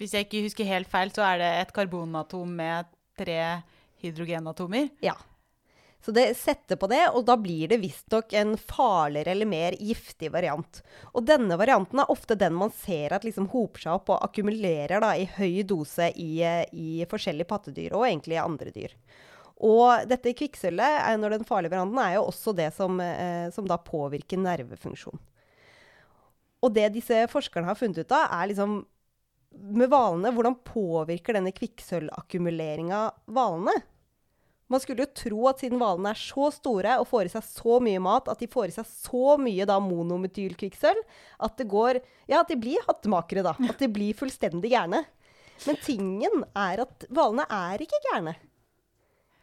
hvis 0.00 0.16
jeg 0.16 0.28
ikke 0.28 0.44
husker 0.46 0.68
helt 0.68 0.90
feil, 0.92 1.14
så 1.14 1.24
er 1.30 1.40
det 1.42 1.54
et 1.62 1.72
karbonatom 1.76 2.52
med 2.58 2.92
tre 3.18 3.40
hydrogenatomer. 4.02 4.92
ja. 5.04 5.16
Så 6.06 6.12
det 6.12 6.36
setter 6.38 6.78
på 6.78 6.86
det, 6.86 7.00
og 7.18 7.24
da 7.26 7.34
blir 7.34 7.66
det 7.66 7.80
visstnok 7.82 8.30
en 8.38 8.52
farligere 8.60 9.32
eller 9.32 9.48
mer 9.50 9.74
giftig 9.74 10.28
variant. 10.30 10.78
Og 11.18 11.24
denne 11.26 11.56
varianten 11.58 11.98
er 11.98 12.12
ofte 12.12 12.36
den 12.38 12.54
man 12.54 12.70
ser 12.70 13.16
at 13.16 13.26
liksom 13.26 13.48
hoper 13.50 13.82
seg 13.82 13.96
opp 13.96 14.12
og 14.14 14.20
akkumulerer 14.28 15.02
da, 15.02 15.16
i 15.18 15.26
høy 15.26 15.64
dose 15.66 16.12
i, 16.14 16.44
i 16.70 17.02
forskjellige 17.10 17.50
pattedyr, 17.50 17.96
og 17.98 18.06
egentlig 18.06 18.38
andre 18.38 18.70
dyr. 18.76 18.94
Og 19.64 20.04
dette 20.08 20.34
kvikksølvet, 20.36 21.06
når 21.20 21.38
den 21.38 21.46
farlige 21.48 21.72
branden, 21.72 21.98
er 22.02 22.18
jo 22.18 22.26
også 22.28 22.52
det 22.56 22.68
som, 22.76 23.00
eh, 23.00 23.48
som 23.54 23.64
da 23.68 23.78
påvirker 23.80 24.40
nervefunksjon. 24.40 25.18
Og 26.64 26.72
det 26.74 26.90
disse 26.92 27.24
forskerne 27.32 27.68
har 27.68 27.78
funnet 27.78 28.02
ut 28.02 28.12
av, 28.12 28.28
er 28.32 28.50
liksom 28.50 28.82
med 29.56 29.88
hvalene, 29.88 30.32
hvordan 30.34 30.58
påvirker 30.66 31.36
denne 31.36 31.52
kvikksølvakkumuleringa 31.56 33.06
hvalene? 33.32 33.76
Man 34.66 34.82
skulle 34.82 35.04
jo 35.06 35.14
tro 35.14 35.44
at 35.48 35.62
siden 35.62 35.78
hvalene 35.78 36.10
er 36.10 36.18
så 36.18 36.48
store 36.52 36.96
og 37.00 37.06
får 37.08 37.28
i 37.28 37.32
seg 37.36 37.44
så 37.46 37.76
mye 37.82 38.00
mat, 38.02 38.28
at 38.28 38.40
de 38.42 38.48
får 38.50 38.72
i 38.72 38.74
seg 38.74 38.88
så 38.90 39.36
mye 39.38 39.66
da 39.68 39.78
monometylkvikksølv, 39.80 41.04
at 41.46 41.60
det 41.60 41.68
går 41.70 42.00
Ja, 42.26 42.40
at 42.40 42.50
de 42.50 42.58
blir 42.58 42.82
hattemakere, 42.88 43.46
da. 43.46 43.54
At 43.70 43.78
de 43.78 43.88
blir 43.88 44.16
fullstendig 44.18 44.72
gærne. 44.72 45.04
Men 45.64 45.78
tingen 45.80 46.42
er 46.58 46.82
at 46.82 47.06
hvalene 47.06 47.46
er 47.46 47.84
ikke 47.86 48.02
gærne. 48.10 48.34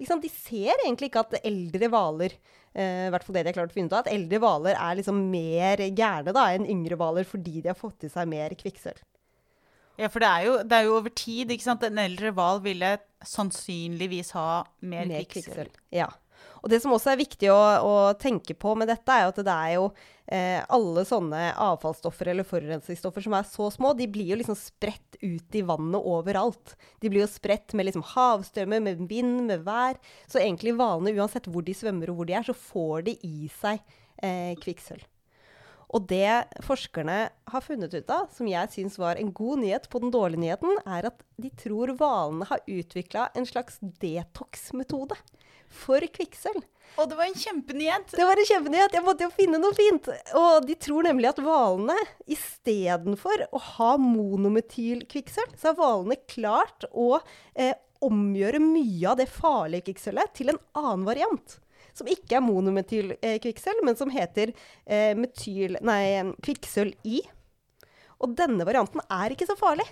De 0.04 0.30
ser 0.32 0.74
egentlig 0.84 1.12
ikke 1.12 1.24
at 1.24 1.40
eldre 1.44 1.90
hvaler 1.92 2.36
eh, 2.36 3.08
i 3.08 3.14
hvert 3.14 3.26
fall 3.26 3.38
det 3.38 3.46
de 3.46 3.52
har 3.52 3.58
klart 3.60 3.74
å 3.74 3.78
finne 3.78 3.92
ut 3.92 3.96
av, 3.96 4.06
at 4.06 4.14
eldre 4.14 4.42
hvaler 4.44 4.78
er 4.78 5.00
liksom 5.00 5.24
mer 5.32 5.84
gærne 5.96 6.46
enn 6.54 6.70
yngre 6.70 7.00
hvaler 7.00 7.28
fordi 7.28 7.62
de 7.62 7.72
har 7.72 7.80
fått 7.80 8.08
i 8.08 8.12
seg 8.14 8.30
mer 8.32 8.56
kvikksølv. 8.60 9.02
Ja, 10.00 10.10
for 10.10 10.24
det 10.24 10.30
er 10.30 10.46
jo, 10.48 10.54
det 10.66 10.78
er 10.78 10.88
jo 10.88 10.96
over 10.98 11.14
tid. 11.14 11.52
ikke 11.54 11.68
sant? 11.68 11.84
En 11.86 12.02
eldre 12.02 12.32
hval 12.34 12.64
ville 12.64 12.96
sannsynligvis 13.30 14.34
ha 14.34 14.64
mer, 14.82 15.12
kvikksølv. 15.30 15.76
Ja. 15.94 16.10
Og 16.64 16.72
det 16.72 16.80
som 16.80 16.94
også 16.96 17.12
er 17.12 17.20
viktig 17.20 17.50
å, 17.52 17.60
å 17.84 17.96
tenke 18.16 18.56
på 18.56 18.72
med 18.80 18.88
dette, 18.88 19.12
er 19.12 19.28
at 19.28 19.40
det 19.44 19.54
er 19.54 19.74
jo 19.76 19.90
eh, 20.32 20.62
alle 20.72 21.04
sånne 21.08 21.50
avfallsstoffer 21.60 22.32
eller 22.32 22.48
forurensningsstoffer 22.48 23.26
som 23.26 23.36
er 23.36 23.50
så 23.50 23.68
små, 23.76 23.92
de 24.00 24.08
blir 24.08 24.32
jo 24.32 24.40
liksom 24.40 24.56
spredt 24.56 25.20
ut 25.20 25.58
i 25.60 25.64
vannet 25.68 26.00
overalt. 26.00 26.78
De 27.04 27.12
blir 27.12 27.26
jo 27.26 27.32
spredt 27.32 27.76
med 27.76 27.90
liksom 27.90 28.06
havstrømmer, 28.14 28.84
med 28.86 29.04
vind, 29.12 29.42
med 29.50 29.68
vær. 29.68 30.00
Så 30.24 30.40
egentlig 30.40 30.78
hvalene, 30.80 31.12
uansett 31.20 31.52
hvor 31.52 31.68
de 31.68 31.76
svømmer 31.76 32.14
og 32.14 32.22
hvor 32.22 32.32
de 32.32 32.40
er, 32.40 32.48
så 32.48 32.56
får 32.56 33.10
de 33.10 33.18
i 33.28 33.52
seg 33.60 33.84
eh, 34.24 34.56
kvikksølv. 34.64 35.04
Og 35.94 36.08
det 36.10 36.48
forskerne 36.66 37.18
har 37.52 37.62
funnet 37.62 37.94
ut 37.94 38.08
av, 38.10 38.32
som 38.34 38.48
jeg 38.50 38.72
syns 38.74 38.96
var 38.98 39.20
en 39.20 39.30
god 39.36 39.62
nyhet 39.62 39.92
på 39.92 40.00
den 40.02 40.16
dårlige 40.16 40.42
nyheten, 40.42 40.80
er 40.88 41.12
at 41.12 41.20
de 41.38 41.52
tror 41.60 41.92
hvalene 42.00 42.48
har 42.50 42.64
utvikla 42.66 43.28
en 43.38 43.46
slags 43.46 43.78
detox-metode 44.02 45.20
for 45.76 46.06
kvikksølv. 46.16 46.64
Og 47.02 47.10
det 47.10 47.18
var 47.18 47.26
en 47.26 47.40
kjempenyhet! 47.42 48.12
Det 48.14 48.26
var 48.28 48.38
en 48.38 48.48
kjempenyhet! 48.48 48.94
Jeg 48.94 49.06
måtte 49.06 49.26
jo 49.26 49.34
finne 49.34 49.58
noe 49.62 49.74
fint. 49.74 50.10
Og 50.38 50.68
de 50.68 50.76
tror 50.78 51.08
nemlig 51.08 51.32
at 51.32 51.42
hvalene 51.42 51.96
istedenfor 52.30 53.48
å 53.50 53.62
ha 53.72 53.96
monometylkvikksølv, 54.02 55.56
så 55.58 55.72
har 55.72 55.80
hvalene 55.80 56.20
klart 56.30 56.86
å 56.92 57.18
eh, 57.58 57.74
omgjøre 58.04 58.62
mye 58.62 59.10
av 59.10 59.18
det 59.22 59.30
farlige 59.32 59.88
kvikksølvet 59.90 60.36
til 60.38 60.54
en 60.54 60.62
annen 60.78 61.08
variant 61.08 61.58
som 61.94 62.10
ikke 62.10 62.40
er 62.40 62.46
monometylkvikksølv, 62.46 63.84
men 63.86 63.98
som 63.98 64.12
heter 64.14 64.54
eh, 64.86 65.14
kvikksølv 66.44 66.94
I. 67.06 67.22
Og 68.24 68.34
denne 68.38 68.66
varianten 68.66 69.04
er 69.12 69.34
ikke 69.34 69.48
så 69.50 69.58
farlig. 69.60 69.86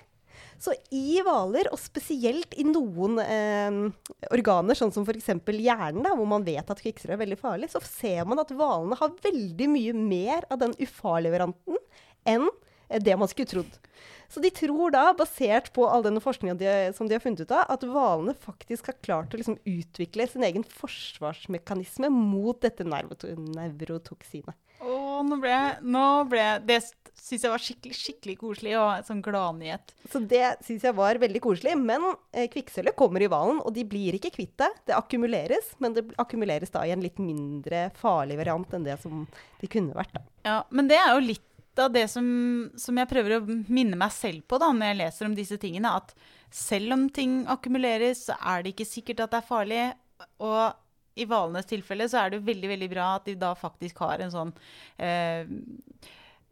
Så 0.62 0.76
i 0.93 1.18
hvaler, 1.26 1.72
og 1.74 1.80
spesielt 1.82 2.53
i 2.53 2.66
noen 2.68 3.18
eh, 3.24 3.78
organer, 4.30 4.78
sånn 4.78 4.93
som 4.93 5.07
f.eks. 5.07 5.32
hjernen, 5.57 6.03
da, 6.05 6.14
hvor 6.14 6.30
man 6.30 6.45
vet 6.45 6.70
at 6.70 6.84
kvikksølv 6.84 7.16
er 7.16 7.24
veldig 7.24 7.39
farlig, 7.39 7.72
så 7.74 7.82
ser 7.82 8.28
man 8.30 8.43
at 8.43 8.53
hvalene 8.53 8.99
har 8.99 9.16
veldig 9.24 9.70
mye 9.74 9.95
mer 9.97 10.45
av 10.53 10.62
den 10.62 10.76
ufarlige 10.78 11.34
varianten 11.34 11.82
enn 12.30 12.45
det 13.01 13.16
man 13.18 13.30
skulle 13.32 13.49
trodd. 13.49 13.78
Så 14.32 14.39
de 14.43 14.51
tror 14.53 14.93
da, 14.93 15.09
basert 15.18 15.72
på 15.76 15.84
all 15.89 16.05
denne 16.05 16.22
forskninga 16.24 16.55
de, 16.59 16.72
som 16.95 17.09
de 17.09 17.18
har 17.18 17.24
funnet 17.24 17.41
ut 17.43 17.51
av, 17.51 17.66
at 17.74 17.82
hvalene 17.88 18.36
faktisk 18.38 18.91
har 18.91 18.99
klart 19.03 19.34
å 19.34 19.39
liksom 19.41 19.57
utvikle 19.68 20.28
sin 20.30 20.45
egen 20.47 20.64
forsvarsmekanisme 20.68 22.12
mot 22.14 22.62
dette 22.64 22.86
nevrotoksinet. 22.88 24.55
Nå 25.28 25.38
ble, 25.41 25.57
nå 25.84 26.05
ble 26.30 26.45
Det 26.67 26.80
syns 27.22 27.45
jeg 27.45 27.53
var 27.53 27.61
skikkelig 27.61 27.97
skikkelig 27.97 28.36
koselig 28.39 28.74
og 28.80 28.88
en 28.95 29.05
sånn 29.07 29.22
gladnyhet. 29.24 29.93
Så 30.09 30.24
det 30.26 30.55
syns 30.65 30.86
jeg 30.88 30.97
var 30.97 31.19
veldig 31.22 31.41
koselig. 31.43 31.76
Men 31.80 32.07
eh, 32.34 32.47
kvikksølvet 32.51 32.97
kommer 32.97 33.24
i 33.24 33.30
hvalen, 33.32 33.61
og 33.61 33.74
de 33.76 33.86
blir 33.88 34.17
ikke 34.17 34.34
kvitt 34.36 34.55
det. 34.61 34.72
Det 34.89 34.97
akkumuleres, 34.97 35.76
men 35.84 35.95
det 35.97 36.07
akkumuleres 36.22 36.74
da 36.74 36.84
i 36.88 36.95
en 36.95 37.03
litt 37.03 37.22
mindre 37.22 37.89
farlig 37.99 38.39
variant 38.41 38.76
enn 38.76 38.88
det 38.88 38.97
som 39.03 39.26
de 39.61 39.72
kunne 39.72 39.95
vært. 39.97 40.17
da. 40.17 40.26
Ja, 40.47 40.59
Men 40.74 40.89
det 40.89 40.97
er 40.97 41.13
jo 41.13 41.24
litt 41.30 41.47
av 41.80 41.91
det 41.93 42.07
som, 42.11 42.26
som, 42.76 42.97
jeg 42.99 43.07
prøver 43.07 43.38
å 43.38 43.45
minne 43.47 43.95
meg 43.99 44.11
selv 44.11 44.43
på 44.49 44.59
da, 44.59 44.72
når 44.76 44.91
jeg 44.91 45.01
leser 45.05 45.30
om 45.30 45.36
disse 45.38 45.57
tingene, 45.61 45.93
at 46.01 46.11
selv 46.51 46.97
om 46.97 47.05
ting 47.13 47.41
akkumuleres, 47.49 48.26
så 48.28 48.36
er 48.41 48.63
det 48.63 48.74
ikke 48.74 48.89
sikkert 48.89 49.24
at 49.24 49.32
det 49.32 49.39
er 49.39 49.47
farlig. 49.47 49.84
Og 50.43 50.74
i 51.22 51.30
valenes 51.30 51.69
tilfelle 51.69 52.07
så 52.09 52.24
er 52.24 52.34
det 52.34 52.43
veldig 52.47 52.74
veldig 52.74 52.89
bra 52.91 53.13
at 53.17 53.30
de 53.30 53.38
da 53.39 53.53
faktisk 53.57 54.03
har 54.03 54.24
en 54.24 54.34
sånn 54.34 54.53
eh, 54.97 55.49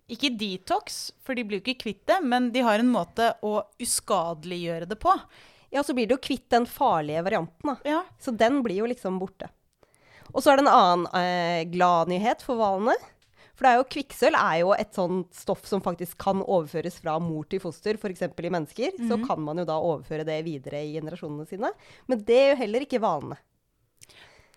Ikke 0.10 0.32
detox, 0.40 1.12
for 1.26 1.38
de 1.38 1.46
blir 1.46 1.60
jo 1.60 1.66
ikke 1.66 1.84
kvitt 1.84 2.04
det, 2.10 2.20
men 2.26 2.52
de 2.56 2.66
har 2.66 2.82
en 2.82 2.92
måte 2.92 3.34
å 3.46 3.60
uskadeliggjøre 3.82 4.90
det 4.90 4.98
på. 5.02 5.14
Ja, 5.70 5.84
så 5.86 5.94
blir 5.94 6.10
det 6.10 6.18
jo 6.18 6.26
kvitt 6.26 6.48
den 6.50 6.66
farlige 6.66 7.22
varianten, 7.28 7.76
da. 7.76 7.78
Ja. 7.86 8.02
Så 8.20 8.34
den 8.34 8.64
blir 8.66 8.82
jo 8.82 8.90
liksom 8.90 9.20
borte. 9.22 9.52
Og 10.34 10.42
så 10.42 10.52
er 10.52 10.60
det 10.60 10.66
en 10.66 10.74
annen 10.74 11.08
eh, 11.18 11.64
gladnyhet 11.70 12.42
for 12.46 12.58
hvalene. 12.58 12.98
For 13.60 13.68
det 13.68 13.72
er 13.74 13.80
jo, 13.82 13.88
kvikksølv 13.92 14.40
er 14.40 14.58
jo 14.62 14.70
et 14.72 14.96
sånt 14.96 15.36
stoff 15.36 15.66
som 15.68 15.82
faktisk 15.84 16.16
kan 16.24 16.40
overføres 16.46 17.02
fra 17.04 17.18
mor 17.20 17.44
til 17.52 17.60
foster, 17.60 17.98
f.eks. 18.00 18.24
i 18.24 18.52
mennesker. 18.56 18.94
Mm 18.96 19.04
-hmm. 19.04 19.10
Så 19.10 19.18
mhm. 19.18 19.28
kan 19.28 19.42
man 19.42 19.58
jo 19.58 19.66
da 19.66 19.76
overføre 19.76 20.24
det 20.24 20.46
videre 20.46 20.80
i 20.82 20.94
generasjonene 20.94 21.46
sine. 21.46 21.72
Men 22.08 22.24
det 22.24 22.40
er 22.40 22.50
jo 22.50 22.56
heller 22.56 22.82
ikke 22.82 23.02
vanene. 23.02 23.38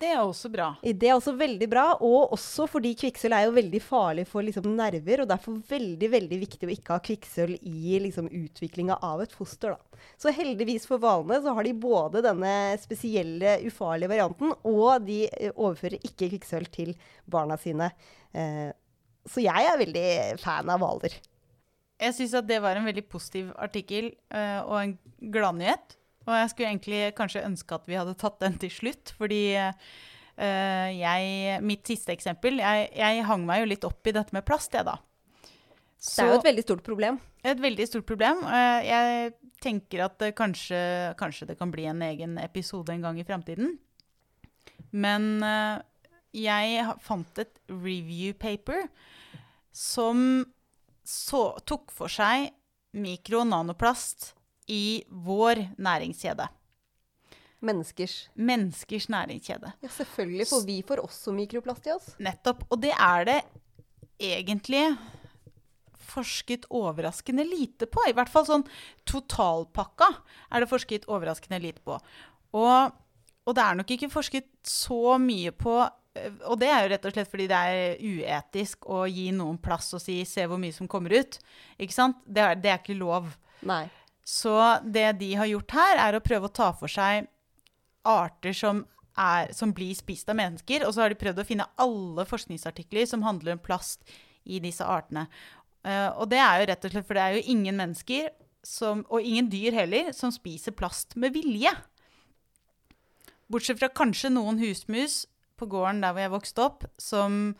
Det 0.02 0.08
er 0.10 0.18
også 0.18 0.50
bra. 0.50 0.68
Det 0.82 1.06
er 1.06 1.14
også 1.14 1.34
veldig 1.38 1.68
bra, 1.70 1.84
og 2.02 2.32
også 2.34 2.66
fordi 2.70 2.90
kvikksølv 2.98 3.36
er 3.36 3.44
jo 3.46 3.54
veldig 3.54 3.80
farlig 3.84 4.24
for 4.26 4.42
liksom, 4.42 4.66
nerver, 4.74 5.22
og 5.22 5.30
derfor 5.30 5.60
veldig 5.68 6.08
veldig 6.10 6.38
viktig 6.40 6.66
å 6.66 6.72
ikke 6.74 6.96
ha 6.96 7.04
kvikksølv 7.06 7.68
i 7.70 8.00
liksom, 8.02 8.26
utviklinga 8.26 8.98
av 9.06 9.22
et 9.22 9.36
foster. 9.36 9.76
Da. 9.76 10.02
Så 10.18 10.34
heldigvis 10.34 10.88
for 10.90 11.02
hvalene 11.02 11.38
så 11.44 11.54
har 11.54 11.68
de 11.68 11.74
både 11.84 12.24
denne 12.26 12.54
spesielle, 12.82 13.60
ufarlige 13.68 14.10
varianten, 14.10 14.54
og 14.66 15.06
de 15.06 15.20
eh, 15.30 15.54
overfører 15.54 16.02
ikke 16.02 16.32
kvikksølv 16.32 16.72
til 16.74 16.94
barna 17.30 17.60
sine. 17.60 17.92
Eh, 18.34 18.72
så 19.30 19.44
jeg 19.44 19.70
er 19.70 19.82
veldig 19.84 20.08
fan 20.42 20.70
av 20.72 20.82
hvaler. 20.82 21.14
Jeg 22.02 22.16
syns 22.16 22.34
at 22.34 22.50
det 22.50 22.58
var 22.64 22.74
en 22.74 22.88
veldig 22.88 23.04
positiv 23.06 23.52
artikkel 23.62 24.10
uh, 24.34 24.66
og 24.66 24.76
en 24.80 24.94
gladnyhet. 25.30 25.94
Og 26.26 26.34
jeg 26.36 26.50
skulle 26.52 26.70
egentlig 26.70 27.00
kanskje 27.18 27.44
ønske 27.46 27.76
at 27.76 27.88
vi 27.90 27.98
hadde 27.98 28.16
tatt 28.18 28.38
den 28.42 28.58
til 28.62 28.72
slutt, 28.72 29.14
fordi 29.18 29.42
uh, 29.58 29.72
jeg 30.38 31.60
Mitt 31.66 31.88
siste 31.90 32.14
eksempel 32.14 32.60
jeg, 32.62 32.90
jeg, 32.96 33.24
hang 33.28 33.46
meg 33.48 33.62
jo 33.62 33.70
litt 33.72 33.86
opp 33.88 34.06
i 34.06 34.14
dette 34.14 34.34
med 34.34 34.46
plast, 34.46 34.74
jeg, 34.74 34.86
da. 34.86 34.98
Så, 36.02 36.22
det 36.22 36.24
er 36.24 36.32
jo 36.32 36.40
et 36.40 36.50
veldig 36.50 36.66
stort 36.66 36.84
problem. 36.86 37.18
Et 37.46 37.62
veldig 37.62 37.86
stort 37.90 38.06
problem. 38.06 38.44
Uh, 38.46 38.80
jeg 38.86 39.32
tenker 39.62 40.04
at 40.06 40.18
det 40.22 40.32
kanskje, 40.38 40.78
kanskje, 41.18 41.50
det 41.52 41.58
kan 41.58 41.70
bli 41.74 41.86
en 41.90 42.02
egen 42.06 42.38
episode 42.42 42.94
en 42.94 43.04
gang 43.04 43.18
i 43.22 43.26
framtiden. 43.26 43.76
Men 44.92 45.40
jeg 46.36 46.82
fant 47.00 47.38
et 47.40 47.60
review 47.70 48.34
paper 48.36 48.90
som 49.72 50.42
så, 51.00 51.54
tok 51.64 51.94
for 51.94 52.12
seg 52.12 52.50
mikro- 52.92 53.40
og 53.40 53.48
nanoplast 53.48 54.32
i 54.72 55.02
vår 55.08 55.66
næringskjede. 55.76 56.48
Menneskers. 57.62 58.14
Menneskers 58.34 59.08
næringskjede. 59.12 59.72
Ja, 59.84 59.88
selvfølgelig, 59.88 60.46
for 60.50 60.66
vi 60.66 60.80
får 60.86 61.02
også 61.04 61.34
mikroplast 61.36 61.86
i 61.86 61.92
oss. 61.94 62.08
Nettopp. 62.18 62.64
Og 62.70 62.80
det 62.82 62.90
er 62.96 63.28
det 63.28 63.38
egentlig 64.22 64.86
forsket 66.12 66.66
overraskende 66.70 67.44
lite 67.46 67.86
på. 67.86 68.02
I 68.08 68.16
hvert 68.16 68.32
fall 68.32 68.48
sånn 68.48 68.66
totalpakka 69.08 70.10
er 70.50 70.62
det 70.64 70.70
forsket 70.70 71.06
overraskende 71.08 71.62
lite 71.62 71.84
på. 71.86 71.96
Og, 72.58 72.92
og 73.46 73.56
det 73.56 73.64
er 73.64 73.78
nok 73.78 73.94
ikke 73.94 74.10
forsket 74.12 74.50
så 74.68 75.16
mye 75.22 75.54
på 75.56 75.80
og 76.12 76.58
det 76.60 76.68
er 76.68 76.82
jo 76.84 76.88
rett 76.92 77.06
og 77.08 77.14
slett 77.14 77.30
fordi 77.30 77.46
det 77.48 77.58
er 77.72 78.02
uetisk 78.04 78.84
å 78.92 79.06
gi 79.08 79.30
noen 79.32 79.56
plass 79.62 79.94
og 79.96 80.02
si 80.02 80.18
'se 80.28 80.44
hvor 80.44 80.60
mye 80.60 80.74
som 80.76 80.88
kommer 80.88 81.10
ut'. 81.16 81.38
Ikke 81.80 81.94
sant? 81.94 82.18
Det 82.26 82.42
er, 82.42 82.54
det 82.54 82.70
er 82.70 82.78
ikke 82.82 82.98
lov. 82.98 83.32
Nei. 83.62 83.88
Så 84.24 84.54
det 84.84 85.12
de 85.18 85.34
har 85.34 85.50
gjort 85.50 85.74
her, 85.74 85.98
er 85.98 86.16
å 86.16 86.24
prøve 86.24 86.48
å 86.48 86.54
ta 86.54 86.70
for 86.76 86.90
seg 86.90 87.26
arter 88.06 88.54
som, 88.54 88.84
er, 89.18 89.50
som 89.54 89.72
blir 89.74 89.94
spist 89.98 90.30
av 90.30 90.38
mennesker. 90.38 90.86
Og 90.86 90.94
så 90.94 91.04
har 91.04 91.12
de 91.12 91.18
prøvd 91.18 91.42
å 91.42 91.46
finne 91.48 91.68
alle 91.82 92.26
forskningsartikler 92.28 93.08
som 93.10 93.26
handler 93.26 93.56
om 93.56 93.62
plast 93.62 94.06
i 94.44 94.60
disse 94.62 94.86
artene. 94.86 95.26
Uh, 95.82 96.14
og 96.22 96.28
det 96.30 96.38
er 96.38 96.60
jo 96.60 96.68
rett 96.70 96.86
og 96.86 96.94
slett 96.94 97.08
for 97.08 97.18
det 97.18 97.24
er 97.24 97.36
jo 97.38 97.54
ingen 97.56 97.78
mennesker, 97.78 98.30
som, 98.62 99.02
og 99.10 99.26
ingen 99.26 99.48
dyr 99.50 99.74
heller, 99.74 100.12
som 100.14 100.30
spiser 100.30 100.74
plast 100.78 101.16
med 101.18 101.34
vilje. 101.34 101.72
Bortsett 103.50 103.80
fra 103.80 103.90
kanskje 103.90 104.30
noen 104.30 104.60
husmus 104.62 105.24
på 105.58 105.66
gården 105.70 106.02
der 106.04 106.14
hvor 106.14 106.22
jeg 106.22 106.34
vokste 106.36 106.66
opp, 106.68 106.86
som 106.98 107.56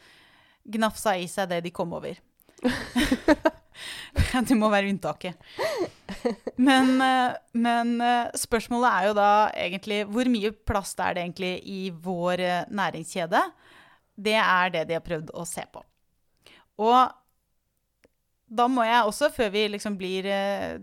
gnafsa 0.62 1.16
i 1.18 1.26
seg 1.30 1.50
det 1.50 1.64
de 1.66 1.74
kom 1.74 1.94
over. 1.98 2.22
det 4.48 4.56
må 4.58 4.70
være 4.72 4.90
unntaket. 4.92 5.38
Men, 6.56 6.94
eh, 7.02 7.38
men, 7.58 7.94
eh, 8.00 8.34
spørsmålet 8.38 8.90
er 8.90 9.08
jo 9.08 9.16
da 9.18 9.30
egentlig 9.64 10.02
hvor 10.12 10.30
mye 10.30 10.52
plast 10.68 11.00
er 11.02 11.16
det 11.16 11.24
egentlig 11.24 11.54
i 11.68 11.80
vår 11.90 12.44
eh, 12.44 12.68
næringskjede? 12.70 13.42
Det 14.22 14.38
er 14.38 14.74
det 14.74 14.86
de 14.90 14.98
har 14.98 15.04
prøvd 15.06 15.32
å 15.34 15.46
se 15.48 15.64
på. 15.72 15.82
Og 16.82 17.00
da 18.52 18.68
må 18.68 18.84
jeg 18.84 19.08
også, 19.08 19.32
før 19.32 19.48
vi 19.54 19.64
liksom 19.72 19.96
blir 19.96 20.26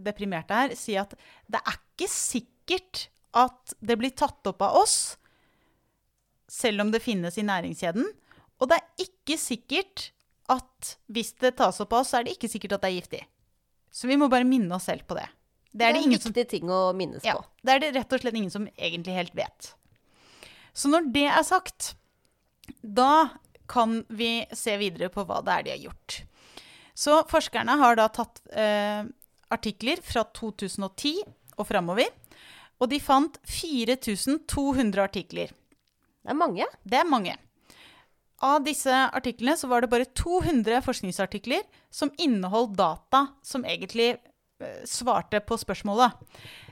deprimerte 0.02 0.58
her, 0.58 0.74
si 0.78 0.96
at 0.98 1.14
det 1.46 1.62
er 1.62 1.78
ikke 1.78 2.08
sikkert 2.10 3.08
at 3.38 3.76
det 3.78 3.98
blir 4.00 4.16
tatt 4.18 4.48
opp 4.50 4.64
av 4.66 4.80
oss 4.82 4.98
selv 6.50 6.82
om 6.82 6.90
det 6.90 7.04
finnes 7.04 7.38
i 7.38 7.46
næringskjeden. 7.46 8.08
Og 8.60 8.72
det 8.72 8.80
er 8.80 9.06
ikke 9.06 9.38
sikkert 9.40 10.10
at 10.50 10.94
hvis 11.12 11.34
det 11.42 11.56
tas 11.60 11.82
opp 11.84 11.94
av 11.94 12.04
oss, 12.04 12.14
så 12.14 12.20
er 12.20 12.28
det 12.28 12.38
ikke 12.38 12.50
sikkert 12.52 12.78
at 12.78 12.86
det 12.86 12.92
er 12.92 12.98
giftig. 12.98 13.22
Så 13.94 14.10
vi 14.10 14.18
må 14.20 14.30
bare 14.32 14.48
minne 14.48 14.74
oss 14.76 14.88
selv 14.90 15.06
på 15.10 15.18
det. 15.18 15.28
Det 15.70 15.86
er, 15.86 15.94
det 15.94 16.02
er 16.02 16.06
en 16.06 16.16
viktig 16.16 16.34
som, 16.34 16.50
ting 16.50 16.72
å 16.74 16.80
minnes 16.98 17.26
ja, 17.26 17.36
på. 17.38 17.46
Det 17.62 17.76
er 17.76 17.84
det 17.84 17.92
rett 17.98 18.16
og 18.16 18.24
slett 18.24 18.38
ingen 18.40 18.54
som 18.54 18.66
egentlig 18.74 19.18
helt 19.18 19.36
vet. 19.38 19.74
Så 20.74 20.90
når 20.90 21.12
det 21.14 21.28
er 21.30 21.46
sagt, 21.46 21.94
da 22.82 23.30
kan 23.70 24.02
vi 24.10 24.48
se 24.56 24.78
videre 24.82 25.12
på 25.14 25.26
hva 25.30 25.44
det 25.46 25.56
er 25.56 25.66
de 25.66 25.74
har 25.76 25.84
gjort. 25.90 26.22
Så 26.98 27.22
forskerne 27.30 27.78
har 27.80 28.00
da 28.00 28.08
tatt 28.12 28.42
eh, 28.50 29.04
artikler 29.54 30.02
fra 30.04 30.26
2010 30.36 31.22
og 31.60 31.68
framover. 31.70 32.10
Og 32.80 32.90
de 32.92 33.00
fant 33.04 33.36
4200 33.44 35.04
artikler 35.04 35.52
Det 35.52 36.32
er 36.32 36.38
mange. 36.38 36.66
Det 36.84 37.00
er 37.00 37.08
mange. 37.08 37.36
Av 38.46 38.64
disse 38.64 38.94
artiklene 38.94 39.58
så 39.60 39.68
var 39.68 39.84
det 39.84 39.92
bare 39.92 40.08
200 40.16 40.82
forskningsartikler 40.86 41.66
som 41.92 42.12
inneholdt 42.18 42.78
data 42.78 43.26
som 43.44 43.66
egentlig 43.68 44.14
eh, 44.16 44.80
svarte 44.88 45.42
på 45.44 45.58
spørsmålet. 45.60 46.16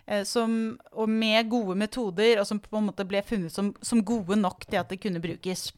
Eh, 0.08 0.24
som, 0.24 0.78
og 0.96 1.10
med 1.12 1.50
gode 1.52 1.76
metoder, 1.76 2.40
og 2.40 2.48
som 2.48 2.62
på 2.64 2.80
en 2.80 2.88
måte 2.88 3.08
ble 3.08 3.20
funnet 3.28 3.52
som, 3.52 3.74
som 3.82 4.06
gode 4.06 4.40
nok 4.40 4.64
til 4.70 4.80
at 4.80 4.94
det 4.94 5.02
kunne 5.04 5.24
brukes. 5.24 5.70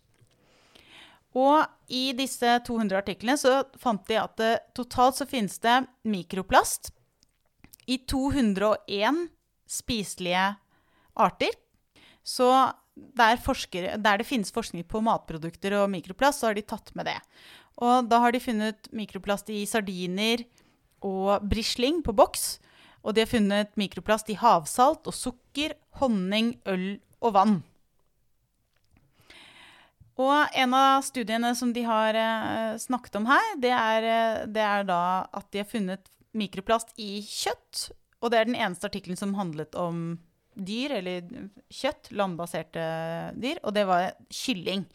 Og 1.38 1.66
i 1.94 2.12
disse 2.18 2.56
200 2.66 3.02
artiklene 3.02 3.38
så 3.38 3.64
fant 3.82 4.06
de 4.10 4.18
at 4.22 4.38
det, 4.42 4.54
totalt 4.78 5.20
så 5.20 5.28
finnes 5.30 5.58
det 5.62 5.82
mikroplast 6.10 6.92
i 7.90 8.00
201 8.10 9.28
spiselige 9.70 10.46
arter. 11.18 11.54
Så 12.26 12.50
der, 13.18 13.40
forskere, 13.42 13.98
der, 13.98 14.22
det 14.22 14.28
finnes 14.28 14.54
forskning 14.54 14.86
på 14.88 15.02
matprodukter 15.06 15.76
og 15.82 15.90
mikroplast, 15.94 16.42
så 16.42 16.50
har 16.50 16.58
de 16.58 16.66
tatt 16.68 16.94
med 16.98 17.10
det. 17.10 17.18
Og 17.80 18.10
da 18.12 18.20
har 18.24 18.36
de 18.36 18.44
funnet 18.44 18.90
mikroplast 18.96 19.52
i 19.54 19.64
sardiner 19.70 20.44
og 21.06 21.46
brisling 21.48 22.04
på 22.04 22.16
boks. 22.16 22.58
Og 23.04 23.16
de 23.16 23.24
har 23.24 23.32
funnet 23.32 23.72
mikroplast 23.80 24.30
i 24.32 24.38
havsalt 24.40 25.08
og 25.08 25.16
sukker, 25.16 25.78
honning, 26.02 26.58
øl 26.68 27.00
og 27.24 27.36
vann. 27.38 27.60
Og 30.20 30.56
en 30.60 30.76
av 30.76 31.06
studiene 31.08 31.54
som 31.56 31.72
de 31.72 31.86
har 31.88 32.18
eh, 32.20 32.76
snakket 32.82 33.16
om 33.22 33.28
her, 33.30 33.54
det 33.64 33.72
er, 33.72 34.08
eh, 34.08 34.48
det 34.52 34.64
er, 34.66 34.84
da 34.88 35.02
at 35.32 35.48
de 35.54 35.62
har 35.62 35.70
funnet 35.70 36.12
mikroplast 36.36 36.92
i 37.00 37.22
kjøtt. 37.24 37.90
Og 38.20 38.34
det 38.34 38.42
er 38.42 38.50
den 38.50 38.60
eneste 38.60 38.90
artikkelen 38.90 39.20
som 39.20 39.38
handlet 39.40 39.78
om 39.80 40.20
dyr, 40.66 40.98
eller 41.00 41.26
kjøtt, 41.74 42.12
landbaserte 42.16 42.86
dyr, 43.40 43.60
og 43.64 43.76
det 43.76 43.86
var 43.90 44.12
kylling. 44.34 44.86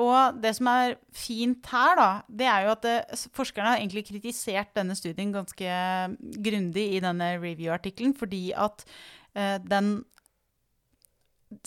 Og 0.00 0.38
det 0.40 0.54
som 0.56 0.70
er 0.72 0.94
fint 1.12 1.66
her, 1.68 1.98
da, 1.98 2.08
det 2.28 2.46
er 2.48 2.64
jo 2.64 2.72
at 2.72 2.86
eh, 2.88 3.26
forskerne 3.36 3.74
har 3.74 3.82
egentlig 3.82 4.06
kritisert 4.08 4.72
denne 4.78 4.96
studien 4.96 5.34
ganske 5.34 5.74
grundig 6.46 6.86
i 6.96 7.02
denne 7.04 7.34
review-artikkelen, 7.42 8.14
fordi 8.16 8.50
at 8.56 8.86
eh, 9.36 9.58
den 9.60 10.00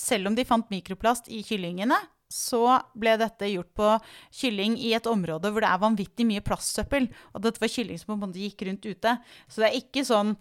Selv 0.02 0.26
om 0.26 0.34
de 0.34 0.42
fant 0.50 0.66
mikroplast 0.74 1.28
i 1.30 1.44
kyllingene, 1.46 2.00
så 2.32 2.80
ble 2.98 3.12
dette 3.22 3.52
gjort 3.52 3.70
på 3.78 3.90
kylling 4.34 4.80
i 4.82 4.96
et 4.98 5.06
område 5.06 5.52
hvor 5.54 5.62
det 5.62 5.70
er 5.70 5.84
vanvittig 5.84 6.26
mye 6.26 6.42
plastsøppel. 6.42 7.06
Og 7.38 7.44
dette 7.46 7.62
var 7.62 7.70
kylling 7.70 8.00
som 8.02 8.10
på 8.10 8.16
en 8.16 8.24
måte 8.24 8.42
gikk 8.42 8.66
rundt 8.66 8.88
ute. 8.90 9.14
Så 9.46 9.62
det 9.62 9.68
er 9.70 9.78
ikke 9.78 10.02
sånn 10.08 10.34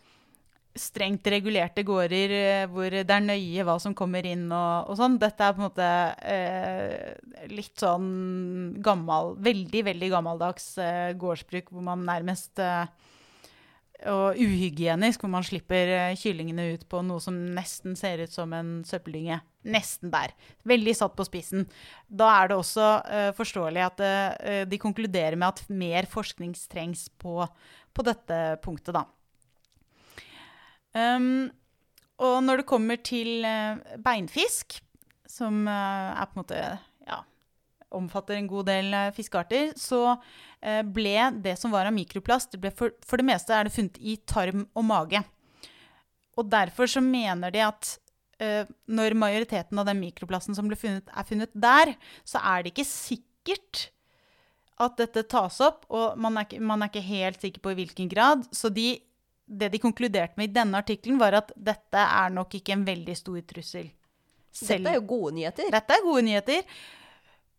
strengt 0.75 1.27
regulerte 1.31 1.85
gårder 1.87 2.35
eh, 2.35 2.65
hvor 2.71 2.91
det 2.91 3.07
er 3.07 3.23
nøye 3.23 3.65
hva 3.67 3.77
som 3.83 3.95
kommer 3.97 4.27
inn 4.27 4.49
og, 4.51 4.91
og 4.91 4.99
sånn. 4.99 5.17
Dette 5.23 5.47
er 5.47 5.55
på 5.55 5.63
en 5.63 5.69
måte 5.69 5.89
eh, 6.27 7.49
litt 7.53 7.79
sånn 7.81 8.77
gammel 8.85 9.35
Veldig, 9.45 9.85
veldig 9.91 10.11
gammeldags 10.13 10.75
eh, 10.83 11.15
gårdsbruk 11.19 11.71
hvor 11.71 11.85
man 11.87 12.05
nærmest 12.09 12.59
eh, 12.63 12.87
og 14.11 14.37
uhygienisk, 14.37 15.23
hvor 15.23 15.31
man 15.33 15.47
slipper 15.47 15.93
eh, 15.95 16.19
kyllingene 16.19 16.67
ut 16.75 16.83
på 16.91 17.01
noe 17.07 17.23
som 17.23 17.39
nesten 17.55 17.95
ser 17.97 18.25
ut 18.27 18.35
som 18.35 18.53
en 18.57 18.77
søppeldynge. 18.87 19.39
Nesten 19.71 20.11
der. 20.13 20.35
Veldig 20.69 20.93
satt 20.99 21.15
på 21.17 21.25
spissen. 21.25 21.65
Da 22.05 22.27
er 22.43 22.51
det 22.51 22.59
også 22.59 22.89
uh, 23.01 23.31
forståelig 23.33 23.81
at 23.87 24.03
de 24.69 24.81
konkluderer 24.83 25.39
med 25.41 25.55
at 25.55 25.73
mer 25.73 26.05
forskning 26.11 26.53
trengs 26.69 27.07
på, 27.17 27.39
på 27.97 28.05
dette 28.05 28.43
punktet, 28.61 28.93
da. 28.99 29.07
Um, 30.95 31.51
og 32.23 32.39
når 32.47 32.63
det 32.63 32.71
kommer 32.71 33.01
til 33.03 33.43
uh, 33.43 33.81
beinfisk, 34.03 34.79
som 35.27 35.65
uh, 35.67 36.15
er 36.15 36.29
på 36.31 36.37
en 36.37 36.43
måte 36.45 36.61
ja, 37.09 37.19
omfatter 37.95 38.39
en 38.39 38.51
god 38.51 38.69
del 38.71 38.95
uh, 38.95 39.11
fiskearter, 39.17 39.75
så 39.79 40.17
ble 40.65 41.27
det 41.45 41.59
som 41.61 41.69
var 41.75 41.85
av 41.85 41.93
mikroplast 41.93 42.55
det 42.57 42.71
for, 42.73 42.95
for, 43.05 43.21
det 43.21 43.27
meste 43.29 43.53
er 43.53 43.67
det 43.67 43.75
funnet 43.75 43.99
i 44.01 44.15
tarm 44.25 44.63
og 44.73 44.87
mage. 44.89 45.21
Og 46.41 46.47
derfor 46.49 46.89
så 46.89 47.03
mener 47.05 47.53
de 47.53 47.61
at 47.61 47.91
når 48.89 49.13
majoriteten 49.21 49.77
av 49.77 49.85
den 49.85 50.01
mikroplasten 50.01 50.57
som 50.57 50.73
funnet, 50.73 51.05
er 51.13 51.27
funnet 51.29 51.53
der, 51.53 51.93
så 52.25 52.41
er 52.41 52.65
det 52.65 52.73
ikke 52.73 52.87
sikkert 52.89 53.83
at 54.81 54.97
dette 55.03 55.27
tas 55.29 55.61
opp, 55.69 55.85
og 55.93 56.17
man 56.17 56.41
er, 56.41 56.57
man 56.65 56.81
er 56.81 56.89
ikke 56.89 57.05
helt 57.13 57.45
sikker 57.45 57.61
på 57.61 57.75
i 57.75 57.79
hvilken 57.83 58.09
grad. 58.09 58.49
Så 58.57 58.73
de 58.73 58.95
det 59.45 59.69
de 59.69 59.79
konkluderte 59.79 60.39
med 60.41 60.51
i 60.51 60.55
denne 60.55 60.81
artikkelen, 60.81 61.19
var 61.21 61.37
at 61.41 61.53
dette 61.57 62.01
er 62.01 62.33
nok 62.33 62.55
ikke 62.59 62.75
en 62.77 62.85
veldig 62.87 63.17
stor 63.19 63.41
trussel. 63.49 63.91
Selv. 64.55 64.85
Dette 64.85 64.93
er 64.93 65.01
jo 65.01 65.09
gode 65.11 65.35
nyheter. 65.37 65.71
Dette 65.75 65.97
er 65.97 66.05
gode 66.05 66.23
nyheter. 66.29 66.63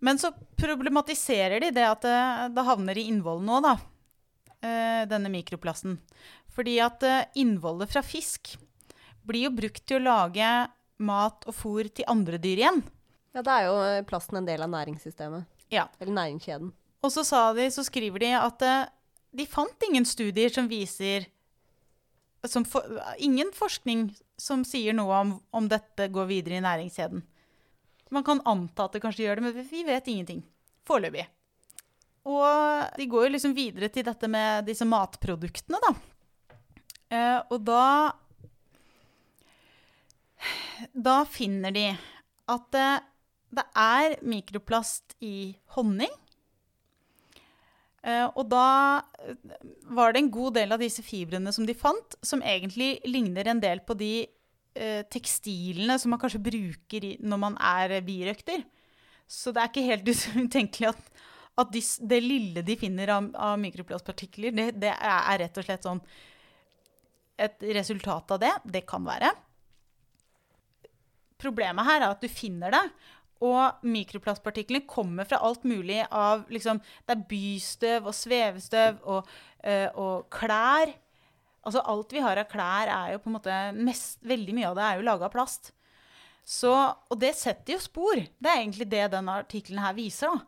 Men 0.06 0.20
så 0.20 0.32
problematiserer 0.60 1.64
de 1.64 1.72
det 1.76 1.84
at 1.88 2.06
det, 2.06 2.22
det 2.56 2.66
havner 2.68 2.98
i 2.98 3.08
innvollen 3.12 3.48
nå, 3.50 3.60
da. 3.64 3.76
Eh, 4.66 5.04
denne 5.10 5.32
mikroplasten. 5.32 5.98
Fordi 6.56 6.78
at 6.84 7.04
eh, 7.06 7.28
innvollet 7.42 7.92
fra 7.92 8.04
fisk 8.06 8.56
blir 9.28 9.50
jo 9.50 9.56
brukt 9.58 9.84
til 9.86 10.00
å 10.00 10.06
lage 10.06 10.50
mat 11.04 11.46
og 11.50 11.58
fôr 11.58 11.90
til 11.92 12.08
andre 12.10 12.40
dyr 12.42 12.64
igjen. 12.64 12.82
Ja, 13.36 13.44
da 13.44 13.60
er 13.60 13.68
jo 13.68 13.78
eh, 13.84 14.02
plasten 14.08 14.40
en 14.40 14.48
del 14.48 14.64
av 14.64 14.72
næringssystemet. 14.72 15.46
Ja. 15.74 15.90
Eller 16.00 16.16
næringskjeden. 16.16 16.72
Og 17.06 17.14
så, 17.14 17.26
de, 17.58 17.68
så 17.74 17.84
skriver 17.86 18.24
de 18.24 18.32
at 18.40 18.64
de 19.36 19.46
fant 19.50 19.90
ingen 19.90 20.08
studier 20.08 20.50
som 20.54 20.70
viser 20.72 21.28
for, 22.48 23.00
ingen 23.18 23.52
forskning 23.56 24.10
som 24.38 24.66
sier 24.68 24.94
noe 24.94 25.22
om 25.22 25.32
om 25.56 25.70
dette 25.72 26.10
går 26.14 26.28
videre 26.30 26.60
i 26.60 26.66
næringskjeden. 26.66 27.24
Man 28.14 28.24
kan 28.24 28.42
anta 28.46 28.86
at 28.86 28.96
det 28.96 29.02
kanskje 29.04 29.26
gjør 29.26 29.40
det, 29.40 29.46
men 29.48 29.70
vi 29.70 29.84
vet 29.88 30.08
ingenting. 30.12 30.44
Foreløpig. 30.86 31.26
Og 32.26 32.98
de 32.98 33.08
går 33.10 33.28
jo 33.28 33.34
liksom 33.36 33.56
videre 33.58 33.90
til 33.94 34.06
dette 34.06 34.30
med 34.30 34.66
disse 34.70 34.86
matproduktene, 34.88 35.82
da. 35.82 35.94
Eh, 37.14 37.40
og 37.54 37.66
da 37.66 38.14
Da 40.94 41.24
finner 41.26 41.72
de 41.72 41.88
at 42.52 42.66
det, 42.76 42.90
det 43.58 43.64
er 43.80 44.18
mikroplast 44.22 45.16
i 45.24 45.56
honning. 45.78 46.12
Uh, 48.06 48.28
og 48.38 48.46
da 48.52 48.66
eh, 49.26 49.38
var 49.98 50.14
det 50.14 50.20
en 50.22 50.34
god 50.34 50.54
del 50.60 50.76
av 50.76 50.82
disse 50.82 51.02
fibrene 51.02 51.50
som 51.56 51.66
de 51.66 51.74
fant, 51.74 52.18
som 52.22 52.44
egentlig 52.46 53.00
ligner 53.10 53.50
en 53.50 53.62
del 53.64 53.82
på 53.82 53.96
de 53.98 54.12
uh, 54.78 55.02
tekstilene 55.10 55.98
som 55.98 56.14
man 56.14 56.22
kanskje 56.22 56.44
bruker 56.46 57.08
når 57.26 57.42
man 57.42 57.58
er 57.58 57.96
birøkter. 58.06 58.62
Så 59.26 59.50
det 59.56 59.64
er 59.64 59.72
ikke 59.72 59.88
helt 59.88 60.12
utenkelig 60.46 60.92
at, 60.92 61.10
at 61.64 61.74
de, 61.74 61.82
det 61.82 62.22
lille 62.22 62.66
de 62.68 62.78
finner 62.78 63.16
av, 63.16 63.32
av 63.48 63.58
mikroplastpartikler, 63.64 64.54
det, 64.54 64.68
det, 64.86 64.94
er 64.94 65.42
rett 65.42 65.58
og 65.58 65.66
slett 65.66 65.90
sånn 65.90 66.06
Et 67.42 67.66
resultat 67.76 68.32
av 68.32 68.40
det. 68.40 68.54
Det 68.78 68.86
kan 68.88 69.04
være. 69.04 69.34
Problemet 71.42 71.90
her 71.90 72.04
er 72.04 72.14
at 72.14 72.22
du 72.22 72.30
finner 72.32 72.72
det, 72.72 72.86
og 73.44 73.84
mikroplastpartiklene 73.84 74.88
kommer 74.88 75.28
fra 75.28 75.42
alt 75.44 75.66
mulig 75.68 76.00
av 76.08 76.46
liksom, 76.52 76.80
Det 76.80 77.16
er 77.16 77.26
bystøv 77.30 78.08
og 78.08 78.16
svevestøv 78.16 79.02
og, 79.04 79.32
øh, 79.64 79.90
og, 79.94 80.30
klær. 80.32 80.94
Altså 81.66 81.82
alt 81.84 82.14
vi 82.14 82.24
har 82.24 82.38
av 82.40 82.48
klær, 82.48 82.88
er 82.88 83.14
jo 83.14 83.22
på 83.24 83.30
en 83.30 83.38
måte 83.38 83.60
mest, 83.76 84.20
Veldig 84.24 84.56
mye 84.56 84.70
av 84.70 84.78
det 84.78 84.86
er 84.88 85.00
jo 85.00 85.08
laga 85.08 85.28
av 85.28 85.34
plast. 85.34 85.74
Så, 86.46 86.72
og 86.72 87.20
det 87.20 87.34
setter 87.36 87.76
jo 87.76 87.82
spor. 87.82 88.22
Det 88.22 88.52
er 88.52 88.62
egentlig 88.62 88.88
det 88.92 89.08
denne 89.12 89.40
artikkelen 89.42 89.82
her 89.82 89.96
viser. 89.98 90.30
da. 90.30 90.46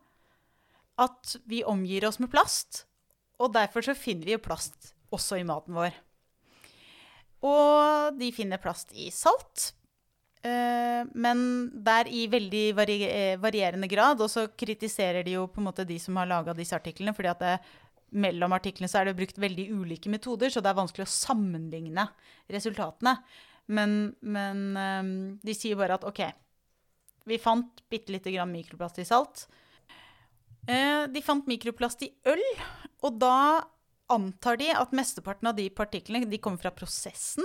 At 1.08 1.38
vi 1.46 1.64
omgir 1.66 2.06
oss 2.08 2.20
med 2.22 2.32
plast. 2.32 2.86
Og 3.42 3.54
derfor 3.54 3.82
så 3.86 3.98
finner 3.98 4.30
vi 4.30 4.38
jo 4.38 4.42
plast 4.42 4.94
også 5.14 5.40
i 5.42 5.46
maten 5.46 5.76
vår. 5.78 5.98
Og 7.46 8.18
de 8.18 8.30
finner 8.34 8.62
plast 8.62 8.94
i 8.94 9.10
salt. 9.14 9.74
Eh, 10.46 11.02
men 11.18 11.42
der 11.86 12.10
i 12.12 12.28
veldig 12.30 12.64
eh, 13.08 13.36
varierende 13.42 13.90
grad. 13.90 14.22
Og 14.22 14.32
så 14.32 14.48
kritiserer 14.54 15.26
de 15.26 15.38
jo 15.38 15.48
på 15.52 15.62
en 15.62 15.70
måte 15.70 15.88
de 15.88 16.00
som 16.02 16.18
har 16.20 16.30
laga 16.30 16.56
disse 16.58 16.78
artiklene. 16.78 17.16
fordi 17.16 17.34
at 17.34 17.44
det, 17.44 17.58
mellom 18.10 18.56
artiklene 18.56 18.90
så 18.92 19.02
er 19.02 19.10
det 19.10 19.18
brukt 19.18 19.40
veldig 19.42 19.68
ulike 19.74 20.10
metoder, 20.10 20.50
så 20.50 20.64
det 20.64 20.72
er 20.72 20.80
vanskelig 20.80 21.08
å 21.08 21.12
sammenligne 21.12 22.08
resultatene. 22.54 23.18
Men, 23.68 24.16
men 24.24 24.62
um, 24.80 25.10
de 25.44 25.56
sier 25.56 25.76
bare 25.76 25.98
at 25.98 26.06
OK, 26.08 26.22
vi 27.28 27.40
fant 27.42 27.82
bitte 27.92 28.14
lite 28.16 28.32
grann 28.32 28.54
mikroplast 28.54 29.02
i 29.04 29.08
salt. 29.08 29.44
Uh, 30.68 31.04
de 31.12 31.24
fant 31.24 31.44
mikroplast 31.52 32.06
i 32.08 32.14
øl, 32.32 32.46
og 33.04 33.20
da 33.20 33.68
antar 34.12 34.60
de 34.62 34.72
at 34.72 34.96
mesteparten 34.96 35.52
av 35.52 35.58
de 35.60 35.68
partiklene 35.76 36.30
de 36.32 36.40
kommer 36.40 36.64
fra 36.64 36.72
prosessen. 36.72 37.44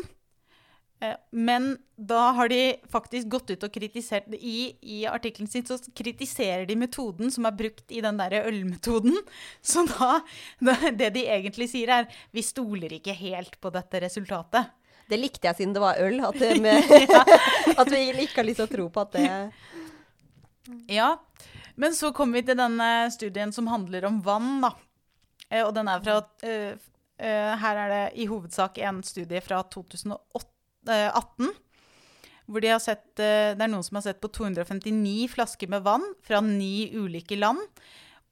Eh, 1.03 1.17
men 1.31 1.79
da 1.97 2.31
har 2.37 2.49
de 2.49 2.77
faktisk 2.91 3.31
gått 3.33 3.51
ut 3.51 3.65
og 3.67 3.73
kritisert 3.75 4.29
I, 4.39 4.75
i 4.83 5.01
artikkelen 5.11 5.51
sin 5.51 5.65
så 5.67 5.79
kritiserer 5.99 6.67
de 6.69 6.77
metoden 6.79 7.33
som 7.35 7.47
er 7.49 7.57
brukt 7.59 7.91
i 7.91 8.03
den 8.05 8.21
derre 8.21 8.45
ølmetoden. 8.51 9.17
Så 9.73 9.85
da, 9.91 10.21
Det 10.95 11.11
de 11.17 11.27
egentlig 11.27 11.71
sier, 11.73 11.91
er 11.91 12.23
vi 12.31 12.45
stoler 12.47 12.99
ikke 12.99 13.17
helt 13.19 13.59
på 13.61 13.73
dette 13.75 14.05
resultatet. 14.05 14.71
Det 15.11 15.19
likte 15.19 15.51
jeg 15.51 15.59
siden 15.59 15.75
det 15.75 15.83
var 15.83 15.99
øl, 16.01 16.23
at, 16.25 16.39
med, 16.65 16.95
at 17.83 17.91
vi 17.91 18.05
ikke 18.23 18.39
har 18.39 18.49
lyst 18.49 18.63
til 18.63 18.69
å 18.69 18.75
tro 18.77 18.89
på 18.95 19.03
at 19.03 19.19
det 19.19 19.27
Ja, 20.93 21.17
men 21.75 21.95
så 21.99 22.13
kommer 22.15 22.39
vi 22.39 22.47
til 22.47 22.59
denne 22.61 23.11
studien 23.11 23.51
som 23.53 23.67
handler 23.67 24.07
om 24.07 24.23
vann, 24.23 24.61
da. 24.63 24.75
Eh, 25.51 25.65
Og 25.67 25.75
den 25.75 25.91
er 25.91 26.03
fra 26.05 26.21
eh, 26.47 26.79
eh, 27.19 27.53
Her 27.59 27.81
er 27.85 27.95
det 27.97 28.03
i 28.23 28.29
hovedsak 28.31 28.79
en 28.79 29.03
studie 29.03 29.43
fra 29.43 29.65
2018. 30.87 31.53
Hvor 32.51 32.61
de 32.61 32.73
har 32.73 32.81
sett, 32.83 33.07
eh, 33.23 33.55
det 33.55 33.63
er 33.63 33.71
noen 33.71 33.85
som 33.87 33.97
har 33.97 34.07
sett 34.09 34.21
på 34.21 34.29
259 34.29 35.29
flasker 35.31 35.71
med 35.71 35.85
vann 35.87 36.05
fra 36.23 36.41
ni 36.41 36.91
ulike 36.95 37.39
land. 37.39 37.61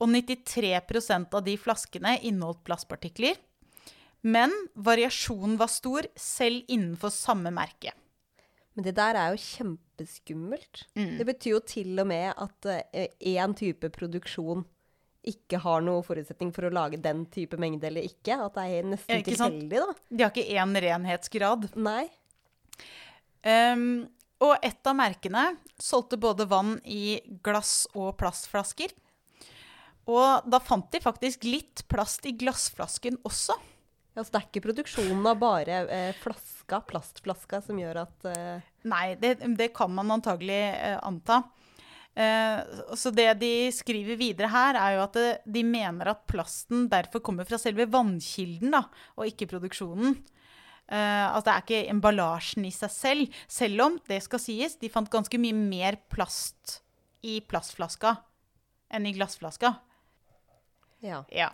Og 0.00 0.08
93% 0.08 1.34
av 1.34 1.44
de 1.44 1.56
flaskene 1.60 2.18
inneholdt 2.22 2.64
plastpartikler. 2.64 3.36
Men 4.22 4.52
variasjonen 4.74 5.56
var 5.60 5.68
stor, 5.72 6.06
selv 6.16 6.64
innenfor 6.68 7.12
samme 7.12 7.52
merke. 7.52 7.92
Men 8.74 8.84
det 8.84 8.94
der 8.96 9.16
er 9.16 9.32
jo 9.32 9.40
kjempeskummelt. 9.44 10.84
Mm. 10.96 11.16
Det 11.18 11.26
betyr 11.28 11.54
jo 11.56 11.62
til 11.64 12.00
og 12.00 12.06
med 12.10 12.34
at 12.36 12.68
én 13.20 13.56
type 13.56 13.90
produksjon 13.92 14.64
ikke 15.26 15.58
har 15.60 15.82
noen 15.84 16.04
forutsetning 16.04 16.52
for 16.56 16.66
å 16.66 16.72
lage 16.72 17.00
den 17.02 17.26
type 17.32 17.58
mengde 17.60 17.88
eller 17.90 18.06
ikke. 18.08 18.38
At 18.40 18.56
det 18.56 18.66
er 18.68 18.88
nesten 18.94 19.20
ikke 19.20 19.34
tilfeldig, 19.34 19.82
da. 19.82 19.96
De 20.08 20.24
har 20.24 20.32
ikke 20.32 20.60
én 20.62 20.80
renhetsgrad. 20.86 21.68
Nei. 21.76 22.06
Ehm, 23.46 24.08
og 24.40 24.56
et 24.64 24.88
av 24.88 24.96
merkene 24.96 25.44
solgte 25.80 26.18
både 26.20 26.46
vann 26.48 26.78
i 26.84 27.20
glass- 27.44 27.88
og 27.94 28.14
plastflasker. 28.20 28.92
Og 30.10 30.48
da 30.50 30.60
fant 30.64 30.88
de 30.92 31.02
faktisk 31.02 31.44
litt 31.46 31.84
plast 31.92 32.24
i 32.26 32.34
glassflasken 32.40 33.20
også. 33.28 33.56
Altså, 34.16 34.32
det 34.32 34.40
er 34.40 34.46
ikke 34.48 34.64
produksjonen 34.64 35.28
av 35.30 35.38
bare 35.38 35.76
eh, 35.86 36.16
flaska, 36.18 36.80
plastflaska, 36.88 37.60
som 37.62 37.78
gjør 37.78 38.02
at 38.02 38.26
eh, 38.32 38.66
Nei, 38.90 39.14
det, 39.20 39.36
det 39.58 39.70
kan 39.76 39.92
man 39.94 40.10
antagelig 40.16 40.58
eh, 40.72 40.96
anta. 41.06 41.42
Eh, 42.18 42.58
så 42.98 43.12
det 43.14 43.28
de 43.38 43.52
skriver 43.74 44.18
videre 44.18 44.50
her, 44.50 44.78
er 44.80 44.96
jo 44.96 45.04
at 45.04 45.16
det, 45.16 45.28
de 45.46 45.62
mener 45.64 46.10
at 46.10 46.26
plasten 46.30 46.88
derfor 46.90 47.22
kommer 47.24 47.46
fra 47.48 47.60
selve 47.60 47.86
vannkilden, 47.92 48.74
da, 48.74 48.82
og 49.16 49.30
ikke 49.30 49.48
produksjonen. 49.52 50.18
Eh, 50.90 51.26
altså 51.30 51.46
det 51.46 51.54
er 51.54 51.64
ikke 51.64 51.92
emballasjen 51.92 52.66
i 52.66 52.72
seg 52.74 52.90
selv, 52.90 53.40
selv 53.46 53.86
om 53.86 53.98
det 54.10 54.18
skal 54.26 54.42
sies, 54.42 54.74
de 54.80 54.90
fant 54.90 55.10
ganske 55.10 55.38
mye 55.38 55.54
mer 55.54 56.00
plast 56.10 56.80
i 57.22 57.38
plastflaska 57.46 58.16
enn 58.90 59.06
i 59.06 59.14
glassflaska. 59.14 59.74
Ja. 61.04 61.22
Ja. 61.30 61.52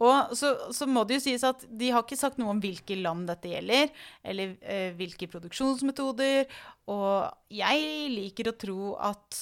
Og 0.00 0.32
så, 0.38 0.54
så 0.72 0.86
må 0.88 1.02
det 1.04 1.18
jo 1.18 1.24
sies 1.26 1.42
at 1.44 1.66
de 1.66 1.90
har 1.92 2.04
ikke 2.06 2.16
sagt 2.16 2.38
noe 2.40 2.54
om 2.54 2.60
hvilke 2.62 2.96
land 2.96 3.26
dette 3.28 3.50
gjelder, 3.50 3.90
eller 4.24 4.54
uh, 4.62 4.92
hvilke 4.96 5.28
produksjonsmetoder. 5.28 6.46
Og 6.94 7.52
jeg 7.52 8.08
liker 8.14 8.48
å 8.48 8.56
tro 8.56 8.94
at 9.10 9.40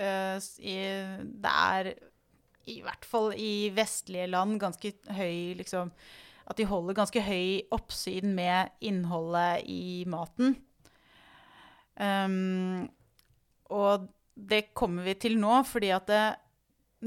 uh, 0.00 0.38
i, 0.62 0.78
det 1.20 1.52
er 1.52 1.92
i 2.70 2.78
hvert 2.84 3.04
fall 3.08 3.34
i 3.36 3.68
vestlige 3.76 4.30
land 4.30 4.56
ganske 4.62 4.94
høy 5.16 5.58
liksom 5.58 5.92
At 6.48 6.58
de 6.58 6.66
holder 6.68 6.96
ganske 6.98 7.22
høy 7.22 7.66
oppsyn 7.74 8.32
med 8.36 8.72
innholdet 8.80 9.66
i 9.70 10.04
maten. 10.10 10.56
Um, 12.00 12.88
og 13.70 14.08
det 14.34 14.70
kommer 14.76 15.04
vi 15.04 15.14
til 15.20 15.36
nå, 15.40 15.60
fordi 15.68 15.90
at 15.92 16.08
det, 16.08 16.22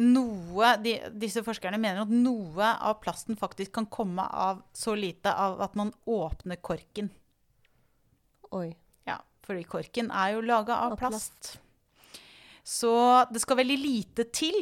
noe 0.03 0.75
de, 0.81 0.95
Disse 1.21 1.43
forskerne 1.45 1.79
mener 1.81 2.03
at 2.03 2.13
noe 2.13 2.69
av 2.77 2.99
plasten 3.01 3.37
faktisk 3.39 3.73
kan 3.79 3.89
komme 3.89 4.25
av 4.25 4.63
så 4.75 4.95
lite 4.97 5.33
av 5.33 5.61
at 5.65 5.75
man 5.79 5.93
åpner 6.09 6.61
korken. 6.61 7.09
Oi. 8.53 8.69
Ja, 9.09 9.17
fordi 9.45 9.65
korken 9.69 10.11
er 10.13 10.35
jo 10.35 10.45
laga 10.45 10.77
av 10.85 10.95
Av 10.95 11.01
plast. 11.01 11.55
Så 12.63 12.93
det 13.33 13.41
skal 13.43 13.59
veldig 13.59 13.79
lite 13.81 14.29
til. 14.31 14.61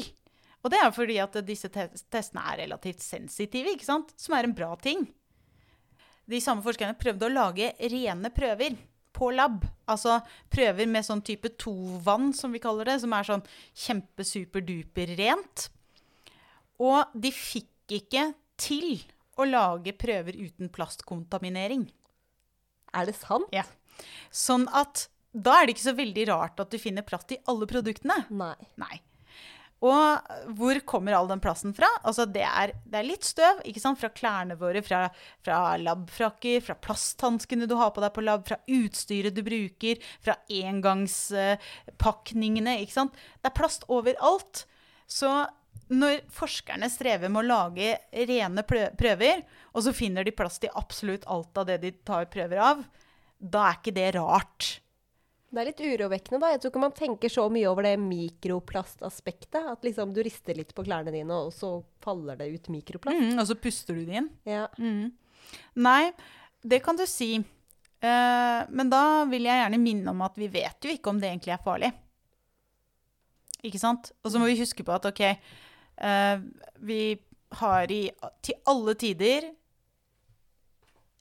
Og 0.61 0.69
det 0.73 0.79
er 0.81 0.93
fordi 0.93 1.17
at 1.23 1.39
disse 1.45 1.71
te 1.73 1.87
testene 2.13 2.43
er 2.51 2.63
relativt 2.65 3.01
sensitive, 3.03 3.73
ikke 3.73 3.87
sant? 3.87 4.13
som 4.19 4.35
er 4.37 4.47
en 4.47 4.55
bra 4.55 4.75
ting. 4.81 5.07
De 6.29 6.39
samme 6.43 6.63
forskerne 6.63 6.97
prøvde 6.99 7.27
å 7.27 7.33
lage 7.33 7.71
rene 7.91 8.31
prøver 8.33 8.77
på 9.15 9.31
lab. 9.35 9.65
Altså 9.89 10.19
prøver 10.53 10.87
med 10.89 11.05
sånn 11.05 11.23
type 11.25 11.53
tovann, 11.61 12.31
som 12.37 12.53
vi 12.53 12.61
kaller 12.63 12.87
det, 12.87 12.99
som 13.03 13.13
er 13.17 13.27
sånn 13.27 13.45
kjempesuperduper 13.85 15.15
rent. 15.19 15.67
Og 16.81 17.11
de 17.13 17.33
fikk 17.35 17.97
ikke 18.01 18.31
til 18.61 19.01
å 19.41 19.47
lage 19.49 19.93
prøver 19.97 20.37
uten 20.37 20.71
plastkontaminering. 20.73 21.87
Er 22.95 23.07
det 23.07 23.17
sant? 23.17 23.49
Ja. 23.55 23.65
Sånn 24.31 24.67
at 24.75 25.07
da 25.31 25.59
er 25.59 25.67
det 25.67 25.75
ikke 25.77 25.89
så 25.89 25.95
veldig 25.95 26.25
rart 26.27 26.59
at 26.59 26.73
du 26.73 26.79
finner 26.81 27.05
plast 27.07 27.31
i 27.31 27.39
alle 27.51 27.67
produktene. 27.69 28.25
Nei. 28.35 28.55
Nei. 28.81 28.99
Og 29.81 30.21
hvor 30.59 30.77
kommer 30.85 31.15
all 31.17 31.25
den 31.29 31.39
plasten 31.41 31.73
fra? 31.73 31.87
Altså 32.05 32.25
det 32.29 32.43
er, 32.45 32.71
det 32.85 32.97
er 32.99 33.07
litt 33.07 33.23
støv 33.25 33.61
ikke 33.65 33.79
sant? 33.81 33.99
fra 34.01 34.09
klærne 34.13 34.55
våre, 34.59 34.81
fra, 34.85 35.09
fra 35.41 35.77
labfrakker, 35.81 36.61
fra 36.65 36.75
plasthanskene 36.77 37.67
du 37.69 37.75
har 37.79 37.91
på 37.95 38.01
deg 38.03 38.13
på 38.13 38.21
lab, 38.25 38.45
fra 38.45 38.57
utstyret 38.69 39.33
du 39.33 39.43
bruker, 39.45 39.95
fra 40.21 40.35
engangspakningene. 40.53 42.79
ikke 42.83 42.99
sant? 42.99 43.13
Det 43.41 43.47
er 43.49 43.57
plast 43.57 43.83
overalt. 43.89 44.65
Så 45.09 45.47
når 45.91 46.21
forskerne 46.31 46.89
strever 46.91 47.29
med 47.31 47.39
å 47.41 47.49
lage 47.49 47.97
rene 48.29 48.63
prøver, 48.63 49.41
og 49.73 49.83
så 49.87 49.93
finner 49.95 50.23
de 50.23 50.31
plast 50.35 50.63
i 50.63 50.69
absolutt 50.77 51.25
alt 51.31 51.57
av 51.57 51.65
det 51.67 51.77
de 51.81 51.91
tar 52.05 52.25
prøver 52.31 52.57
av, 52.61 52.83
da 53.41 53.59
er 53.67 53.73
ikke 53.79 53.97
det 53.97 54.15
rart. 54.19 54.80
Det 55.51 55.59
er 55.59 55.67
litt 55.67 55.81
urovekkende, 55.83 56.39
da. 56.39 56.49
Jeg 56.53 56.61
tror 56.63 56.71
ikke 56.71 56.81
man 56.85 56.93
tenker 56.95 57.31
så 57.31 57.43
mye 57.51 57.67
over 57.67 57.83
det 57.83 57.97
mikroplastaspektet. 57.99 59.65
At 59.73 59.83
liksom 59.83 60.13
du 60.15 60.21
rister 60.23 60.55
litt 60.55 60.71
på 60.75 60.85
klærne 60.87 61.11
dine, 61.11 61.41
og 61.47 61.51
så 61.51 61.73
faller 62.03 62.39
det 62.39 62.47
ut 62.53 62.69
mikroplast. 62.71 63.19
Mm, 63.19 63.41
og 63.41 63.49
så 63.49 63.57
puster 63.59 63.99
du 63.99 64.05
det 64.07 64.21
inn. 64.21 64.29
Ja. 64.47 64.69
Mm. 64.79 65.11
Nei, 65.83 66.13
det 66.63 66.79
kan 66.85 66.95
du 66.95 67.03
si. 67.09 67.33
Eh, 68.01 68.61
men 68.71 68.93
da 68.93 69.03
vil 69.29 69.49
jeg 69.49 69.59
gjerne 69.61 69.81
minne 69.81 70.13
om 70.15 70.23
at 70.23 70.39
vi 70.39 70.47
vet 70.55 70.87
jo 70.87 70.95
ikke 70.95 71.11
om 71.11 71.19
det 71.19 71.33
egentlig 71.33 71.57
er 71.57 71.65
farlig. 71.67 71.91
Ikke 73.67 73.81
sant? 73.81 74.13
Og 74.23 74.31
så 74.31 74.39
må 74.39 74.47
vi 74.49 74.59
huske 74.61 74.85
på 74.87 74.95
at 74.95 75.05
ok, 75.11 75.21
eh, 75.27 76.45
vi 76.87 77.01
har 77.59 77.91
i 77.91 78.05
til 78.41 78.55
alle 78.71 78.95
tider 78.95 79.51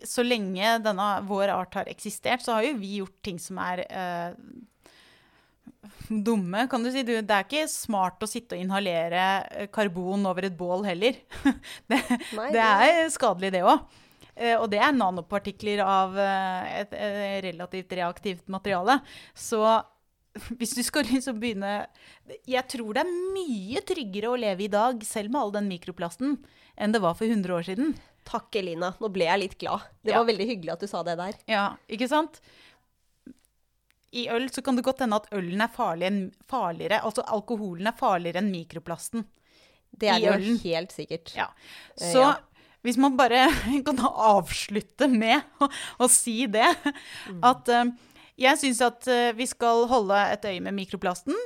Så 0.07 0.24
lenge 0.24 0.78
denne 0.84 1.09
vår 1.28 1.53
art 1.55 1.78
har 1.80 1.90
eksistert, 1.90 2.44
så 2.44 2.57
har 2.57 2.66
jo 2.68 2.78
vi 2.80 2.98
gjort 3.01 3.16
ting 3.26 3.40
som 3.42 3.59
er 3.62 3.84
eh, 3.86 4.34
dumme, 6.09 6.66
kan 6.70 6.84
du 6.84 6.90
si. 6.92 7.05
Du, 7.07 7.14
det 7.16 7.36
er 7.36 7.46
ikke 7.46 7.66
smart 7.70 8.22
å 8.22 8.28
sitte 8.30 8.57
og 8.57 8.64
inhalere 8.64 9.24
eh, 9.51 9.70
karbon 9.72 10.26
over 10.30 10.48
et 10.48 10.57
bål 10.59 10.86
heller. 10.88 11.20
det, 11.90 12.01
Nei, 12.36 12.51
det 12.57 12.64
er 12.64 13.12
skadelig, 13.12 13.53
det 13.57 13.64
òg. 13.66 13.84
Og 14.57 14.70
det 14.72 14.78
er 14.80 14.94
nanopartikler 14.96 15.82
av 15.84 16.14
eh, 16.16 16.68
et, 16.80 16.94
et 16.96 17.40
relativt 17.51 17.90
reaktivt 17.98 18.46
materiale. 18.53 19.01
Så 19.36 19.61
hvis 20.59 20.76
du 20.78 20.82
skal 20.86 21.09
liksom 21.09 21.40
begynne 21.42 21.86
Jeg 22.48 22.62
tror 22.70 22.94
det 22.94 23.03
er 23.03 23.34
mye 23.34 23.82
tryggere 23.86 24.30
å 24.30 24.38
leve 24.38 24.66
i 24.66 24.72
dag, 24.72 25.03
selv 25.07 25.32
med 25.32 25.42
all 25.42 25.55
den 25.59 25.70
mikroplasten, 25.70 26.38
enn 26.80 26.94
det 26.94 27.03
var 27.03 27.16
for 27.18 27.26
100 27.26 27.57
år 27.57 27.66
siden. 27.66 27.94
Takk, 28.25 28.55
Elina. 28.61 28.93
Nå 29.01 29.09
ble 29.12 29.25
jeg 29.27 29.41
litt 29.41 29.59
glad. 29.59 29.81
Det 30.05 30.12
Ja. 30.12 30.18
var 30.23 30.27
veldig 30.33 30.47
hyggelig 30.47 30.73
at 30.73 30.81
du 30.81 30.87
sa 30.87 31.03
det 31.03 31.16
der. 31.18 31.35
Ja, 31.49 31.77
ikke 31.89 32.09
sant? 32.09 32.41
I 34.12 34.27
øl 34.35 34.49
så 34.51 34.62
kan 34.66 34.75
det 34.77 34.85
godt 34.85 35.01
hende 35.05 35.16
at 35.21 35.29
ølen 35.37 35.61
er 35.62 35.71
farlig 35.71 36.11
farligere, 36.51 37.01
altså 37.07 37.23
alkoholen 37.31 37.87
er 37.87 37.95
farligere 37.99 38.41
enn 38.43 38.51
mikroplasten. 38.51 39.25
Det 39.97 40.09
er 40.11 40.18
I 40.18 40.25
det 40.27 40.47
jo 40.49 40.57
helt 40.64 40.93
sikkert. 40.95 41.33
Ja. 41.37 41.47
Eh, 42.01 42.12
Så 42.12 42.18
ja. 42.25 42.33
hvis 42.83 42.97
man 42.99 43.16
bare 43.16 43.45
kan 43.87 43.99
avslutte 44.11 45.09
med 45.11 45.43
å, 45.62 45.68
å 46.01 46.09
si 46.11 46.47
det, 46.51 46.66
at 47.43 47.68
eh, 47.68 47.85
jeg 48.41 48.59
syns 48.59 48.81
at 48.87 49.07
eh, 49.11 49.31
vi 49.39 49.47
skal 49.47 49.87
holde 49.91 50.18
et 50.33 50.45
øye 50.45 50.61
med 50.62 50.75
mikroplasten. 50.75 51.37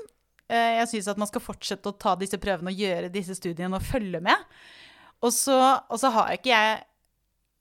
Jeg 0.55 0.85
syns 0.91 1.07
at 1.09 1.17
man 1.19 1.27
skal 1.27 1.41
fortsette 1.41 1.89
å 1.89 1.97
ta 1.99 2.13
disse 2.21 2.37
prøvene 2.39 2.69
og 2.71 2.77
gjøre 2.79 3.09
disse 3.11 3.33
studiene 3.35 3.79
og 3.79 3.83
følge 3.83 4.21
med. 4.23 4.37
Og 5.25 5.33
så, 5.33 5.57
og 5.89 6.01
så 6.01 6.11
har 6.13 6.35
ikke 6.37 6.53
jeg 6.53 6.83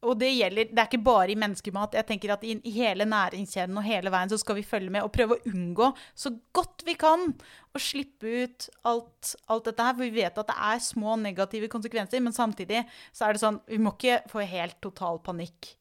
og 0.04 0.18
det 0.20 0.34
gjelder, 0.34 0.72
det 0.72 0.82
er 0.82 0.90
ikke 0.90 1.06
bare 1.06 1.32
i 1.32 1.38
menneskemat. 1.40 1.96
Jeg 1.96 2.08
tenker 2.10 2.34
at 2.36 2.42
i, 2.44 2.58
i 2.68 2.72
hele 2.76 3.06
næringskjeden 3.08 3.78
og 3.80 3.86
hele 3.86 4.12
veien 4.12 4.32
så 4.32 4.40
skal 4.40 4.58
vi 4.58 4.66
følge 4.68 4.92
med 4.92 5.06
og 5.06 5.14
prøve 5.16 5.38
å 5.38 5.52
unngå 5.54 5.90
så 6.20 6.34
godt 6.56 6.84
vi 6.88 6.96
kan 7.00 7.30
å 7.74 7.82
slippe 7.82 8.44
ut 8.44 8.68
alt, 8.90 9.34
alt 9.48 9.70
dette 9.70 9.86
her. 9.88 9.96
For 9.96 10.04
vi 10.04 10.18
vet 10.18 10.42
at 10.42 10.50
det 10.50 10.58
er 10.72 10.82
små 10.84 11.16
negative 11.22 11.70
konsekvenser, 11.72 12.24
men 12.24 12.36
samtidig 12.36 12.84
så 13.16 13.28
er 13.28 13.36
det 13.36 13.44
sånn 13.44 13.62
Vi 13.70 13.80
må 13.82 13.96
ikke 13.96 14.20
få 14.32 14.44
helt 14.48 14.80
total 14.84 15.22
panikk 15.24 15.72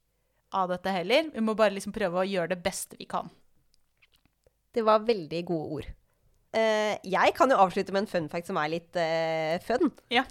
av 0.54 0.70
dette 0.70 0.94
heller. 0.94 1.32
Vi 1.34 1.42
må 1.42 1.56
bare 1.58 1.74
liksom 1.74 1.94
prøve 1.96 2.22
å 2.22 2.28
gjøre 2.28 2.54
det 2.54 2.60
beste 2.62 3.00
vi 3.00 3.08
kan. 3.10 3.32
Det 4.72 4.84
var 4.86 5.02
veldig 5.08 5.42
gode 5.48 5.80
ord. 5.80 5.90
Uh, 6.52 6.94
jeg 7.08 7.32
kan 7.34 7.50
jo 7.50 7.58
avslutte 7.58 7.94
med 7.96 8.04
en 8.04 8.12
fun 8.12 8.30
fact 8.30 8.48
som 8.48 8.58
er 8.60 8.70
litt 8.74 8.96
uh, 9.00 9.56
fun. 9.64 9.90
Ja. 10.12 10.24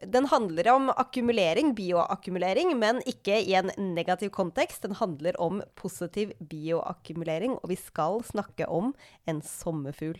Den 0.00 0.24
handler 0.32 0.70
om 0.72 0.88
akkumulering, 0.94 1.74
bioakkumulering, 1.76 2.72
men 2.80 3.02
ikke 3.08 3.36
i 3.44 3.52
en 3.58 3.68
negativ 3.92 4.30
kontekst. 4.32 4.80
Den 4.86 4.96
handler 4.96 5.36
om 5.40 5.60
positiv 5.76 6.32
bioakkumulering, 6.40 7.58
og 7.60 7.68
vi 7.68 7.76
skal 7.76 8.22
snakke 8.24 8.68
om 8.68 8.94
en 9.28 9.42
sommerfugl. 9.44 10.16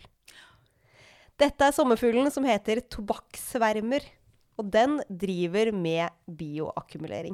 Dette 1.41 1.65
er 1.65 1.73
sommerfuglen 1.73 2.29
som 2.29 2.45
heter 2.45 2.83
tobakkssvermer. 2.93 4.05
Og 4.61 4.67
den 4.69 4.99
driver 5.09 5.71
med 5.73 6.13
bioakkumulering. 6.37 7.33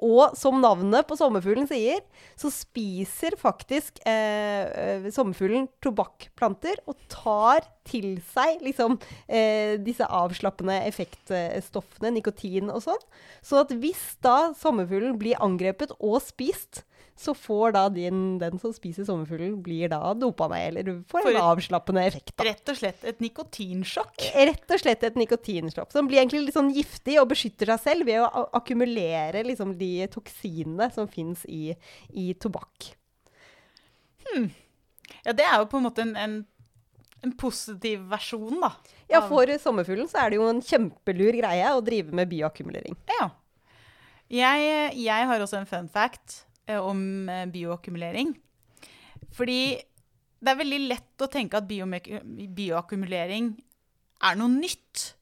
Og 0.00 0.36
som 0.38 0.60
navnet 0.62 1.04
på 1.08 1.16
sommerfuglen 1.18 1.68
sier, 1.68 2.00
så 2.40 2.48
spiser 2.52 3.36
faktisk 3.40 4.00
eh, 4.08 4.64
eh, 4.64 5.08
sommerfuglen 5.12 5.68
tobakkplanter 5.84 6.80
og 6.88 6.96
tar 7.12 7.66
til 7.88 8.14
seg 8.32 8.62
liksom, 8.64 8.96
eh, 9.28 9.76
disse 9.84 10.06
avslappende 10.06 10.78
effektstoffene, 10.88 12.14
nikotin 12.16 12.72
og 12.72 12.84
sånn. 12.86 13.04
Så 13.44 13.60
at 13.60 13.74
hvis 13.76 14.14
da 14.24 14.54
sommerfuglen 14.56 15.18
blir 15.20 15.40
angrepet 15.44 15.92
og 15.98 16.20
spist, 16.24 16.84
så 17.20 17.34
får 17.36 17.74
da 17.76 17.82
din, 17.92 18.38
den 18.40 18.56
som 18.62 18.72
spiser 18.72 19.04
sommerfuglen, 19.04 19.58
blir 19.62 19.90
da 19.92 20.14
dopa 20.16 20.46
ned, 20.48 20.70
eller 20.80 21.02
får 21.10 21.26
en 21.28 21.36
et- 21.36 21.42
avslappende 21.50 22.04
effekt. 22.08 22.32
da. 22.38 22.44
Rett 22.48 22.72
og 22.72 22.78
slett 22.78 23.04
et 23.04 23.20
nikotinsjokk. 23.20 24.24
Rett 24.50 24.70
og 24.72 24.80
slett 24.80 25.04
et 25.04 25.18
nikotinsjokk. 25.20 25.92
som 25.92 26.08
blir 26.08 26.22
egentlig 26.22 26.46
litt 26.46 26.56
sånn 26.56 26.72
giftig 26.72 27.18
og 27.20 27.28
beskytter 27.34 27.66
seg 27.74 27.80
selv 27.84 28.06
ved 28.08 28.22
å 28.24 28.46
akkumulere 28.56 29.44
liksom 29.44 29.76
de 29.78 30.06
toksinene 30.08 30.88
som 30.94 31.06
fins 31.08 31.44
i, 31.46 31.74
i 32.14 32.32
tobakk. 32.40 32.94
Ja, 35.24 35.32
det 35.34 35.44
er 35.44 35.58
jo 35.60 35.66
på 35.70 35.76
en 35.80 35.86
måte 35.88 36.04
en, 36.04 36.14
en, 36.16 36.34
en 37.26 37.32
positiv 37.36 38.04
versjon, 38.10 38.60
da. 38.62 38.72
Ja, 39.10 39.20
for 39.26 39.50
sommerfuglen 39.58 40.08
så 40.08 40.22
er 40.22 40.30
det 40.30 40.38
jo 40.38 40.46
en 40.48 40.62
kjempelur 40.62 41.34
greie 41.40 41.72
å 41.74 41.82
drive 41.84 42.14
med 42.14 42.30
bioakkumulering. 42.30 42.96
Ja. 43.18 43.30
Jeg, 44.30 44.94
jeg 45.02 45.26
har 45.26 45.42
også 45.42 45.58
en 45.58 45.66
fun 45.66 45.88
fact 45.90 46.36
eh, 46.36 46.49
om 46.78 47.28
eh, 47.28 47.46
bioakkumulering. 47.50 48.34
Fordi 49.36 49.60
det 50.40 50.52
er 50.52 50.58
veldig 50.62 50.80
lett 50.88 51.22
å 51.24 51.28
tenke 51.30 51.58
at 51.60 51.68
bioakkumulering 51.68 53.50
er 54.24 54.38
noe 54.40 54.52
nytt. 54.52 55.14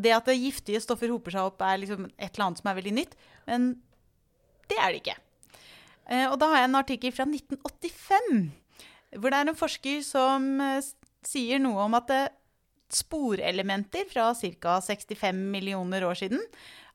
Det 0.00 0.12
at 0.16 0.28
det 0.30 0.38
giftige 0.40 0.80
stoffer 0.80 1.12
hoper 1.12 1.34
seg 1.34 1.50
opp, 1.50 1.60
er 1.64 1.80
liksom 1.82 2.06
et 2.16 2.32
eller 2.32 2.46
annet 2.46 2.62
som 2.62 2.70
er 2.72 2.78
veldig 2.78 2.94
nytt. 2.96 3.16
Men 3.48 3.60
det 4.70 4.78
er 4.80 4.88
det 4.94 5.02
ikke. 5.02 5.18
Eh, 6.08 6.26
Og 6.30 6.38
da 6.40 6.48
har 6.52 6.62
jeg 6.62 6.70
en 6.70 6.80
artikkel 6.80 7.12
fra 7.12 7.26
1985, 7.28 8.50
hvor 9.20 9.28
det 9.32 9.38
er 9.38 9.50
en 9.52 9.58
forsker 9.58 9.98
som 10.06 10.46
eh, 10.64 10.80
sier 11.28 11.60
noe 11.60 11.84
om 11.84 11.94
at 11.98 12.08
eh, 12.14 12.30
sporelementer 12.92 14.08
fra 14.10 14.30
ca. 14.36 14.78
65 14.84 15.36
millioner 15.52 16.04
år 16.04 16.16
siden 16.24 16.40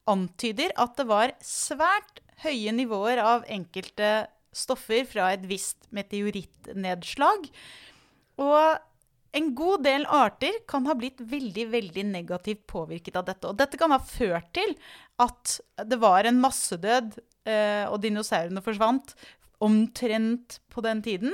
antyder 0.10 0.74
at 0.80 0.98
det 1.00 1.08
var 1.10 1.36
svært 1.44 2.22
høye 2.44 2.74
nivåer 2.76 3.22
av 3.22 3.46
enkelte 3.50 4.28
stoffer 4.56 5.06
fra 5.10 5.32
et 5.36 5.46
visst 5.50 5.88
meteorittnedslag. 5.94 7.48
Og 8.42 9.38
en 9.38 9.50
god 9.58 9.84
del 9.86 10.06
arter 10.10 10.62
kan 10.70 10.88
ha 10.90 10.96
blitt 10.98 11.20
veldig 11.22 11.68
veldig 11.74 12.06
negativt 12.10 12.66
påvirket 12.70 13.18
av 13.20 13.28
dette. 13.28 13.50
Og 13.50 13.58
dette 13.60 13.80
kan 13.80 13.94
ha 13.94 14.00
ført 14.02 14.50
til 14.56 14.76
at 15.22 15.58
det 15.90 16.00
var 16.02 16.26
en 16.26 16.40
massedød, 16.42 17.18
eh, 17.50 17.86
og 17.90 18.02
dinosaurene 18.06 18.64
forsvant 18.66 19.14
omtrent 19.64 20.60
på 20.74 20.84
den 20.86 21.02
tiden. 21.06 21.34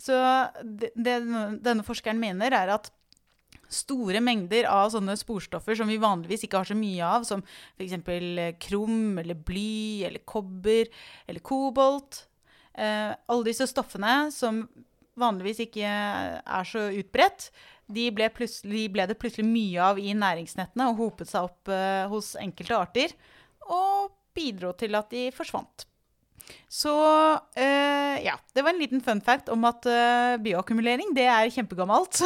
Så 0.00 0.16
det, 0.62 0.92
det 0.96 1.18
denne 1.64 1.84
forskeren 1.86 2.20
mener, 2.20 2.52
er 2.52 2.74
at 2.76 2.90
store 3.74 4.22
mengder 4.24 4.68
av 4.70 4.92
sånne 4.94 5.16
sporstoffer 5.18 5.78
som 5.78 5.90
vi 5.90 6.00
vanligvis 6.02 6.46
ikke 6.46 6.62
har 6.62 6.70
så 6.70 6.76
mye 6.78 7.10
av, 7.18 7.26
som 7.28 7.42
f.eks. 7.76 7.98
krom 8.62 9.20
eller 9.22 9.38
bly 9.38 10.06
eller 10.08 10.24
kobber 10.28 10.90
eller 11.26 11.44
kobolt. 11.44 12.24
Eh, 12.74 13.12
alle 13.12 13.46
disse 13.46 13.68
stoffene 13.70 14.32
som 14.34 14.64
vanligvis 15.20 15.62
ikke 15.66 15.86
er 15.86 16.66
så 16.66 16.88
utbredt, 16.90 17.48
de 17.86 18.08
ble, 18.16 18.30
de 18.64 18.84
ble 18.90 19.06
det 19.10 19.18
plutselig 19.20 19.46
mye 19.46 19.88
av 19.92 19.98
i 20.00 20.14
næringsnettene 20.16 20.88
og 20.90 21.00
hopet 21.02 21.30
seg 21.30 21.50
opp 21.50 21.72
eh, 21.72 22.04
hos 22.10 22.32
enkelte 22.40 22.78
arter, 22.78 23.16
og 23.68 24.14
bidro 24.34 24.72
til 24.78 24.96
at 24.98 25.12
de 25.12 25.28
forsvant. 25.34 25.86
Så 26.74 26.90
eh, 27.54 28.24
ja, 28.24 28.34
det 28.52 28.62
var 28.62 28.72
en 28.72 28.80
liten 28.80 29.00
fun 29.00 29.20
fact 29.22 29.48
om 29.52 29.62
at 29.68 29.86
eh, 29.86 30.34
bioakkumulering, 30.42 31.12
det 31.14 31.26
er 31.30 31.50
kjempegammelt. 31.54 32.18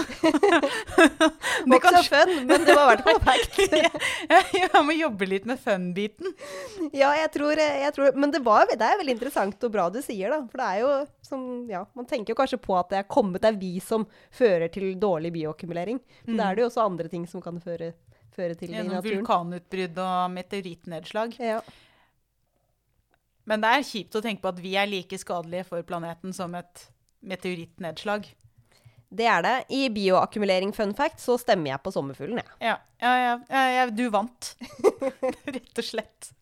Det 1.69 1.77
ikke 1.77 2.01
fun, 2.07 2.31
men 2.49 2.65
det 2.65 2.75
var 2.77 2.87
i 2.87 2.95
hvert 2.95 3.03
fall 3.05 3.19
fact. 3.27 3.59
Jeg 4.57 4.83
må 4.87 4.95
jobbe 4.97 5.29
litt 5.29 5.45
med 5.49 5.61
fun-biten. 5.61 6.33
Ja, 6.97 7.11
jeg 7.19 7.29
tror, 7.35 7.59
jeg 7.59 7.93
tror 7.95 8.17
Men 8.17 8.33
det, 8.33 8.41
var, 8.47 8.69
det 8.71 8.85
er 8.85 8.99
veldig 9.01 9.15
interessant 9.17 9.67
og 9.67 9.73
bra 9.75 9.89
du 9.93 9.99
sier, 10.05 10.33
da. 10.33 10.39
For 10.49 10.63
det 10.63 10.69
er 10.69 10.81
jo 10.85 10.93
som 11.29 11.43
Ja, 11.69 11.83
man 11.99 12.09
tenker 12.09 12.33
jo 12.33 12.39
kanskje 12.39 12.61
på 12.63 12.77
at 12.79 12.93
det 12.93 13.03
er 13.03 13.09
kommet 13.11 13.43
det 13.45 13.51
er 13.53 13.59
vi 13.61 13.75
som 13.85 14.07
fører 14.35 14.71
til 14.73 14.95
dårlig 15.01 15.35
bioakkumulering. 15.35 16.01
Men 16.29 16.41
da 16.41 16.49
er 16.49 16.57
det 16.57 16.65
jo 16.65 16.71
også 16.71 16.87
andre 16.87 17.11
ting 17.13 17.27
som 17.29 17.45
kan 17.45 17.61
føre, 17.61 17.93
føre 18.37 18.57
til 18.57 18.73
det 18.73 18.81
i 18.81 18.89
naturen. 18.89 19.21
vulkanutbrudd 19.21 20.01
og 20.07 20.33
meteorittnedslag. 20.39 21.37
Ja. 21.43 21.61
Men 23.49 23.65
det 23.65 23.73
er 23.73 23.87
kjipt 23.87 24.19
å 24.19 24.23
tenke 24.25 24.45
på 24.45 24.53
at 24.53 24.61
vi 24.61 24.75
er 24.77 24.91
like 24.91 25.19
skadelige 25.21 25.69
for 25.71 25.85
planeten 25.89 26.35
som 26.37 26.55
et 26.59 26.85
meteorittnedslag. 27.25 28.29
Det 29.09 29.25
er 29.25 29.45
det. 29.45 29.55
I 29.73 29.89
bioakkumulering 29.93 30.75
fun 30.77 30.93
fact 30.97 31.23
så 31.23 31.39
stemmer 31.41 31.73
jeg 31.73 31.83
på 31.85 31.93
sommerfuglen, 31.95 32.43
jeg. 32.43 32.57
Ja, 32.61 32.77
ja, 33.01 33.15
ja, 33.23 33.37
ja, 33.49 33.63
ja 33.79 33.87
du 33.89 34.05
vant. 34.13 34.53
Rett 35.55 35.81
og 35.81 35.87
slett. 35.87 36.35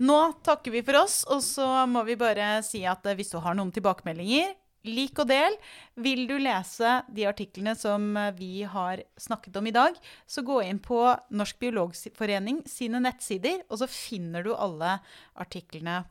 Nå 0.00 0.16
takker 0.44 0.72
vi 0.72 0.82
for 0.84 1.02
oss, 1.02 1.22
og 1.32 1.42
så 1.44 1.66
må 1.88 2.02
vi 2.08 2.16
bare 2.20 2.56
si 2.64 2.82
at 2.88 3.04
eh, 3.08 3.16
hvis 3.16 3.32
du 3.32 3.38
har 3.44 3.56
noen 3.56 3.72
tilbakemeldinger, 3.72 4.54
lik 4.86 5.18
og 5.22 5.28
del. 5.30 5.56
Vil 6.04 6.26
du 6.28 6.36
lese 6.40 6.98
de 7.12 7.24
artiklene 7.28 7.76
som 7.78 8.10
eh, 8.16 8.32
vi 8.36 8.64
har 8.68 9.04
snakket 9.20 9.56
om 9.60 9.68
i 9.68 9.76
dag, 9.76 9.96
så 10.28 10.44
gå 10.44 10.62
inn 10.64 10.80
på 10.84 11.00
Norsk 11.36 11.60
biologforening 11.60 12.64
sine 12.68 13.00
nettsider, 13.04 13.64
og 13.68 13.80
så 13.80 13.88
finner 13.90 14.44
du 14.44 14.52
alle 14.54 14.98
artiklene 15.36 16.02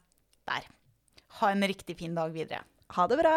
der. 0.48 0.66
Ha 1.40 1.52
en 1.52 1.68
riktig 1.68 1.98
fin 2.00 2.16
dag 2.16 2.32
videre. 2.34 2.64
Ha 2.96 3.08
det 3.08 3.18
bra. 3.18 3.36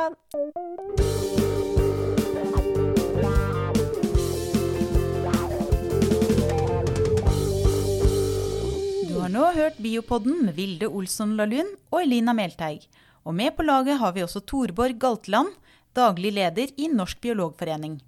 Du 9.09 9.15
har 9.19 9.33
nå 9.33 9.47
hørt 9.57 9.81
Biopodden 9.83 10.45
med 10.47 10.55
Vilde 10.55 10.89
Olsson 10.89 11.37
Lahlun 11.37 11.75
og 11.91 12.03
Elina 12.03 12.37
Melteig. 12.37 12.87
Og 13.25 13.35
med 13.35 13.57
på 13.57 13.65
laget 13.67 13.99
har 14.01 14.13
vi 14.17 14.23
også 14.25 14.41
Torborg 14.41 14.99
Galtland, 15.01 15.51
daglig 15.97 16.33
leder 16.37 16.71
i 16.77 16.89
Norsk 16.93 17.21
biologforening. 17.21 17.99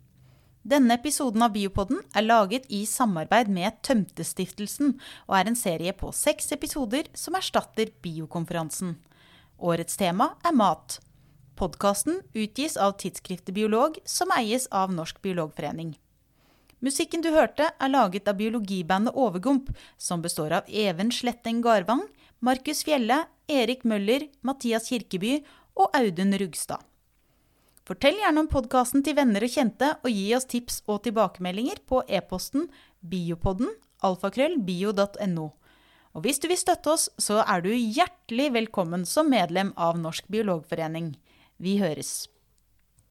Denne 0.62 0.98
episoden 0.98 1.40
av 1.40 1.54
Biopodden 1.54 2.02
er 2.12 2.26
laget 2.26 2.66
i 2.68 2.82
samarbeid 2.84 3.48
med 3.48 3.78
Tømtestiftelsen, 3.86 4.98
og 5.24 5.36
er 5.38 5.48
en 5.48 5.56
serie 5.56 5.94
på 5.96 6.10
seks 6.12 6.52
episoder 6.52 7.08
som 7.16 7.38
erstatter 7.38 7.88
Biokonferansen. 8.04 8.98
Årets 9.56 9.96
tema 9.96 10.34
er 10.44 10.52
mat. 10.52 10.98
Podkasten 11.56 12.20
utgis 12.36 12.76
av 12.76 12.98
tidsskriftet 13.00 13.56
Biolog, 13.56 13.96
som 14.04 14.32
eies 14.36 14.68
av 14.68 14.92
Norsk 14.92 15.22
biologforening. 15.24 15.94
Musikken 16.84 17.24
du 17.24 17.30
hørte, 17.32 17.70
er 17.72 17.92
laget 17.92 18.28
av 18.28 18.36
biologibandet 18.36 19.16
Overgump, 19.16 19.72
som 19.96 20.20
består 20.20 20.52
av 20.60 20.68
Even 20.68 21.12
Sletteng 21.12 21.64
Garvang, 21.64 22.04
Markus 22.40 22.84
Fjelle, 22.84 23.22
Erik 23.48 23.84
Møller, 23.88 24.28
Mathias 24.44 24.92
Kirkeby 24.92 25.38
og 25.76 25.88
Audun 25.96 26.36
Rugstad. 26.40 26.84
Fortell 27.88 28.18
gjerne 28.20 28.44
om 28.44 28.48
podkasten 28.50 29.04
til 29.04 29.16
venner 29.18 29.44
og 29.44 29.52
kjente, 29.52 29.94
og 30.04 30.10
gi 30.12 30.26
oss 30.36 30.48
tips 30.50 30.82
og 30.86 31.02
tilbakemeldinger 31.06 31.80
på 31.88 32.02
e-posten 32.08 32.68
biopodden 33.00 33.70
alfakrøllbio.no. 34.06 35.46
Og 36.10 36.24
hvis 36.24 36.40
du 36.42 36.48
vil 36.50 36.58
støtte 36.58 36.92
oss, 36.94 37.06
så 37.22 37.40
er 37.44 37.62
du 37.62 37.70
hjertelig 37.70 38.50
velkommen 38.56 39.06
som 39.06 39.30
medlem 39.30 39.72
av 39.78 39.98
Norsk 40.00 40.26
biologforening. 40.32 41.14
Vi 41.62 41.78
høres. 41.82 42.28